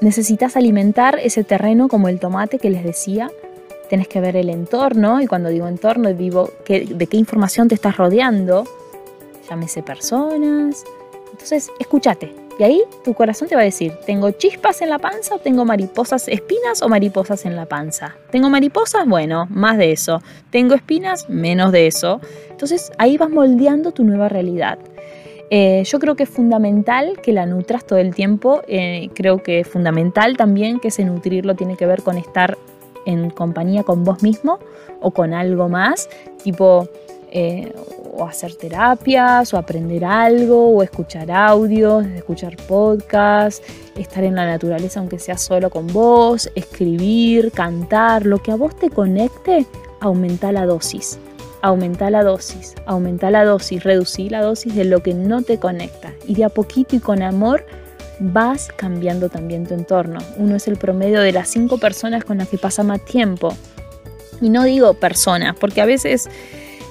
necesitas 0.00 0.56
alimentar 0.56 1.18
ese 1.22 1.44
terreno 1.44 1.88
como 1.88 2.08
el 2.08 2.18
tomate 2.18 2.58
que 2.58 2.70
les 2.70 2.82
decía. 2.82 3.30
Tienes 3.88 4.08
que 4.08 4.20
ver 4.20 4.36
el 4.36 4.48
entorno, 4.48 5.20
y 5.20 5.26
cuando 5.26 5.50
digo 5.50 5.68
entorno, 5.68 6.12
digo 6.14 6.50
de 6.66 7.06
qué 7.06 7.16
información 7.18 7.68
te 7.68 7.74
estás 7.74 7.98
rodeando. 7.98 8.64
Llámese 9.50 9.82
personas. 9.82 10.82
Entonces, 11.32 11.70
escúchate, 11.78 12.34
y 12.58 12.64
ahí 12.64 12.82
tu 13.04 13.14
corazón 13.14 13.48
te 13.48 13.54
va 13.54 13.62
a 13.62 13.64
decir, 13.64 13.92
¿tengo 14.06 14.30
chispas 14.30 14.82
en 14.82 14.90
la 14.90 14.98
panza 14.98 15.34
o 15.34 15.38
tengo 15.38 15.64
mariposas, 15.64 16.28
espinas 16.28 16.82
o 16.82 16.88
mariposas 16.88 17.46
en 17.46 17.56
la 17.56 17.66
panza? 17.66 18.14
¿Tengo 18.30 18.50
mariposas? 18.50 19.06
Bueno, 19.06 19.46
más 19.50 19.78
de 19.78 19.92
eso. 19.92 20.22
¿Tengo 20.50 20.74
espinas? 20.74 21.28
Menos 21.28 21.72
de 21.72 21.86
eso. 21.86 22.20
Entonces 22.50 22.92
ahí 22.98 23.16
vas 23.16 23.30
moldeando 23.30 23.92
tu 23.92 24.04
nueva 24.04 24.28
realidad. 24.28 24.78
Eh, 25.54 25.82
yo 25.84 25.98
creo 25.98 26.16
que 26.16 26.22
es 26.22 26.30
fundamental 26.30 27.20
que 27.22 27.30
la 27.30 27.44
nutras 27.44 27.84
todo 27.84 27.98
el 27.98 28.14
tiempo. 28.14 28.62
Eh, 28.68 29.10
creo 29.12 29.42
que 29.42 29.60
es 29.60 29.68
fundamental 29.68 30.38
también 30.38 30.80
que 30.80 30.88
ese 30.88 31.04
nutrirlo 31.04 31.54
tiene 31.54 31.76
que 31.76 31.84
ver 31.84 32.02
con 32.02 32.16
estar 32.16 32.56
en 33.04 33.28
compañía 33.28 33.82
con 33.82 34.02
vos 34.02 34.22
mismo 34.22 34.58
o 35.02 35.10
con 35.10 35.34
algo 35.34 35.68
más. 35.68 36.08
Tipo, 36.42 36.88
eh, 37.30 37.70
o 38.14 38.24
hacer 38.24 38.54
terapias, 38.54 39.52
o 39.52 39.58
aprender 39.58 40.06
algo, 40.06 40.70
o 40.70 40.82
escuchar 40.82 41.30
audios, 41.30 42.06
escuchar 42.06 42.56
podcasts, 42.66 43.62
estar 43.94 44.24
en 44.24 44.34
la 44.34 44.46
naturaleza 44.46 45.00
aunque 45.00 45.18
sea 45.18 45.36
solo 45.36 45.68
con 45.68 45.86
vos, 45.88 46.50
escribir, 46.54 47.52
cantar, 47.52 48.24
lo 48.24 48.38
que 48.38 48.52
a 48.52 48.56
vos 48.56 48.74
te 48.74 48.88
conecte, 48.88 49.66
aumenta 50.00 50.50
la 50.50 50.64
dosis. 50.64 51.18
Aumenta 51.62 52.10
la 52.10 52.24
dosis, 52.24 52.74
aumenta 52.86 53.30
la 53.30 53.44
dosis, 53.44 53.82
reducir 53.82 54.32
la 54.32 54.42
dosis 54.42 54.74
de 54.74 54.84
lo 54.84 55.02
que 55.02 55.14
no 55.14 55.42
te 55.42 55.58
conecta. 55.58 56.12
Y 56.26 56.34
de 56.34 56.44
a 56.44 56.48
poquito 56.48 56.96
y 56.96 56.98
con 56.98 57.22
amor 57.22 57.64
vas 58.18 58.68
cambiando 58.76 59.28
también 59.28 59.66
tu 59.66 59.74
entorno. 59.74 60.18
Uno 60.36 60.56
es 60.56 60.68
el 60.68 60.76
promedio 60.76 61.20
de 61.20 61.32
las 61.32 61.48
cinco 61.48 61.78
personas 61.78 62.24
con 62.24 62.38
las 62.38 62.48
que 62.48 62.58
pasa 62.58 62.82
más 62.82 63.04
tiempo. 63.04 63.54
Y 64.40 64.50
no 64.50 64.64
digo 64.64 64.94
personas, 64.94 65.56
porque 65.58 65.80
a 65.80 65.86
veces 65.86 66.28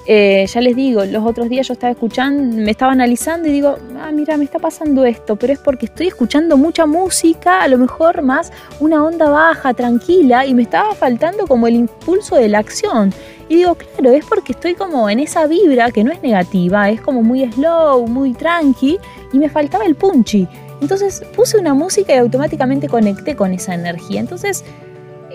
eh, 0.06 0.46
ya 0.52 0.60
les 0.60 0.74
digo, 0.74 1.04
los 1.04 1.24
otros 1.24 1.48
días 1.48 1.68
yo 1.68 1.74
estaba 1.74 1.92
escuchando, 1.92 2.56
me 2.56 2.72
estaba 2.72 2.90
analizando 2.90 3.48
y 3.48 3.52
digo, 3.52 3.76
ah, 4.00 4.10
mira, 4.12 4.36
me 4.36 4.44
está 4.44 4.58
pasando 4.58 5.04
esto, 5.04 5.36
pero 5.36 5.52
es 5.52 5.60
porque 5.60 5.86
estoy 5.86 6.08
escuchando 6.08 6.56
mucha 6.56 6.86
música, 6.86 7.62
a 7.62 7.68
lo 7.68 7.78
mejor 7.78 8.22
más 8.22 8.52
una 8.80 9.04
onda 9.04 9.30
baja, 9.30 9.74
tranquila, 9.74 10.44
y 10.44 10.54
me 10.54 10.62
estaba 10.62 10.94
faltando 10.94 11.46
como 11.46 11.68
el 11.68 11.74
impulso 11.74 12.34
de 12.34 12.48
la 12.48 12.58
acción. 12.58 13.12
Y 13.52 13.56
digo, 13.56 13.74
claro, 13.74 14.14
es 14.14 14.24
porque 14.24 14.52
estoy 14.52 14.74
como 14.74 15.10
en 15.10 15.20
esa 15.20 15.46
vibra 15.46 15.90
que 15.90 16.02
no 16.02 16.10
es 16.10 16.22
negativa, 16.22 16.88
es 16.88 17.02
como 17.02 17.22
muy 17.22 17.52
slow, 17.52 18.06
muy 18.06 18.32
tranqui, 18.32 18.98
y 19.30 19.38
me 19.38 19.50
faltaba 19.50 19.84
el 19.84 19.94
punchy. 19.94 20.48
Entonces 20.80 21.22
puse 21.36 21.58
una 21.58 21.74
música 21.74 22.14
y 22.14 22.16
automáticamente 22.16 22.88
conecté 22.88 23.36
con 23.36 23.52
esa 23.52 23.74
energía. 23.74 24.20
Entonces, 24.20 24.64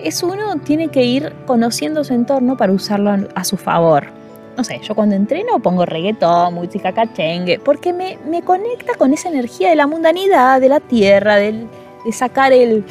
es 0.02 0.20
uno 0.24 0.56
tiene 0.64 0.88
que 0.88 1.04
ir 1.04 1.32
conociendo 1.46 2.02
su 2.02 2.12
entorno 2.12 2.56
para 2.56 2.72
usarlo 2.72 3.28
a 3.32 3.44
su 3.44 3.56
favor 3.56 4.08
no 4.56 4.64
sé, 4.64 4.80
yo 4.82 4.96
cuando 4.96 5.14
entreno 5.14 5.60
pongo 5.60 5.86
reggaetón, 5.86 6.54
música 6.54 6.92
cachengue, 6.92 7.60
porque 7.60 7.92
me, 7.92 8.42
conecta 8.42 8.94
con 8.98 9.12
esa 9.12 9.28
energía 9.28 9.70
de 9.70 9.76
la 9.76 9.86
mundanidad, 9.86 10.60
de 10.60 10.68
la 10.68 10.80
tierra, 10.80 11.36
de 11.36 11.68
sacar 12.10 12.52
el 12.52 12.84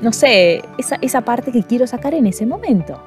no 0.00 0.12
sé, 0.12 0.62
esa, 0.78 0.96
esa 1.00 1.20
parte 1.22 1.52
que 1.52 1.62
quiero 1.62 1.86
sacar 1.86 2.14
en 2.14 2.26
ese 2.26 2.46
momento. 2.46 3.00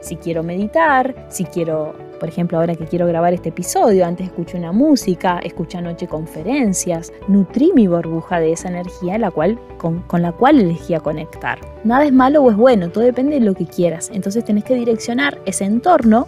Si 0.00 0.16
quiero 0.16 0.42
meditar, 0.42 1.26
si 1.30 1.44
quiero 1.44 1.94
Por 2.20 2.28
ejemplo, 2.28 2.58
ahora 2.58 2.74
que 2.74 2.86
quiero 2.86 3.06
grabar 3.06 3.34
este 3.34 3.50
episodio, 3.50 4.06
antes 4.06 4.26
escuché 4.26 4.56
una 4.56 4.72
música, 4.72 5.40
escuché 5.42 5.78
anoche 5.78 6.06
conferencias, 6.06 7.12
nutrí 7.28 7.72
mi 7.74 7.86
burbuja 7.86 8.38
de 8.40 8.52
esa 8.52 8.68
energía 8.68 9.18
la 9.18 9.30
cual, 9.30 9.58
con, 9.78 10.00
con 10.02 10.22
la 10.22 10.32
cual 10.32 10.58
elegí 10.60 10.94
a 10.94 11.00
conectar. 11.00 11.58
Nada 11.82 12.04
es 12.04 12.12
malo 12.12 12.42
o 12.42 12.50
es 12.50 12.56
bueno, 12.56 12.88
todo 12.90 13.04
depende 13.04 13.40
de 13.40 13.44
lo 13.44 13.54
que 13.54 13.66
quieras. 13.66 14.10
Entonces 14.12 14.44
tenés 14.44 14.64
que 14.64 14.74
direccionar 14.74 15.38
ese 15.44 15.64
entorno 15.64 16.26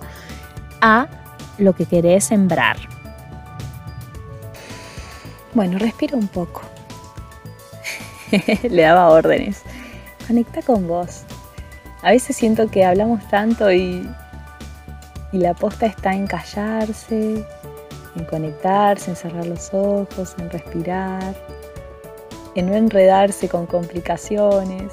a 0.81 1.07
lo 1.59 1.75
que 1.75 1.87
querés 1.87 2.25
sembrar. 2.25 2.77
Bueno, 5.55 5.79
respira 5.79 6.17
un 6.17 6.29
poco. 6.29 6.63
Le 8.69 8.83
daba 8.83 9.09
órdenes. 9.09 9.63
Conecta 10.27 10.61
con 10.63 10.89
vos. 10.89 11.23
A 12.03 12.11
veces 12.11 12.37
siento 12.37 12.69
que 12.69 12.85
hablamos 12.85 13.27
tanto 13.29 13.73
y, 13.73 14.09
la 15.33 15.55
posta 15.55 15.87
está 15.87 16.15
en 16.15 16.27
callarse, 16.27 17.45
en 18.17 18.25
conectarse, 18.25 19.11
en 19.11 19.17
cerrar 19.17 19.47
los 19.47 19.73
ojos, 19.73 20.35
en 20.39 20.51
respirar, 20.51 21.35
en 22.55 22.71
no 22.71 22.75
enredarse 22.75 23.49
con 23.49 23.67
complicaciones, 23.67 24.93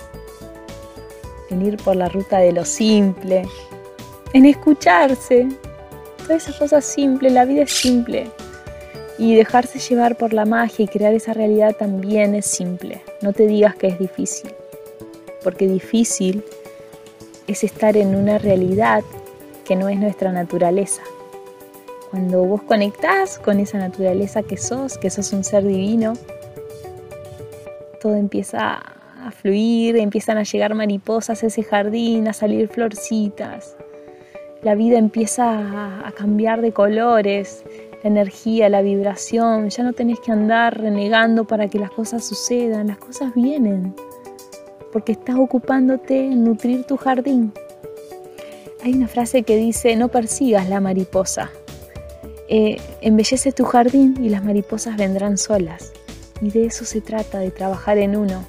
en 1.50 1.62
ir 1.66 1.78
por 1.78 1.96
la 1.96 2.10
ruta 2.10 2.40
de 2.40 2.52
lo 2.52 2.66
simple, 2.66 3.48
en 4.34 4.46
escucharse. 4.46 5.48
Todas 6.18 6.44
esas 6.44 6.56
cosas 6.58 6.86
simples, 6.86 7.32
la 7.32 7.46
vida 7.46 7.64
es 7.64 7.72
simple. 7.72 8.30
Y 9.18 9.36
dejarse 9.36 9.80
llevar 9.80 10.16
por 10.16 10.34
la 10.34 10.46
magia 10.46 10.86
y 10.86 10.88
crear 10.88 11.14
esa 11.14 11.34
realidad 11.34 11.76
también 11.76 12.36
es 12.36 12.46
simple. 12.46 13.02
No 13.22 13.32
te 13.32 13.48
digas 13.48 13.76
que 13.76 13.88
es 13.88 14.00
difícil, 14.00 14.52
porque 15.44 15.68
difícil 15.68 16.44
es 17.48 17.64
estar 17.64 17.98
en 17.98 18.16
una 18.16 18.38
realidad 18.38 19.04
que 19.66 19.76
no 19.76 19.90
es 19.90 20.00
nuestra 20.00 20.32
naturaleza. 20.32 21.02
Cuando 22.10 22.44
vos 22.44 22.62
conectás 22.62 23.40
con 23.40 23.60
esa 23.60 23.78
naturaleza 23.80 24.44
que 24.44 24.58
sos, 24.58 24.98
que 24.98 25.10
sos 25.10 25.34
un 25.34 25.44
ser 25.44 25.66
divino, 25.66 26.14
todo 28.02 28.16
empieza 28.16 28.82
a 29.26 29.32
fluir, 29.32 29.98
empiezan 29.98 30.38
a 30.38 30.44
llegar 30.44 30.76
mariposas 30.76 31.44
a 31.44 31.48
ese 31.48 31.64
jardín, 31.64 32.28
a 32.28 32.34
salir 32.34 32.68
florcitas. 32.68 33.76
La 34.62 34.76
vida 34.76 34.98
empieza 34.98 36.08
a 36.08 36.12
cambiar 36.12 36.62
de 36.62 36.72
colores, 36.72 37.64
la 38.04 38.10
energía, 38.10 38.70
la 38.70 38.82
vibración, 38.82 39.70
ya 39.70 39.84
no 39.84 39.94
tenés 39.94 40.20
que 40.20 40.32
andar 40.32 40.80
renegando 40.80 41.46
para 41.46 41.68
que 41.68 41.80
las 41.80 41.92
cosas 41.92 42.26
sucedan, 42.26 42.88
las 42.88 42.98
cosas 42.98 43.34
vienen, 43.34 43.96
porque 44.94 45.14
estás 45.14 45.36
ocupándote 45.36 46.28
en 46.28 46.46
nutrir 46.46 46.86
tu 46.86 46.96
jardín. 46.96 47.52
Hay 48.84 48.94
una 48.94 49.08
frase 49.08 49.44
que 49.44 49.58
dice, 49.58 49.96
no 49.96 50.08
persigas 50.10 50.70
la 50.70 50.80
mariposa, 50.80 51.50
eh, 52.48 52.78
embellece 53.02 53.52
tu 53.52 53.66
jardín 53.66 54.16
y 54.22 54.30
las 54.30 54.46
mariposas 54.46 54.96
vendrán 54.96 55.38
solas. 55.38 55.92
Y 56.42 56.52
de 56.52 56.68
eso 56.68 56.86
se 56.86 57.02
trata, 57.02 57.40
de 57.40 57.52
trabajar 57.52 57.98
en 57.98 58.16
uno. 58.16 58.46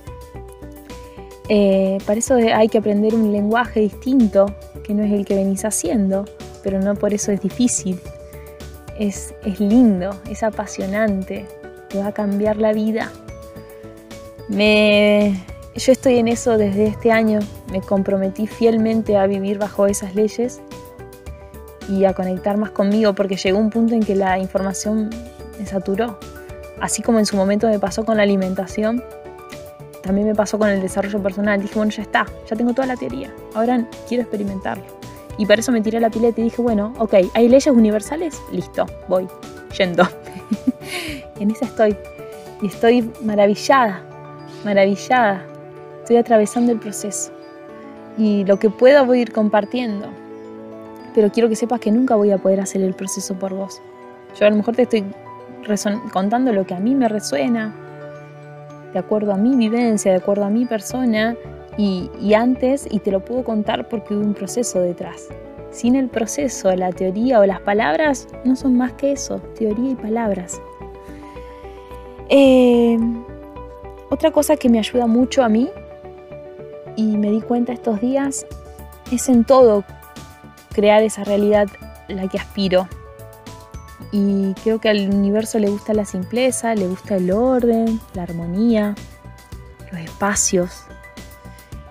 Eh, 1.48 1.98
para 2.06 2.18
eso 2.18 2.34
hay 2.34 2.68
que 2.68 2.78
aprender 2.78 3.14
un 3.14 3.32
lenguaje 3.32 3.80
distinto, 3.80 4.46
que 4.84 4.94
no 4.94 5.02
es 5.02 5.12
el 5.12 5.24
que 5.24 5.34
venís 5.34 5.64
haciendo, 5.64 6.24
pero 6.62 6.80
no 6.80 6.94
por 6.94 7.14
eso 7.14 7.32
es 7.32 7.40
difícil 7.40 7.98
es, 8.98 9.34
lindo, 9.58 10.10
es 10.30 10.42
apasionante, 10.42 11.46
te 11.88 11.98
va 11.98 12.08
a 12.08 12.12
cambiar 12.12 12.56
la 12.56 12.72
vida. 12.72 13.10
Me, 14.48 15.42
yo 15.80 15.92
estoy 15.92 16.18
en 16.18 16.28
eso 16.28 16.56
desde 16.56 16.86
este 16.86 17.10
año, 17.10 17.40
me 17.72 17.80
comprometí 17.80 18.46
fielmente 18.46 19.16
a 19.16 19.26
vivir 19.26 19.58
bajo 19.58 19.86
esas 19.86 20.14
leyes 20.14 20.60
y 21.88 22.04
a 22.04 22.14
conectar 22.14 22.56
más 22.56 22.70
conmigo 22.70 23.14
porque 23.14 23.36
llegó 23.36 23.58
un 23.58 23.70
punto 23.70 23.94
en 23.94 24.02
que 24.02 24.14
la 24.14 24.38
información 24.38 25.10
me 25.58 25.66
saturó. 25.66 26.18
Así 26.80 27.02
como 27.02 27.18
en 27.18 27.26
su 27.26 27.36
momento 27.36 27.68
me 27.68 27.78
pasó 27.78 28.04
con 28.04 28.16
la 28.16 28.22
alimentación, 28.22 29.02
también 30.02 30.28
me 30.28 30.34
pasó 30.34 30.58
con 30.58 30.68
el 30.68 30.80
desarrollo 30.80 31.22
personal. 31.22 31.60
Dije, 31.60 31.74
bueno, 31.76 31.90
ya 31.90 32.02
está, 32.02 32.26
ya 32.48 32.56
tengo 32.56 32.72
toda 32.72 32.86
la 32.86 32.96
teoría, 32.96 33.32
ahora 33.54 33.88
quiero 34.08 34.22
experimentarlo. 34.22 34.84
Y 35.38 35.46
para 35.46 35.60
eso 35.60 35.72
me 35.72 35.80
tiré 35.80 35.98
la 35.98 36.10
pileta 36.10 36.40
y 36.40 36.44
dije, 36.44 36.62
bueno, 36.62 36.92
ok, 36.98 37.14
¿hay 37.34 37.48
leyes 37.48 37.66
universales? 37.66 38.40
Listo, 38.52 38.86
voy, 39.08 39.26
yendo. 39.76 40.06
en 41.40 41.50
esa 41.50 41.64
estoy. 41.64 41.96
Y 42.62 42.68
estoy 42.68 43.10
maravillada, 43.22 44.02
maravillada. 44.64 45.44
Estoy 46.04 46.18
atravesando 46.18 46.70
el 46.70 46.78
proceso. 46.78 47.32
Y 48.18 48.44
lo 48.44 48.58
que 48.58 48.68
pueda 48.68 49.00
voy 49.04 49.20
a 49.20 49.22
ir 49.22 49.32
compartiendo. 49.32 50.06
Pero 51.14 51.32
quiero 51.32 51.48
que 51.48 51.56
sepas 51.56 51.80
que 51.80 51.90
nunca 51.90 52.14
voy 52.14 52.30
a 52.30 52.36
poder 52.36 52.60
hacer 52.60 52.82
el 52.82 52.92
proceso 52.92 53.34
por 53.38 53.54
vos. 53.54 53.80
Yo 54.38 54.46
a 54.46 54.50
lo 54.50 54.56
mejor 54.56 54.76
te 54.76 54.82
estoy 54.82 55.02
contando 56.12 56.52
lo 56.52 56.66
que 56.66 56.74
a 56.74 56.78
mí 56.78 56.94
me 56.94 57.08
resuena, 57.08 57.74
de 58.92 58.98
acuerdo 58.98 59.32
a 59.32 59.38
mi 59.38 59.56
vivencia, 59.56 60.10
de 60.10 60.18
acuerdo 60.18 60.44
a 60.44 60.50
mi 60.50 60.66
persona, 60.66 61.36
y, 61.78 62.34
antes, 62.34 62.86
y 62.90 62.98
te 62.98 63.10
lo 63.10 63.24
puedo 63.24 63.42
contar 63.42 63.88
porque 63.88 64.14
hubo 64.14 64.26
un 64.26 64.34
proceso 64.34 64.82
detrás. 64.82 65.28
Sin 65.70 65.96
el 65.96 66.08
proceso, 66.08 66.70
la 66.76 66.92
teoría 66.92 67.40
o 67.40 67.46
las 67.46 67.60
palabras 67.60 68.28
no 68.44 68.56
son 68.56 68.76
más 68.76 68.92
que 68.92 69.12
eso, 69.12 69.38
teoría 69.58 69.92
y 69.92 69.94
palabras. 69.94 70.60
Eh, 72.28 72.98
otra 74.10 74.30
cosa 74.32 74.56
que 74.56 74.68
me 74.68 74.78
ayuda 74.78 75.06
mucho 75.06 75.42
a 75.42 75.48
mí, 75.48 75.70
y 76.96 77.16
me 77.16 77.30
di 77.30 77.40
cuenta 77.40 77.72
estos 77.72 78.00
días, 78.00 78.46
es 79.10 79.28
en 79.28 79.44
todo 79.44 79.84
crear 80.72 81.02
esa 81.02 81.24
realidad 81.24 81.68
la 82.08 82.28
que 82.28 82.38
aspiro. 82.38 82.88
Y 84.12 84.54
creo 84.62 84.80
que 84.80 84.88
al 84.88 85.08
universo 85.08 85.58
le 85.58 85.68
gusta 85.68 85.94
la 85.94 86.04
simpleza, 86.04 86.74
le 86.74 86.86
gusta 86.86 87.16
el 87.16 87.30
orden, 87.32 88.00
la 88.14 88.22
armonía, 88.22 88.94
los 89.90 90.00
espacios, 90.00 90.86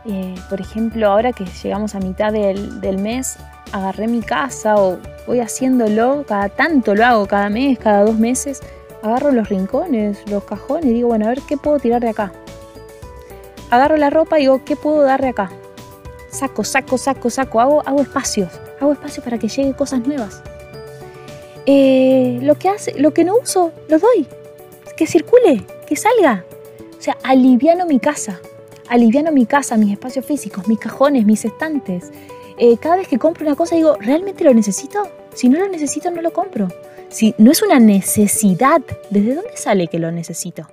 eh, 0.05 0.35
por 0.49 0.59
ejemplo, 0.59 1.07
ahora 1.07 1.31
que 1.31 1.45
llegamos 1.45 1.95
a 1.95 1.99
mitad 1.99 2.33
del, 2.33 2.97
mes, 2.97 3.37
agarré 3.71 4.07
mi 4.07 4.21
casa 4.21 4.75
o 4.75 4.97
voy 5.27 5.39
haciéndolo, 5.39 6.25
cada 6.27 6.49
tanto 6.49 6.93
lo 6.93 7.05
hago, 7.05 7.25
cada 7.25 7.49
mes, 7.49 7.79
cada 7.79 8.03
dos 8.03 8.17
meses, 8.17 8.61
agarro 9.01 9.31
los 9.31 9.47
rincones, 9.47 10.29
los 10.29 10.43
cajones 10.43 10.87
y 10.87 10.93
digo, 10.93 11.09
bueno, 11.09 11.25
a 11.25 11.29
ver 11.29 11.41
qué 11.47 11.55
puedo 11.57 11.79
tirar 11.79 12.01
de 12.01 12.09
acá. 12.09 12.31
Agarro 13.73 13.97
la 13.97 14.09
ropa 14.09 14.37
y 14.37 14.43
digo, 14.43 14.63
¿qué 14.65 14.75
puedo 14.75 15.01
dar 15.01 15.21
de 15.21 15.29
acá? 15.29 15.51
Saco, 16.29 16.63
saco, 16.63 16.97
saco, 16.97 17.29
saco, 17.29 17.59
hago, 17.59 17.81
hago 17.85 18.01
espacios, 18.01 18.49
hago 18.79 18.93
espacios 18.93 19.23
para 19.23 19.37
que 19.37 19.47
lleguen 19.47 19.73
cosas 19.73 20.05
nuevas. 20.05 20.41
Eh, 21.65 22.39
lo, 22.41 22.55
que 22.55 22.69
hace, 22.69 22.99
lo 22.99 23.13
que 23.13 23.23
no 23.23 23.35
uso, 23.35 23.71
lo 23.87 23.97
doy. 23.99 24.27
Que 24.95 25.07
circule, 25.07 25.65
que 25.87 25.95
salga. 25.95 26.45
O 26.97 27.01
sea, 27.01 27.17
aliviano 27.23 27.85
mi 27.85 27.99
casa 27.99 28.39
aliviano 28.89 29.31
mi 29.31 29.45
casa, 29.45 29.75
mis 29.75 29.91
espacios 29.91 30.23
físicos, 30.23 30.67
mis 30.67 30.79
cajones, 30.79 31.25
mis 31.25 31.43
estantes. 31.45 32.11
Eh, 32.57 32.77
cada 32.77 32.97
vez 32.97 33.07
que 33.07 33.17
compro 33.17 33.45
una 33.45 33.55
cosa 33.55 33.75
digo, 33.75 33.97
¿realmente 33.99 34.43
lo 34.43 34.53
necesito? 34.53 35.01
Si 35.33 35.49
no 35.49 35.59
lo 35.59 35.67
necesito, 35.67 36.11
no 36.11 36.21
lo 36.21 36.31
compro. 36.31 36.67
Si 37.09 37.33
no 37.39 37.51
es 37.51 37.63
una 37.63 37.79
necesidad, 37.79 38.81
¿desde 39.09 39.33
dónde 39.33 39.57
sale 39.57 39.87
que 39.87 39.97
lo 39.97 40.11
necesito? 40.11 40.67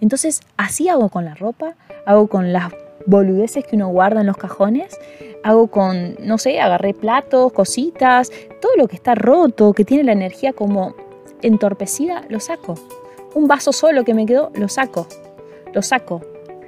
Entonces, 0.00 0.40
así 0.56 0.88
hago 0.88 1.08
con 1.08 1.24
la 1.24 1.34
ropa, 1.34 1.74
hago 2.06 2.28
con 2.28 2.52
las 2.52 2.72
boludeces 3.06 3.64
que 3.64 3.76
uno 3.76 3.88
guarda 3.88 4.20
en 4.20 4.26
los 4.26 4.36
cajones, 4.36 4.98
hago 5.42 5.66
con, 5.68 6.16
no 6.20 6.38
sé, 6.38 6.60
agarré 6.60 6.94
platos, 6.94 7.52
cositas, 7.52 8.30
todo 8.60 8.72
lo 8.76 8.88
que 8.88 8.96
está 8.96 9.14
roto, 9.14 9.72
que 9.72 9.84
tiene 9.84 10.04
la 10.04 10.12
energía 10.12 10.52
como 10.52 10.94
entorpecida, 11.42 12.24
lo 12.28 12.40
saco. 12.40 12.74
Un 13.34 13.48
vaso 13.48 13.72
solo 13.72 14.04
que 14.04 14.14
me 14.14 14.26
quedó, 14.26 14.50
lo 14.54 14.68
saco. 14.68 15.06
Lo 15.72 15.82
saco 15.82 16.20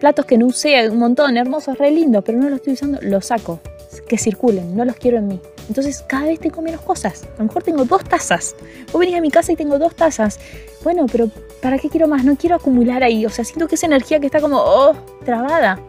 platos 0.04 0.26
que 0.26 0.36
no 0.36 0.48
usé 0.48 0.90
un 0.90 0.98
montón, 0.98 1.38
hermosos, 1.38 1.78
re 1.78 1.90
lindos, 1.90 2.22
pero 2.26 2.36
no 2.36 2.50
los 2.50 2.56
estoy 2.56 2.74
usando, 2.74 2.98
los 3.00 3.24
saco, 3.24 3.60
que 4.06 4.18
circulen, 4.18 4.76
no 4.76 4.84
los 4.84 4.96
quiero 4.96 5.16
en 5.16 5.28
mí. 5.28 5.40
Entonces 5.68 6.04
cada 6.06 6.26
vez 6.26 6.38
tengo 6.40 6.62
menos 6.62 6.80
cosas. 6.82 7.24
A 7.34 7.38
lo 7.38 7.44
mejor 7.44 7.62
tengo 7.62 7.84
dos 7.84 8.04
tazas. 8.04 8.54
Vos 8.92 9.00
venís 9.00 9.16
a 9.16 9.20
mi 9.20 9.30
casa 9.30 9.52
y 9.52 9.56
tengo 9.56 9.78
dos 9.78 9.94
tazas. 9.94 10.38
Bueno, 10.82 11.06
pero 11.10 11.30
¿para 11.62 11.78
qué 11.78 11.88
quiero 11.88 12.06
más? 12.06 12.24
No 12.24 12.36
quiero 12.36 12.56
acumular 12.56 13.02
ahí. 13.02 13.24
O 13.26 13.30
sea, 13.30 13.44
siento 13.44 13.68
que 13.68 13.76
esa 13.76 13.86
energía 13.86 14.20
que 14.20 14.26
está 14.26 14.40
como, 14.40 14.58
oh, 14.58 14.94
trabada. 15.24 15.80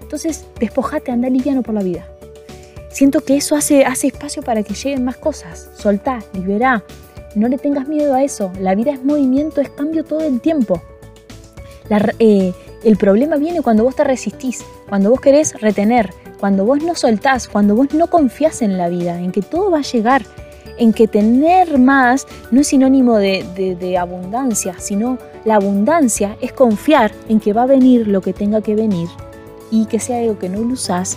Entonces, 0.00 0.44
despojate, 0.60 1.10
anda 1.10 1.28
liviano 1.28 1.62
por 1.62 1.74
la 1.74 1.82
vida. 1.82 2.06
Siento 2.90 3.20
que 3.22 3.36
eso 3.36 3.56
hace, 3.56 3.84
hace 3.84 4.06
espacio 4.06 4.42
para 4.42 4.62
que 4.62 4.74
lleguen 4.74 5.04
más 5.04 5.16
cosas. 5.16 5.68
Soltá, 5.76 6.20
liberá. 6.32 6.84
No 7.34 7.48
le 7.48 7.58
tengas 7.58 7.88
miedo 7.88 8.14
a 8.14 8.22
eso. 8.22 8.52
La 8.60 8.76
vida 8.76 8.92
es 8.92 9.02
movimiento, 9.02 9.60
es 9.60 9.70
cambio 9.70 10.04
todo 10.04 10.20
el 10.20 10.40
tiempo. 10.40 10.80
La, 11.88 12.14
eh, 12.20 12.52
el 12.84 12.96
problema 12.96 13.36
viene 13.36 13.62
cuando 13.62 13.82
vos 13.82 13.96
te 13.96 14.04
resistís, 14.04 14.64
cuando 14.88 15.10
vos 15.10 15.20
querés 15.20 15.60
retener, 15.60 16.10
cuando 16.44 16.66
vos 16.66 16.82
no 16.82 16.94
soltás, 16.94 17.48
cuando 17.48 17.74
vos 17.74 17.94
no 17.94 18.08
confías 18.08 18.60
en 18.60 18.76
la 18.76 18.90
vida, 18.90 19.18
en 19.18 19.32
que 19.32 19.40
todo 19.40 19.70
va 19.70 19.78
a 19.78 19.80
llegar, 19.80 20.26
en 20.76 20.92
que 20.92 21.08
tener 21.08 21.78
más 21.78 22.26
no 22.50 22.60
es 22.60 22.66
sinónimo 22.66 23.16
de, 23.16 23.96
abundancia, 23.98 24.74
sino 24.76 25.16
la 25.46 25.54
abundancia 25.54 26.36
es 26.42 26.52
confiar 26.52 27.12
en 27.30 27.40
que 27.40 27.54
va 27.54 27.62
a 27.62 27.66
venir 27.66 28.08
lo 28.08 28.20
que 28.20 28.34
tenga 28.34 28.60
que 28.60 28.74
venir 28.74 29.08
y 29.70 29.86
que 29.86 29.98
sea 29.98 30.18
algo 30.18 30.38
que 30.38 30.50
no 30.50 30.60
lo 30.60 30.74
usás, 30.74 31.16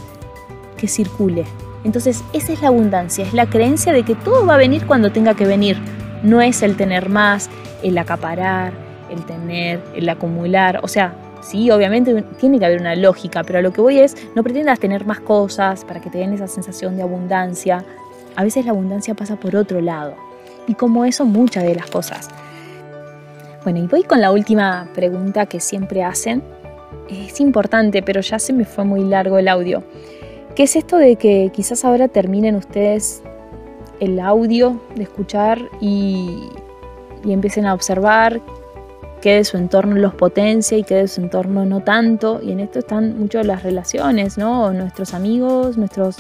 que 0.77 0.87
circule. 0.87 1.43
Entonces, 1.83 2.23
esa 2.31 2.53
es 2.53 2.61
la 2.61 2.69
abundancia, 2.69 3.25
es 3.25 3.33
la 3.33 3.49
creencia 3.49 3.91
de 3.91 4.03
que 4.03 4.15
todo 4.15 4.45
va 4.45 4.53
a 4.53 4.57
venir 4.57 4.85
cuando 4.87 5.11
tenga 5.11 5.33
que 5.33 5.45
venir. 5.45 5.77
No 6.23 6.41
es 6.41 6.61
el 6.61 6.77
tener 6.77 7.09
más, 7.09 7.49
el 7.83 7.97
acaparar, 7.97 8.71
el 9.09 9.25
tener, 9.25 9.83
el 9.93 10.07
acumular. 10.07 10.79
O 10.83 10.87
sea, 10.87 11.26
sí, 11.49 11.71
obviamente 11.71 12.23
tiene 12.39 12.59
que 12.59 12.65
haber 12.65 12.81
una 12.81 12.95
lógica, 12.95 13.43
pero 13.43 13.59
a 13.59 13.61
lo 13.61 13.71
que 13.71 13.81
voy 13.81 13.99
es, 13.99 14.15
no 14.35 14.43
pretendas 14.43 14.79
tener 14.79 15.05
más 15.05 15.19
cosas 15.19 15.85
para 15.85 16.01
que 16.01 16.09
te 16.09 16.19
den 16.19 16.33
esa 16.33 16.47
sensación 16.47 16.95
de 16.95 17.03
abundancia. 17.03 17.83
A 18.35 18.43
veces 18.43 18.65
la 18.65 18.71
abundancia 18.71 19.15
pasa 19.15 19.35
por 19.37 19.55
otro 19.55 19.81
lado. 19.81 20.15
Y 20.67 20.73
como 20.73 21.05
eso, 21.05 21.25
muchas 21.25 21.63
de 21.63 21.75
las 21.75 21.89
cosas. 21.89 22.29
Bueno, 23.63 23.79
y 23.79 23.87
voy 23.87 24.03
con 24.03 24.21
la 24.21 24.31
última 24.31 24.89
pregunta 24.93 25.45
que 25.45 25.59
siempre 25.59 26.03
hacen. 26.03 26.43
Es 27.09 27.39
importante, 27.39 28.01
pero 28.01 28.21
ya 28.21 28.37
se 28.39 28.53
me 28.53 28.65
fue 28.65 28.83
muy 28.83 29.01
largo 29.01 29.37
el 29.39 29.47
audio. 29.47 29.83
¿Qué 30.55 30.63
es 30.63 30.75
esto 30.75 30.97
de 30.97 31.15
que 31.15 31.51
quizás 31.53 31.85
ahora 31.85 32.07
terminen 32.07 32.55
ustedes 32.55 33.21
el 33.99 34.19
audio 34.19 34.81
de 34.95 35.03
escuchar 35.03 35.59
y, 35.79 36.49
y 37.23 37.31
empiecen 37.31 37.65
a 37.65 37.73
observar 37.73 38.41
qué 39.21 39.35
de 39.35 39.43
su 39.43 39.57
entorno 39.57 39.95
los 39.95 40.13
potencia 40.13 40.77
y 40.77 40.83
qué 40.83 40.95
de 40.95 41.07
su 41.07 41.21
entorno 41.21 41.65
no 41.65 41.81
tanto? 41.81 42.39
Y 42.41 42.51
en 42.51 42.59
esto 42.59 42.79
están 42.79 43.17
mucho 43.19 43.41
las 43.43 43.63
relaciones, 43.63 44.37
¿no? 44.37 44.71
Nuestros 44.73 45.13
amigos, 45.13 45.77
nuestros 45.77 46.17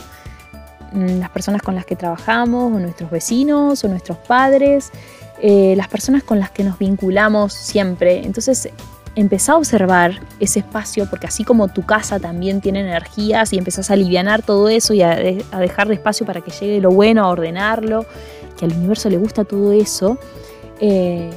mm, 0.93 1.19
las 1.19 1.29
personas 1.29 1.61
con 1.61 1.75
las 1.75 1.85
que 1.85 1.95
trabajamos, 1.95 2.73
o 2.73 2.79
nuestros 2.79 3.09
vecinos, 3.11 3.83
o 3.83 3.87
nuestros 3.87 4.17
padres, 4.17 4.91
eh, 5.41 5.75
las 5.77 5.87
personas 5.87 6.23
con 6.23 6.39
las 6.39 6.51
que 6.51 6.63
nos 6.63 6.79
vinculamos 6.79 7.53
siempre. 7.53 8.25
Entonces, 8.25 8.69
empezá 9.17 9.53
a 9.53 9.57
observar 9.57 10.19
ese 10.39 10.59
espacio, 10.59 11.07
porque 11.09 11.25
así 11.25 11.43
como 11.43 11.67
tu 11.67 11.83
casa 11.83 12.19
también 12.19 12.61
tiene 12.61 12.81
energías 12.81 13.51
y 13.51 13.57
empezás 13.57 13.89
a 13.89 13.93
aliviar 13.93 14.43
todo 14.43 14.69
eso 14.69 14.93
y 14.93 15.01
a, 15.01 15.15
dejar 15.15 15.87
de 15.87 15.95
espacio 15.95 16.25
para 16.25 16.41
que 16.41 16.51
llegue 16.51 16.79
lo 16.79 16.91
bueno, 16.91 17.23
a 17.23 17.29
ordenarlo, 17.29 18.05
que 18.57 18.65
al 18.65 18.73
universo 18.73 19.09
le 19.09 19.17
gusta 19.17 19.43
todo 19.43 19.71
eso, 19.71 20.19
eh, 20.79 21.31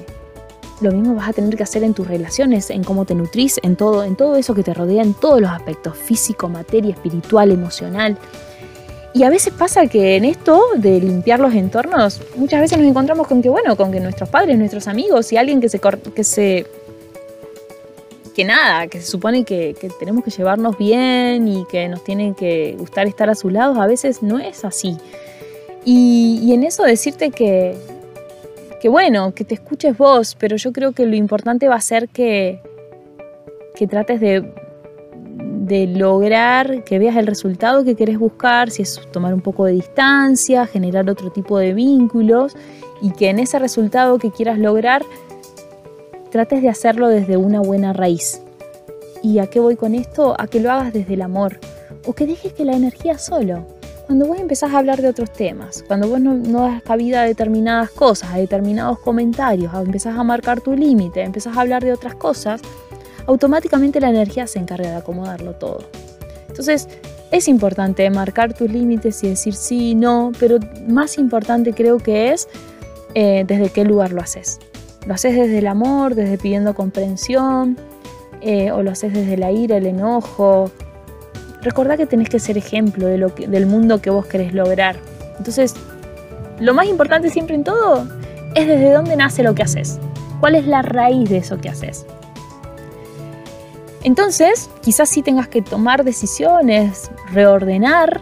lo 0.81 0.93
mismo 0.93 1.15
vas 1.15 1.29
a 1.29 1.33
tener 1.33 1.57
que 1.57 1.63
hacer 1.63 1.85
en 1.85 1.95
tus 1.95 2.07
relaciones, 2.07 2.71
en 2.71 2.85
cómo 2.85 3.05
te 3.05 3.15
nutrís, 3.15 3.61
en 3.63 3.77
todo, 3.77 4.05
en 4.05 4.17
todo 4.17 4.37
eso 4.37 4.55
que 4.55 4.63
te 4.63 4.75
rodea, 4.75 5.03
en 5.03 5.15
todos 5.15 5.41
los 5.41 5.51
aspectos, 5.51 5.97
físico, 5.97 6.49
materia, 6.49 6.93
espiritual, 6.93 7.51
emocional. 7.51 8.17
Y 9.13 9.25
a 9.25 9.31
veces 9.31 9.53
pasa 9.53 9.87
que 9.87 10.17
en 10.17 10.25
esto 10.25 10.63
de 10.77 11.01
limpiar 11.01 11.41
los 11.41 11.55
entornos, 11.55 12.21
muchas 12.37 12.61
veces 12.61 12.79
nos 12.79 12.87
encontramos 12.87 13.27
con 13.27 13.43
que, 13.43 13.49
bueno, 13.49 13.77
con 13.77 13.91
que 13.91 14.01
nuestros 14.01 14.29
padres, 14.29 14.57
nuestros 14.57 14.87
amigos 14.87 15.33
y 15.33 15.37
alguien 15.37 15.61
que 15.61 15.69
se, 15.69 15.81
que 16.15 16.25
se 16.25 16.67
que 18.35 18.45
nada, 18.45 18.87
que 18.87 19.01
se 19.01 19.07
supone 19.07 19.45
que, 19.45 19.75
tenemos 19.99 20.25
que 20.25 20.31
llevarnos 20.31 20.79
bien 20.79 21.49
y 21.49 21.65
que 21.67 21.89
nos 21.89 22.05
tiene 22.05 22.35
que 22.35 22.77
gustar 22.79 23.07
estar 23.09 23.29
a 23.29 23.35
su 23.35 23.51
lado, 23.51 23.83
a 23.83 23.87
veces 23.87 24.23
no 24.23 24.39
es 24.39 24.65
así. 24.65 24.97
Y, 25.85 26.39
y, 26.43 26.53
en 26.53 26.63
eso 26.63 26.85
decirte 26.85 27.31
que, 27.31 27.75
que 28.81 28.89
bueno, 28.89 29.35
que 29.35 29.45
te 29.45 29.55
escuches 29.55 29.97
vos, 29.97 30.37
pero 30.39 30.57
yo 30.57 30.73
creo 30.73 30.93
que 30.93 31.07
lo 31.07 31.15
importante 31.15 31.69
va 31.69 31.77
a 31.77 31.81
ser 31.81 32.09
que, 32.09 32.61
que 33.77 33.87
trates 33.87 34.21
de 34.21 34.53
de 35.71 35.87
lograr 35.87 36.83
que 36.83 36.99
veas 36.99 37.17
el 37.17 37.29
resultado 37.29 37.85
que 37.85 37.95
querés 37.95 38.19
buscar, 38.19 38.71
si 38.71 38.83
es 38.83 39.01
tomar 39.13 39.33
un 39.33 39.41
poco 39.41 39.67
de 39.67 39.73
distancia, 39.73 40.67
generar 40.67 41.09
otro 41.09 41.31
tipo 41.31 41.59
de 41.59 41.75
vínculos 41.75 42.57
y 43.01 43.13
que 43.13 43.29
en 43.31 43.39
ese 43.39 43.57
resultado 43.61 44.19
que 44.19 44.33
quieras 44.33 44.59
lograr 44.59 45.05
trates 46.33 46.63
de 46.63 46.69
hacerlo 46.69 47.07
desde 47.07 47.37
una 47.37 47.61
buena 47.61 47.93
raíz. 47.93 48.43
¿Y 49.23 49.39
a 49.39 49.47
qué 49.47 49.61
voy 49.61 49.77
con 49.77 49.95
esto? 49.95 50.35
A 50.39 50.49
que 50.49 50.59
lo 50.59 50.73
hagas 50.73 50.93
desde 50.93 51.15
el 51.15 51.23
amor 51.23 51.61
o 52.05 52.15
que 52.15 52.27
dejes 52.27 52.53
que 52.53 52.65
la 52.65 52.73
energía 52.73 53.17
solo. 53.17 53.65
Cuando 54.11 54.27
vos 54.27 54.41
empezás 54.41 54.75
a 54.75 54.79
hablar 54.79 55.01
de 55.01 55.09
otros 55.09 55.33
temas, 55.33 55.85
cuando 55.87 56.09
vos 56.09 56.21
no, 56.21 56.63
das 56.63 56.83
cabida 56.83 57.23
a 57.23 57.25
determinadas 57.25 57.91
cosas, 57.91 58.35
a 58.35 58.39
determinados 58.39 58.99
comentarios, 58.99 59.73
empezás 59.73 60.19
a 60.19 60.25
marcar 60.25 60.61
tu 60.61 60.75
límite, 60.75 61.23
empezás 61.23 61.57
a 61.57 61.61
hablar 61.61 61.85
de 61.85 61.93
otras 61.93 62.17
cosas, 62.17 62.61
automáticamente 63.27 64.01
la 64.01 64.11
energía 64.11 64.49
se 64.49 64.59
encarga 64.59 64.91
de 64.91 64.97
acomodarlo 64.97 65.53
todo. 65.53 65.85
Entonces, 66.49 66.89
es 67.31 67.47
importante 67.47 68.11
marcar 68.11 68.53
tus 68.53 68.69
límites 68.69 69.23
y 69.23 69.29
decir 69.29 69.55
sí, 69.55 69.95
no, 69.95 70.33
pero 70.41 70.59
más 70.89 71.17
importante 71.17 71.73
creo 71.73 71.99
que 71.99 72.33
es 72.33 72.49
eh, 73.15 73.45
desde 73.47 73.69
qué 73.69 73.85
lugar 73.85 74.11
lo 74.11 74.23
haces. 74.23 74.59
¿Lo 75.07 75.15
haces 75.15 75.37
desde 75.37 75.59
el 75.59 75.69
amor, 75.69 76.17
desde 76.17 76.37
pidiendo 76.37 76.75
comprensión? 76.75 77.79
Eh, 78.41 78.73
¿O 78.73 78.83
lo 78.83 78.91
haces 78.91 79.13
desde 79.13 79.37
la 79.37 79.53
ira, 79.53 79.77
el 79.77 79.87
enojo? 79.87 80.73
Recordá 81.63 81.97
que 81.97 82.07
tenés 82.07 82.29
que 82.29 82.39
ser 82.39 82.57
ejemplo 82.57 83.07
de 83.07 83.19
lo 83.19 83.29
del 83.29 83.67
mundo 83.67 84.01
que 84.01 84.11
vos 84.11 84.27
querés 84.27 84.55
lograr. 84.55 84.97
Entonces, 85.39 85.75
lo 86.59 86.75
más 86.75 86.87
importante 86.87 87.31
siempre 87.31 87.55
en 87.55 87.65
todo 87.65 88.07
es 88.55 88.67
desde 88.67 88.93
dónde 88.93 89.17
nace 89.17 89.43
lo 89.43 89.55
que 89.55 89.63
haces. 89.63 89.99
¿Cuál 90.41 90.55
es 90.55 90.67
la 90.67 90.83
raíz 90.83 91.29
de 91.29 91.39
eso 91.39 91.59
que 91.59 91.69
haces? 91.69 92.07
Entonces, 94.03 94.71
quizás 94.81 95.11
sí 95.11 95.23
tengas 95.23 95.49
que 95.49 95.61
tomar 95.61 96.05
decisiones, 96.05 97.11
reordenar. 97.33 98.21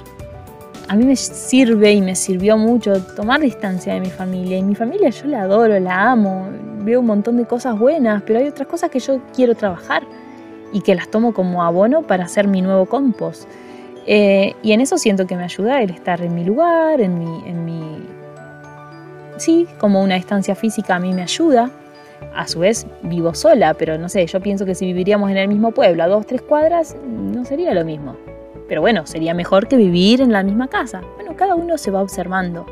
A 0.89 0.97
mí 0.97 1.05
me 1.05 1.15
sirve 1.15 1.93
y 1.93 2.01
me 2.01 2.17
sirvió 2.17 2.57
mucho 2.57 3.01
tomar 3.15 3.41
distancia 3.41 3.95
de 3.95 4.01
mi 4.01 4.11
familia. 4.11 4.59
Y 4.59 4.63
mi 4.63 4.75
familia 4.75 5.11
yo 5.11 5.27
la 5.27 5.43
adoro, 5.43 5.79
la 5.79 6.11
amo, 6.11 6.49
veo 6.81 6.99
un 6.99 7.07
montón 7.07 7.37
de 7.37 7.45
cosas 7.45 7.79
buenas, 7.79 8.23
pero 8.27 8.41
hay 8.41 8.49
otras 8.49 8.67
cosas 8.67 8.91
que 8.91 8.99
yo 8.99 9.21
quiero 9.35 9.55
trabajar 9.55 10.03
y 10.73 10.81
que 10.81 10.95
las 10.95 11.09
tomo 11.09 11.33
como 11.33 11.63
abono 11.63 12.03
para 12.03 12.25
hacer 12.25 12.49
mi 12.49 12.63
nuevo 12.63 12.87
compost. 12.87 13.49
Eh, 14.07 14.55
y 14.63 14.73
en 14.73 14.81
eso 14.81 14.97
siento 14.97 15.27
que 15.27 15.37
me 15.37 15.45
ayuda 15.45 15.83
el 15.83 15.91
estar 15.91 16.23
en 16.23 16.35
mi 16.35 16.45
lugar, 16.45 17.01
en 17.01 17.19
mi, 17.19 17.43
en 17.47 17.65
mi... 17.65 17.99
Sí, 19.37 19.67
como 19.79 20.03
una 20.03 20.15
distancia 20.15 20.55
física 20.55 20.97
a 20.97 20.99
mí 20.99 21.13
me 21.13 21.23
ayuda 21.23 21.71
a 22.35 22.49
su 22.49 22.61
vez 22.61 22.87
vivo 23.03 23.35
sola, 23.35 23.75
pero 23.75 23.99
no 23.99 24.09
sé, 24.09 24.27
yo 24.27 24.41
pienso 24.41 24.65
que 24.65 24.75
si 24.75 24.87
viviríamos 24.87 25.31
en 25.31 25.37
el 25.37 25.49
mismo 25.49 25.73
pueblo, 25.73 26.03
a 26.03 26.09
dos, 26.09 26.27
tres 26.27 26.43
cuadras, 26.43 26.97
no 27.07 27.45
sería 27.45 27.75
lo 27.75 27.85
mismo. 27.85 28.17
Pero 28.69 28.81
bueno, 28.81 29.07
sería 29.07 29.35
mejor 29.35 29.69
que 29.69 29.77
vivir 29.77 30.21
en 30.21 30.33
la 30.33 30.43
misma 30.43 30.69
casa. 30.69 31.03
Bueno, 31.17 31.37
cada 31.37 31.55
uno 31.55 31.79
se 31.79 31.91
va 31.91 32.03
observando. 32.03 32.67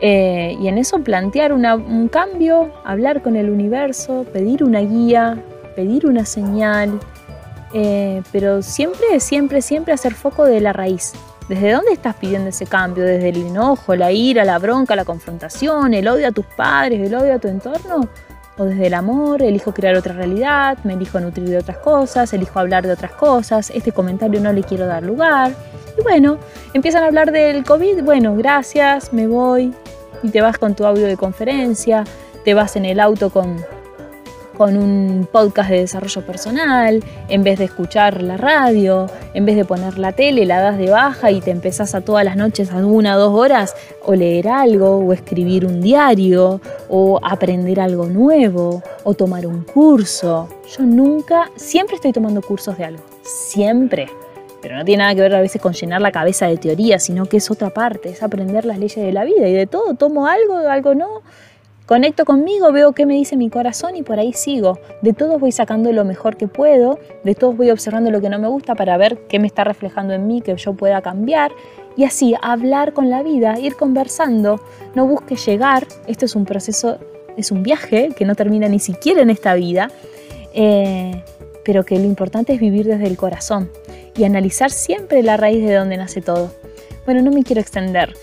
Eh, 0.00 0.56
y 0.60 0.68
en 0.68 0.78
eso 0.78 0.98
plantear 1.00 1.52
un 1.52 2.08
cambio, 2.08 2.70
hablar 2.84 3.22
con 3.22 3.36
el 3.36 3.50
universo, 3.50 4.26
pedir 4.32 4.64
una 4.64 4.80
guía, 4.80 5.38
pedir 5.74 6.06
una 6.06 6.24
señal, 6.24 7.00
eh, 7.72 8.22
pero 8.32 8.62
siempre, 8.62 9.20
siempre, 9.20 9.62
siempre 9.62 9.94
hacer 9.94 10.14
foco 10.14 10.44
de 10.44 10.60
la 10.60 10.72
raíz. 10.72 11.12
¿Desde 11.48 11.72
dónde 11.72 11.92
estás 11.92 12.14
pidiendo 12.16 12.48
ese 12.48 12.66
cambio? 12.66 13.04
¿Desde 13.04 13.28
el 13.28 13.46
enojo, 13.48 13.94
la 13.94 14.12
ira, 14.12 14.44
la 14.44 14.58
bronca, 14.58 14.96
la 14.96 15.04
confrontación, 15.04 15.92
el 15.92 16.08
odio 16.08 16.28
a 16.28 16.32
tus 16.32 16.46
padres, 16.46 17.06
el 17.06 17.14
odio 17.14 17.34
a 17.34 17.38
tu 17.38 17.48
entorno? 17.48 18.08
o 18.56 18.64
desde 18.64 18.86
el 18.86 18.94
amor, 18.94 19.42
elijo 19.42 19.74
crear 19.74 19.96
otra 19.96 20.14
realidad, 20.14 20.78
me 20.84 20.94
elijo 20.94 21.18
nutrir 21.18 21.48
de 21.48 21.58
otras 21.58 21.78
cosas, 21.78 22.32
elijo 22.32 22.58
hablar 22.60 22.86
de 22.86 22.92
otras 22.92 23.12
cosas, 23.12 23.70
este 23.70 23.92
comentario 23.92 24.40
no 24.40 24.52
le 24.52 24.62
quiero 24.62 24.86
dar 24.86 25.02
lugar. 25.02 25.52
Y 25.98 26.02
bueno, 26.02 26.38
empiezan 26.72 27.02
a 27.02 27.06
hablar 27.06 27.32
del 27.32 27.64
COVID, 27.64 28.02
bueno, 28.04 28.36
gracias, 28.36 29.12
me 29.12 29.26
voy, 29.26 29.74
y 30.22 30.30
te 30.30 30.40
vas 30.40 30.58
con 30.58 30.74
tu 30.74 30.86
audio 30.86 31.06
de 31.06 31.16
conferencia, 31.16 32.04
te 32.44 32.54
vas 32.54 32.76
en 32.76 32.84
el 32.84 33.00
auto 33.00 33.30
con 33.30 33.56
con 34.54 34.76
un 34.76 35.28
podcast 35.30 35.70
de 35.70 35.80
desarrollo 35.80 36.24
personal, 36.24 37.02
en 37.28 37.44
vez 37.44 37.58
de 37.58 37.66
escuchar 37.66 38.22
la 38.22 38.36
radio, 38.36 39.06
en 39.34 39.44
vez 39.44 39.56
de 39.56 39.64
poner 39.64 39.98
la 39.98 40.12
tele, 40.12 40.46
la 40.46 40.60
das 40.60 40.78
de 40.78 40.90
baja 40.90 41.30
y 41.30 41.40
te 41.40 41.50
empezás 41.50 41.94
a 41.94 42.00
todas 42.00 42.24
las 42.24 42.36
noches, 42.36 42.70
a 42.70 42.76
una 42.76 43.16
o 43.16 43.18
dos 43.18 43.34
horas, 43.34 43.74
o 44.04 44.14
leer 44.14 44.48
algo, 44.48 44.98
o 44.98 45.12
escribir 45.12 45.66
un 45.66 45.80
diario, 45.80 46.60
o 46.88 47.20
aprender 47.22 47.80
algo 47.80 48.06
nuevo, 48.06 48.82
o 49.02 49.14
tomar 49.14 49.46
un 49.46 49.64
curso. 49.64 50.48
Yo 50.76 50.84
nunca, 50.84 51.50
siempre 51.56 51.96
estoy 51.96 52.12
tomando 52.12 52.40
cursos 52.40 52.78
de 52.78 52.84
algo, 52.84 53.02
siempre. 53.22 54.08
Pero 54.62 54.76
no 54.76 54.84
tiene 54.84 55.02
nada 55.02 55.14
que 55.14 55.20
ver 55.20 55.34
a 55.34 55.42
veces 55.42 55.60
con 55.60 55.74
llenar 55.74 56.00
la 56.00 56.10
cabeza 56.10 56.46
de 56.46 56.56
teoría, 56.56 56.98
sino 56.98 57.26
que 57.26 57.36
es 57.36 57.50
otra 57.50 57.68
parte, 57.68 58.08
es 58.08 58.22
aprender 58.22 58.64
las 58.64 58.78
leyes 58.78 58.96
de 58.96 59.12
la 59.12 59.24
vida 59.24 59.46
y 59.46 59.52
de 59.52 59.66
todo, 59.66 59.94
tomo 59.94 60.26
algo, 60.26 60.56
algo 60.56 60.94
no 60.94 61.20
Conecto 61.86 62.24
conmigo, 62.24 62.72
veo 62.72 62.92
qué 62.92 63.04
me 63.04 63.12
dice 63.12 63.36
mi 63.36 63.50
corazón 63.50 63.94
y 63.94 64.02
por 64.02 64.18
ahí 64.18 64.32
sigo. 64.32 64.78
De 65.02 65.12
todos 65.12 65.38
voy 65.38 65.52
sacando 65.52 65.92
lo 65.92 66.06
mejor 66.06 66.38
que 66.38 66.48
puedo, 66.48 66.98
de 67.24 67.34
todos 67.34 67.58
voy 67.58 67.70
observando 67.70 68.10
lo 68.10 68.22
que 68.22 68.30
no 68.30 68.38
me 68.38 68.48
gusta 68.48 68.74
para 68.74 68.96
ver 68.96 69.18
qué 69.28 69.38
me 69.38 69.46
está 69.46 69.64
reflejando 69.64 70.14
en 70.14 70.26
mí, 70.26 70.40
que 70.40 70.56
yo 70.56 70.72
pueda 70.72 71.02
cambiar. 71.02 71.52
Y 71.94 72.04
así, 72.04 72.34
hablar 72.40 72.94
con 72.94 73.10
la 73.10 73.22
vida, 73.22 73.58
ir 73.60 73.76
conversando, 73.76 74.60
no 74.94 75.06
busque 75.06 75.36
llegar. 75.36 75.86
Esto 76.06 76.24
es 76.24 76.34
un 76.34 76.46
proceso, 76.46 76.98
es 77.36 77.50
un 77.50 77.62
viaje 77.62 78.08
que 78.16 78.24
no 78.24 78.34
termina 78.34 78.66
ni 78.66 78.78
siquiera 78.78 79.20
en 79.20 79.28
esta 79.28 79.52
vida, 79.52 79.90
eh, 80.54 81.22
pero 81.66 81.84
que 81.84 81.98
lo 81.98 82.04
importante 82.04 82.54
es 82.54 82.60
vivir 82.60 82.86
desde 82.86 83.06
el 83.06 83.18
corazón 83.18 83.70
y 84.16 84.24
analizar 84.24 84.70
siempre 84.70 85.22
la 85.22 85.36
raíz 85.36 85.62
de 85.62 85.74
donde 85.74 85.98
nace 85.98 86.22
todo. 86.22 86.50
Bueno, 87.04 87.20
no 87.20 87.30
me 87.30 87.42
quiero 87.42 87.60
extender 87.60 88.14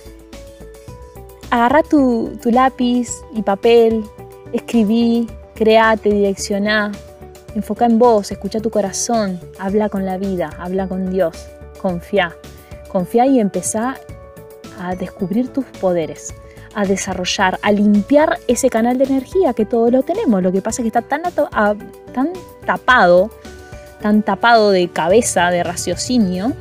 agarra 1.51 1.83
tu, 1.83 2.31
lápiz 2.45 3.09
y 3.33 3.43
papel, 3.43 4.03
escribí, 4.53 5.27
create, 5.53 6.09
direccioná, 6.09 6.91
enfoca 7.53 7.85
en 7.85 7.99
vos, 7.99 8.31
escucha 8.31 8.61
tu 8.61 8.71
corazón, 8.71 9.39
habla 9.59 9.89
con 9.89 10.05
la 10.05 10.17
vida, 10.17 10.49
habla 10.57 10.87
con 10.87 11.11
Dios, 11.11 11.47
confía. 11.79 12.35
Confía 12.87 13.25
y 13.25 13.39
empezá 13.39 13.95
a 14.79 14.95
descubrir 14.95 15.49
tus 15.49 15.65
poderes, 15.65 16.33
a 16.73 16.85
desarrollar, 16.85 17.59
a 17.61 17.71
limpiar 17.71 18.39
ese 18.47 18.69
canal 18.69 18.97
de 18.97 19.05
energía 19.05 19.53
que 19.53 19.65
todos 19.65 19.91
lo 19.91 20.03
tenemos. 20.03 20.41
Lo 20.41 20.51
que 20.51 20.61
pasa 20.61 20.81
es 20.81 20.83
que 20.91 20.99
está 20.99 21.01
tan, 21.01 21.21
tan 22.13 22.33
tapado, 22.65 23.29
tan 24.01 24.23
tapado 24.23 24.71
de 24.71 24.89
cabeza, 24.89 25.51
de 25.51 25.63
raciocinio, 25.63 26.53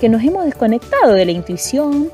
que 0.00 0.08
nos 0.08 0.22
hemos 0.22 0.44
desconectado 0.44 1.12
de 1.12 1.24
la 1.24 1.32
intuición, 1.32 2.10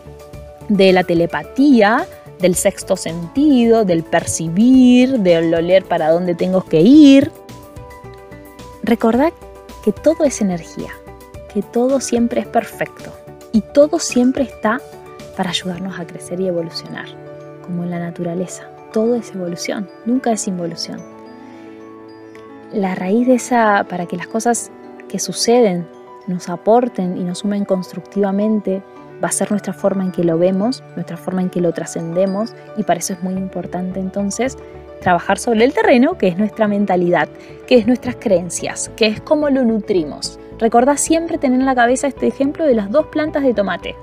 de 0.68 0.92
la 0.92 1.04
telepatía, 1.04 2.06
del 2.40 2.54
sexto 2.54 2.96
sentido, 2.96 3.84
del 3.84 4.02
percibir, 4.02 5.20
del 5.20 5.54
oler 5.54 5.84
para 5.84 6.10
dónde 6.10 6.34
tengo 6.34 6.62
que 6.62 6.80
ir. 6.80 7.30
Recordad 8.82 9.32
que 9.84 9.92
todo 9.92 10.24
es 10.24 10.40
energía, 10.40 10.90
que 11.52 11.62
todo 11.62 12.00
siempre 12.00 12.40
es 12.40 12.46
perfecto 12.46 13.12
y 13.52 13.60
todo 13.60 13.98
siempre 13.98 14.44
está 14.44 14.80
para 15.36 15.50
ayudarnos 15.50 15.98
a 15.98 16.06
crecer 16.06 16.40
y 16.40 16.48
evolucionar, 16.48 17.06
como 17.64 17.84
en 17.84 17.90
la 17.90 17.98
naturaleza. 17.98 18.68
Todo 18.92 19.16
es 19.16 19.34
evolución, 19.34 19.88
nunca 20.04 20.32
es 20.32 20.46
involución. 20.46 21.00
La 22.72 22.94
raíz 22.94 23.26
de 23.26 23.34
esa, 23.34 23.86
para 23.88 24.06
que 24.06 24.16
las 24.16 24.26
cosas 24.26 24.70
que 25.08 25.18
suceden 25.18 25.86
nos 26.26 26.48
aporten 26.48 27.16
y 27.16 27.24
nos 27.24 27.38
sumen 27.38 27.64
constructivamente, 27.64 28.82
va 29.24 29.28
a 29.28 29.32
ser 29.32 29.50
nuestra 29.50 29.72
forma 29.72 30.04
en 30.04 30.12
que 30.12 30.22
lo 30.22 30.36
vemos, 30.36 30.84
nuestra 30.96 31.16
forma 31.16 31.40
en 31.40 31.48
que 31.48 31.62
lo 31.62 31.72
trascendemos 31.72 32.54
y 32.76 32.82
para 32.82 33.00
eso 33.00 33.14
es 33.14 33.22
muy 33.22 33.32
importante 33.32 33.98
entonces 33.98 34.58
trabajar 35.00 35.38
sobre 35.38 35.64
el 35.64 35.72
terreno, 35.72 36.18
que 36.18 36.28
es 36.28 36.36
nuestra 36.36 36.68
mentalidad, 36.68 37.28
que 37.66 37.76
es 37.76 37.86
nuestras 37.86 38.16
creencias, 38.16 38.90
que 38.96 39.06
es 39.06 39.20
cómo 39.22 39.48
lo 39.48 39.64
nutrimos. 39.64 40.38
Recordá 40.58 40.98
siempre 40.98 41.38
tener 41.38 41.58
en 41.58 41.66
la 41.66 41.74
cabeza 41.74 42.06
este 42.06 42.26
ejemplo 42.26 42.66
de 42.66 42.74
las 42.74 42.90
dos 42.90 43.06
plantas 43.06 43.42
de 43.42 43.54
tomate. 43.54 43.96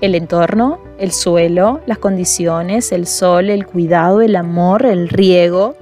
El 0.00 0.16
entorno, 0.16 0.80
el 0.98 1.12
suelo, 1.12 1.80
las 1.86 1.98
condiciones, 1.98 2.90
el 2.90 3.06
sol, 3.06 3.50
el 3.50 3.66
cuidado, 3.66 4.20
el 4.20 4.34
amor, 4.34 4.84
el 4.84 5.08
riego. 5.08 5.76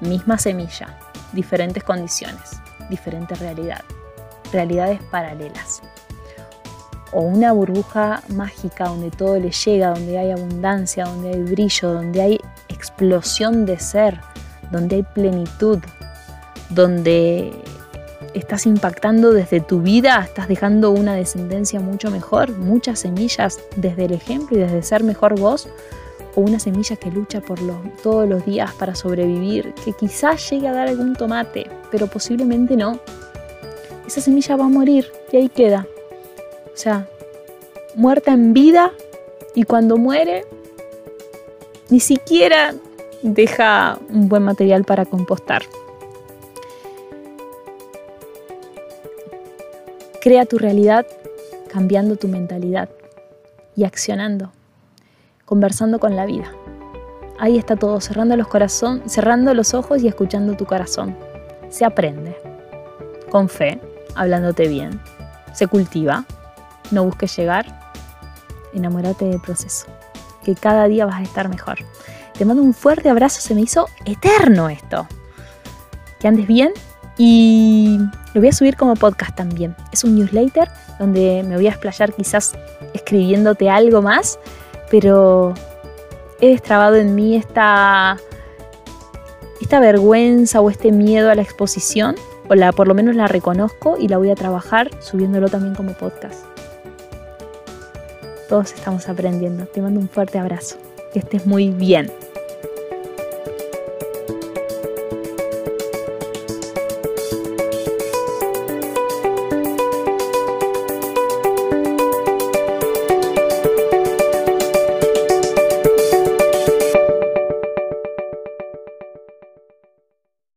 Misma 0.00 0.38
semilla, 0.38 0.98
diferentes 1.32 1.84
condiciones, 1.84 2.60
diferente 2.88 3.34
realidad, 3.34 3.82
realidades 4.52 5.00
paralelas 5.10 5.82
o 7.12 7.20
una 7.20 7.52
burbuja 7.52 8.22
mágica 8.28 8.88
donde 8.88 9.10
todo 9.10 9.38
le 9.38 9.50
llega, 9.50 9.90
donde 9.90 10.18
hay 10.18 10.30
abundancia, 10.30 11.04
donde 11.04 11.30
hay 11.30 11.42
brillo, 11.42 11.92
donde 11.92 12.22
hay 12.22 12.40
explosión 12.68 13.66
de 13.66 13.78
ser, 13.78 14.20
donde 14.70 14.96
hay 14.96 15.02
plenitud, 15.02 15.78
donde 16.70 17.52
estás 18.34 18.66
impactando 18.66 19.32
desde 19.32 19.60
tu 19.60 19.80
vida, 19.80 20.20
estás 20.24 20.48
dejando 20.48 20.90
una 20.90 21.14
descendencia 21.14 21.80
mucho 21.80 22.10
mejor, 22.10 22.50
muchas 22.58 23.00
semillas 23.00 23.60
desde 23.76 24.06
el 24.06 24.12
ejemplo 24.12 24.56
y 24.56 24.60
desde 24.60 24.82
ser 24.82 25.04
mejor 25.04 25.38
vos, 25.38 25.68
o 26.34 26.42
una 26.42 26.58
semilla 26.58 26.96
que 26.96 27.10
lucha 27.10 27.40
por 27.40 27.58
todos 28.02 28.28
los 28.28 28.44
días 28.44 28.72
para 28.74 28.94
sobrevivir, 28.94 29.72
que 29.84 29.92
quizás 29.92 30.50
llegue 30.50 30.68
a 30.68 30.72
dar 30.72 30.88
algún 30.88 31.14
tomate, 31.14 31.70
pero 31.90 32.08
posiblemente 32.08 32.76
no. 32.76 32.98
Esa 34.06 34.20
semilla 34.20 34.56
va 34.56 34.66
a 34.66 34.68
morir 34.68 35.06
y 35.32 35.36
ahí 35.38 35.48
queda. 35.48 35.86
O 36.76 36.78
sea, 36.78 37.08
muerta 37.94 38.34
en 38.34 38.52
vida 38.52 38.92
y 39.54 39.62
cuando 39.62 39.96
muere 39.96 40.44
ni 41.88 42.00
siquiera 42.00 42.74
deja 43.22 43.98
un 44.10 44.28
buen 44.28 44.42
material 44.42 44.84
para 44.84 45.06
compostar. 45.06 45.62
Crea 50.20 50.44
tu 50.44 50.58
realidad 50.58 51.06
cambiando 51.72 52.16
tu 52.16 52.28
mentalidad 52.28 52.90
y 53.74 53.84
accionando, 53.84 54.52
conversando 55.46 55.98
con 55.98 56.14
la 56.14 56.26
vida. 56.26 56.52
Ahí 57.38 57.56
está 57.56 57.76
todo, 57.76 58.02
cerrando 58.02 58.36
los, 58.36 58.48
corazón, 58.48 59.02
cerrando 59.06 59.54
los 59.54 59.72
ojos 59.72 60.02
y 60.02 60.08
escuchando 60.08 60.58
tu 60.58 60.66
corazón. 60.66 61.16
Se 61.70 61.86
aprende, 61.86 62.36
con 63.30 63.48
fe, 63.48 63.80
hablándote 64.14 64.68
bien, 64.68 65.00
se 65.54 65.66
cultiva, 65.68 66.26
no 66.90 67.04
busques 67.04 67.36
llegar, 67.36 67.66
enamórate 68.74 69.24
del 69.24 69.40
proceso, 69.40 69.86
que 70.44 70.54
cada 70.54 70.86
día 70.86 71.06
vas 71.06 71.16
a 71.16 71.22
estar 71.22 71.48
mejor. 71.48 71.78
Te 72.36 72.44
mando 72.44 72.62
un 72.62 72.74
fuerte 72.74 73.08
abrazo, 73.08 73.40
se 73.40 73.54
me 73.54 73.62
hizo 73.62 73.88
eterno 74.04 74.68
esto. 74.68 75.06
Que 76.20 76.28
andes 76.28 76.46
bien 76.46 76.72
y 77.18 77.98
lo 78.34 78.40
voy 78.40 78.48
a 78.48 78.52
subir 78.52 78.76
como 78.76 78.94
podcast 78.94 79.34
también. 79.34 79.74
Es 79.92 80.04
un 80.04 80.16
newsletter 80.16 80.68
donde 80.98 81.42
me 81.46 81.56
voy 81.56 81.66
a 81.66 81.70
explayar 81.70 82.12
quizás 82.12 82.54
escribiéndote 82.92 83.70
algo 83.70 84.02
más, 84.02 84.38
pero 84.90 85.54
he 86.40 86.48
destrabado 86.48 86.96
en 86.96 87.14
mí 87.14 87.36
esta, 87.36 88.18
esta 89.60 89.80
vergüenza 89.80 90.60
o 90.60 90.70
este 90.70 90.92
miedo 90.92 91.30
a 91.30 91.34
la 91.34 91.42
exposición, 91.42 92.16
o 92.48 92.54
la, 92.54 92.72
por 92.72 92.86
lo 92.86 92.94
menos 92.94 93.16
la 93.16 93.26
reconozco 93.26 93.96
y 93.98 94.08
la 94.08 94.18
voy 94.18 94.30
a 94.30 94.34
trabajar 94.34 94.90
subiéndolo 95.00 95.48
también 95.48 95.74
como 95.74 95.92
podcast. 95.94 96.55
Todos 98.48 98.72
estamos 98.72 99.08
aprendiendo. 99.08 99.66
Te 99.66 99.80
mando 99.80 100.00
un 100.00 100.08
fuerte 100.08 100.38
abrazo. 100.38 100.76
Que 101.12 101.20
estés 101.20 101.46
muy 101.46 101.70
bien. 101.70 102.10